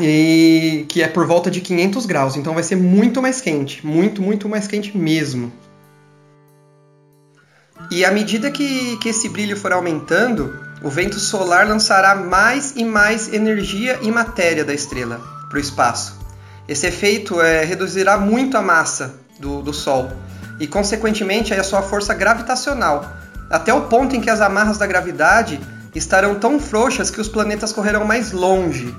E 0.00 0.86
que 0.88 1.02
é 1.02 1.08
por 1.08 1.26
volta 1.26 1.50
de 1.50 1.60
500 1.60 2.06
graus, 2.06 2.36
então 2.36 2.54
vai 2.54 2.62
ser 2.62 2.76
muito 2.76 3.20
mais 3.20 3.40
quente, 3.40 3.84
muito, 3.84 4.22
muito 4.22 4.48
mais 4.48 4.66
quente 4.66 4.96
mesmo. 4.96 5.52
E 7.90 8.04
à 8.04 8.12
medida 8.12 8.50
que, 8.50 8.96
que 8.98 9.08
esse 9.08 9.28
brilho 9.28 9.56
for 9.56 9.72
aumentando, 9.72 10.56
o 10.82 10.88
vento 10.88 11.18
solar 11.18 11.66
lançará 11.66 12.14
mais 12.14 12.74
e 12.76 12.84
mais 12.84 13.32
energia 13.32 13.98
e 14.00 14.10
matéria 14.12 14.64
da 14.64 14.72
estrela 14.72 15.20
para 15.48 15.58
o 15.58 15.60
espaço. 15.60 16.18
Esse 16.68 16.86
efeito 16.86 17.40
é, 17.40 17.64
reduzirá 17.64 18.16
muito 18.16 18.56
a 18.56 18.62
massa 18.62 19.19
do, 19.40 19.62
do 19.62 19.72
Sol 19.72 20.10
e, 20.60 20.66
consequentemente, 20.66 21.54
a 21.54 21.64
sua 21.64 21.80
força 21.82 22.12
gravitacional, 22.12 23.10
até 23.48 23.72
o 23.72 23.82
ponto 23.82 24.14
em 24.14 24.20
que 24.20 24.28
as 24.28 24.40
amarras 24.40 24.76
da 24.76 24.86
gravidade 24.86 25.58
estarão 25.94 26.34
tão 26.34 26.60
frouxas 26.60 27.10
que 27.10 27.20
os 27.20 27.28
planetas 27.28 27.72
correrão 27.72 28.04
mais 28.04 28.30
longe. 28.30 28.94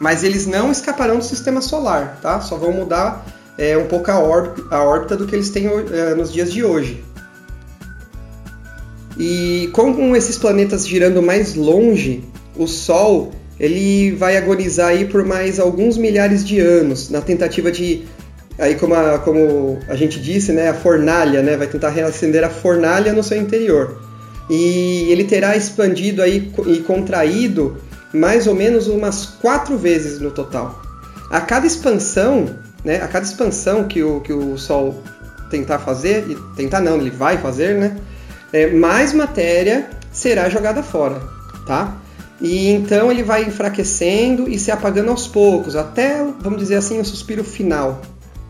Mas 0.00 0.24
eles 0.24 0.46
não 0.46 0.72
escaparão 0.72 1.18
do 1.18 1.24
sistema 1.24 1.60
solar, 1.60 2.18
tá? 2.20 2.40
Só 2.40 2.56
vão 2.56 2.72
mudar 2.72 3.24
é, 3.56 3.76
um 3.76 3.86
pouco 3.86 4.10
a, 4.10 4.18
órbita, 4.18 4.74
a 4.74 4.82
órbita 4.82 5.16
do 5.16 5.26
que 5.26 5.36
eles 5.36 5.50
têm 5.50 5.66
é, 5.66 6.14
nos 6.14 6.32
dias 6.32 6.52
de 6.52 6.64
hoje. 6.64 7.04
E 9.16 9.70
com 9.72 10.16
esses 10.16 10.38
planetas 10.38 10.88
girando 10.88 11.22
mais 11.22 11.54
longe, 11.54 12.24
o 12.56 12.66
Sol 12.66 13.30
ele 13.60 14.12
vai 14.12 14.36
agonizar 14.36 14.88
aí 14.88 15.04
por 15.04 15.24
mais 15.24 15.60
alguns 15.60 15.96
milhares 15.96 16.44
de 16.44 16.58
anos 16.58 17.10
na 17.10 17.20
tentativa 17.20 17.70
de 17.70 18.04
aí 18.62 18.76
como 18.76 18.94
a, 18.94 19.18
como 19.18 19.80
a 19.88 19.96
gente 19.96 20.20
disse, 20.20 20.52
né, 20.52 20.68
a 20.68 20.74
fornalha, 20.74 21.42
né, 21.42 21.56
vai 21.56 21.66
tentar 21.66 21.88
reacender 21.88 22.44
a 22.44 22.48
fornalha 22.48 23.12
no 23.12 23.22
seu 23.22 23.36
interior. 23.36 24.00
E 24.48 25.10
ele 25.10 25.24
terá 25.24 25.56
expandido 25.56 26.22
aí 26.22 26.52
e 26.66 26.78
contraído 26.78 27.76
mais 28.14 28.46
ou 28.46 28.54
menos 28.54 28.86
umas 28.86 29.26
quatro 29.26 29.76
vezes 29.76 30.20
no 30.20 30.30
total. 30.30 30.80
A 31.28 31.40
cada 31.40 31.66
expansão, 31.66 32.54
né, 32.84 33.02
a 33.02 33.08
cada 33.08 33.24
expansão 33.24 33.84
que 33.84 34.00
o, 34.02 34.20
que 34.20 34.32
o 34.32 34.56
Sol 34.56 35.02
tentar 35.50 35.80
fazer, 35.80 36.24
e 36.30 36.36
tentar 36.56 36.80
não, 36.80 36.98
ele 36.98 37.10
vai 37.10 37.38
fazer, 37.38 37.74
né, 37.74 37.96
é, 38.52 38.68
mais 38.68 39.12
matéria 39.12 39.88
será 40.12 40.48
jogada 40.48 40.84
fora, 40.84 41.20
tá? 41.66 41.96
E 42.40 42.68
então 42.68 43.10
ele 43.10 43.22
vai 43.24 43.44
enfraquecendo 43.44 44.48
e 44.48 44.58
se 44.58 44.70
apagando 44.70 45.10
aos 45.10 45.26
poucos, 45.26 45.74
até, 45.74 46.24
vamos 46.40 46.58
dizer 46.60 46.76
assim, 46.76 47.00
o 47.00 47.04
suspiro 47.04 47.42
final, 47.42 48.00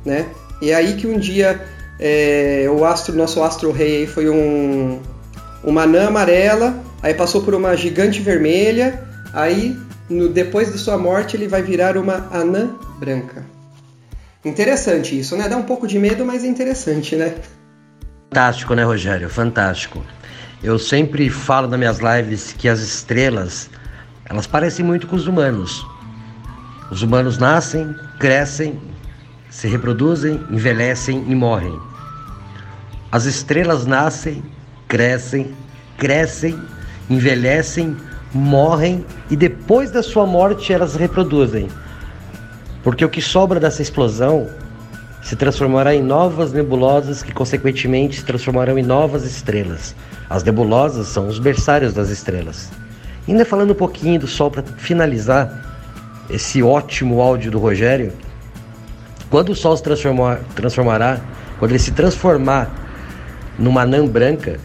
né? 0.04 0.26
E 0.60 0.70
é 0.70 0.74
aí 0.74 0.94
que 0.94 1.06
um 1.06 1.18
dia 1.18 1.60
é, 1.98 2.66
o 2.68 2.84
astro, 2.84 3.14
nosso 3.14 3.42
astro-rei 3.42 4.06
foi 4.06 4.28
um, 4.28 5.00
uma 5.62 5.82
anã 5.82 6.08
amarela, 6.08 6.82
aí 7.02 7.14
passou 7.14 7.42
por 7.42 7.54
uma 7.54 7.76
gigante 7.76 8.20
vermelha, 8.20 9.02
aí 9.32 9.76
no, 10.08 10.28
depois 10.28 10.72
de 10.72 10.78
sua 10.78 10.98
morte 10.98 11.36
ele 11.36 11.48
vai 11.48 11.62
virar 11.62 11.96
uma 11.96 12.28
anã 12.32 12.70
branca. 12.98 13.44
Interessante 14.44 15.18
isso, 15.18 15.36
né? 15.36 15.48
Dá 15.48 15.56
um 15.56 15.62
pouco 15.62 15.86
de 15.86 15.98
medo, 15.98 16.24
mas 16.24 16.42
é 16.42 16.48
interessante, 16.48 17.14
né? 17.14 17.34
Fantástico, 18.28 18.74
né, 18.74 18.82
Rogério? 18.82 19.28
Fantástico. 19.28 20.04
Eu 20.62 20.78
sempre 20.78 21.30
falo 21.30 21.68
nas 21.68 21.78
minhas 21.78 21.98
lives 21.98 22.52
que 22.52 22.68
as 22.68 22.80
estrelas, 22.80 23.70
elas 24.24 24.46
parecem 24.46 24.84
muito 24.84 25.06
com 25.06 25.14
os 25.14 25.28
humanos. 25.28 25.86
Os 26.90 27.02
humanos 27.02 27.38
nascem, 27.38 27.94
crescem, 28.18 28.80
se 29.52 29.68
reproduzem, 29.68 30.40
envelhecem 30.50 31.26
e 31.28 31.34
morrem. 31.34 31.78
As 33.12 33.26
estrelas 33.26 33.84
nascem, 33.84 34.42
crescem, 34.88 35.54
crescem, 35.98 36.58
envelhecem, 37.10 37.94
morrem 38.32 39.04
e 39.30 39.36
depois 39.36 39.90
da 39.90 40.02
sua 40.02 40.26
morte 40.26 40.72
elas 40.72 40.96
reproduzem. 40.96 41.68
Porque 42.82 43.04
o 43.04 43.10
que 43.10 43.20
sobra 43.20 43.60
dessa 43.60 43.82
explosão 43.82 44.48
se 45.22 45.36
transformará 45.36 45.94
em 45.94 46.02
novas 46.02 46.50
nebulosas 46.50 47.22
que, 47.22 47.30
consequentemente, 47.30 48.16
se 48.16 48.24
transformarão 48.24 48.78
em 48.78 48.82
novas 48.82 49.22
estrelas. 49.22 49.94
As 50.30 50.42
nebulosas 50.42 51.08
são 51.08 51.28
os 51.28 51.38
berçários 51.38 51.92
das 51.92 52.08
estrelas. 52.08 52.70
Ainda 53.28 53.44
falando 53.44 53.72
um 53.72 53.76
pouquinho 53.76 54.18
do 54.18 54.26
Sol 54.26 54.50
para 54.50 54.62
finalizar 54.62 55.62
esse 56.30 56.62
ótimo 56.62 57.20
áudio 57.20 57.50
do 57.50 57.58
Rogério, 57.58 58.12
quando 59.32 59.48
o 59.48 59.56
Sol 59.56 59.74
se 59.74 59.82
transformar, 59.82 60.40
transformará, 60.54 61.18
quando 61.58 61.70
ele 61.70 61.78
se 61.78 61.92
transformar 61.92 62.70
numa 63.58 63.80
anã 63.80 64.06
branca, 64.06 64.60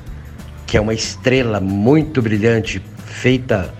que 0.65 0.75
é 0.75 0.81
uma 0.81 0.93
estrela 0.93 1.61
muito 1.61 2.21
brilhante, 2.21 2.83
feita 3.05 3.73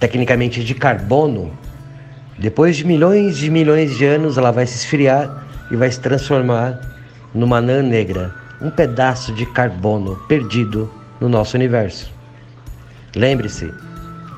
tecnicamente 0.00 0.64
de 0.64 0.74
carbono, 0.74 1.52
depois 2.38 2.74
de 2.74 2.86
milhões 2.86 3.36
de 3.36 3.50
milhões 3.50 3.98
de 3.98 4.06
anos 4.06 4.38
ela 4.38 4.50
vai 4.50 4.66
se 4.66 4.76
esfriar 4.76 5.46
e 5.70 5.76
vai 5.76 5.90
se 5.90 6.00
transformar 6.00 6.80
numa 7.34 7.58
anã 7.58 7.82
negra, 7.82 8.34
um 8.62 8.70
pedaço 8.70 9.30
de 9.34 9.44
carbono 9.44 10.16
perdido 10.26 10.90
no 11.20 11.28
nosso 11.28 11.54
universo. 11.54 12.10
Lembre-se, 13.14 13.70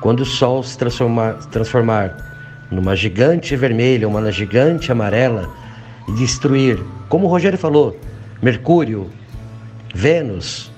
quando 0.01 0.19
o 0.19 0.25
Sol 0.25 0.61
se 0.63 0.77
transformar, 0.77 1.35
transformar 1.49 2.28
numa 2.71 2.95
gigante 2.95 3.55
vermelha, 3.55 4.07
uma 4.07 4.31
gigante 4.31 4.91
amarela 4.91 5.49
e 6.07 6.11
destruir, 6.13 6.79
como 7.07 7.25
o 7.25 7.29
Rogério 7.29 7.57
falou, 7.57 7.99
Mercúrio, 8.41 9.09
Vênus, 9.93 10.71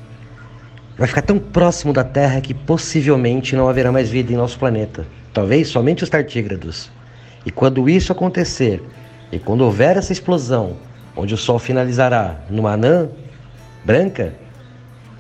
vai 0.97 1.07
ficar 1.07 1.21
tão 1.21 1.37
próximo 1.37 1.93
da 1.93 2.03
Terra 2.03 2.41
que 2.41 2.53
possivelmente 2.53 3.55
não 3.55 3.67
haverá 3.67 3.91
mais 3.91 4.09
vida 4.09 4.31
em 4.31 4.37
nosso 4.37 4.57
planeta. 4.57 5.05
Talvez 5.33 5.67
somente 5.67 6.03
os 6.03 6.09
tartígrados. 6.09 6.91
E 7.45 7.51
quando 7.51 7.89
isso 7.89 8.11
acontecer, 8.11 8.81
e 9.31 9.39
quando 9.39 9.61
houver 9.61 9.97
essa 9.97 10.11
explosão, 10.11 10.77
onde 11.15 11.33
o 11.33 11.37
Sol 11.37 11.59
finalizará 11.59 12.39
numa 12.49 12.73
anã 12.73 13.09
branca, 13.83 14.33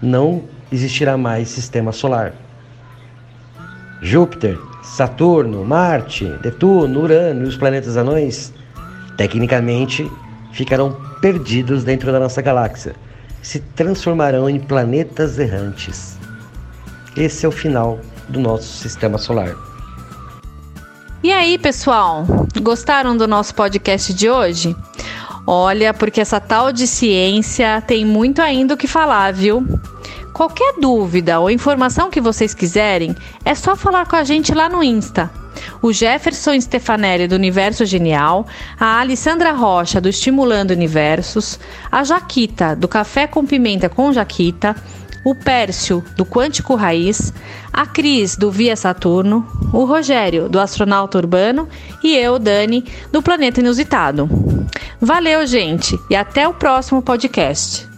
não 0.01 0.43
existirá 0.71 1.17
mais 1.17 1.49
sistema 1.49 1.91
solar. 1.91 2.33
Júpiter, 4.01 4.57
Saturno, 4.81 5.63
Marte, 5.63 6.25
Netuno, 6.43 7.01
Urano 7.01 7.45
e 7.45 7.47
os 7.47 7.57
planetas 7.57 7.97
anões, 7.97 8.53
tecnicamente, 9.15 10.09
ficarão 10.51 10.97
perdidos 11.21 11.83
dentro 11.83 12.11
da 12.11 12.19
nossa 12.19 12.41
galáxia. 12.41 12.95
Se 13.41 13.59
transformarão 13.59 14.49
em 14.49 14.59
planetas 14.59 15.39
errantes. 15.39 16.17
Esse 17.15 17.45
é 17.45 17.49
o 17.49 17.51
final 17.51 17.99
do 18.29 18.39
nosso 18.39 18.77
sistema 18.77 19.17
solar. 19.17 19.55
E 21.23 21.31
aí, 21.31 21.57
pessoal, 21.57 22.25
gostaram 22.61 23.15
do 23.15 23.27
nosso 23.27 23.53
podcast 23.53 24.13
de 24.13 24.29
hoje? 24.29 24.75
Olha, 25.45 25.93
porque 25.93 26.21
essa 26.21 26.39
tal 26.39 26.71
de 26.71 26.87
ciência 26.87 27.81
tem 27.85 28.05
muito 28.05 28.41
ainda 28.41 28.73
o 28.73 28.77
que 28.77 28.87
falar, 28.87 29.33
viu? 29.33 29.65
Qualquer 30.41 30.73
dúvida 30.79 31.39
ou 31.39 31.51
informação 31.51 32.09
que 32.09 32.19
vocês 32.19 32.51
quiserem, 32.51 33.15
é 33.45 33.53
só 33.53 33.75
falar 33.75 34.07
com 34.07 34.15
a 34.15 34.23
gente 34.23 34.55
lá 34.55 34.67
no 34.67 34.83
Insta. 34.83 35.29
O 35.83 35.93
Jefferson 35.93 36.59
Stefanelli 36.59 37.27
do 37.27 37.35
Universo 37.35 37.85
Genial, 37.85 38.47
a 38.79 38.99
Alessandra 38.99 39.51
Rocha 39.51 40.01
do 40.01 40.09
Estimulando 40.09 40.71
Universos, 40.71 41.59
a 41.91 42.03
Jaquita 42.03 42.75
do 42.75 42.87
Café 42.87 43.27
com 43.27 43.45
Pimenta 43.45 43.87
com 43.87 44.11
Jaquita, 44.11 44.75
o 45.23 45.35
Pércio, 45.35 46.03
do 46.17 46.25
Quântico 46.25 46.73
Raiz, 46.73 47.31
a 47.71 47.85
Cris, 47.85 48.35
do 48.35 48.49
Via 48.49 48.75
Saturno, 48.75 49.47
o 49.71 49.85
Rogério, 49.85 50.49
do 50.49 50.59
Astronauta 50.59 51.19
Urbano 51.19 51.69
e 52.03 52.17
eu, 52.17 52.39
Dani, 52.39 52.83
do 53.11 53.21
Planeta 53.21 53.59
Inusitado. 53.59 54.27
Valeu, 54.99 55.45
gente, 55.45 55.95
e 56.09 56.15
até 56.15 56.47
o 56.47 56.53
próximo 56.55 56.99
podcast. 56.99 57.90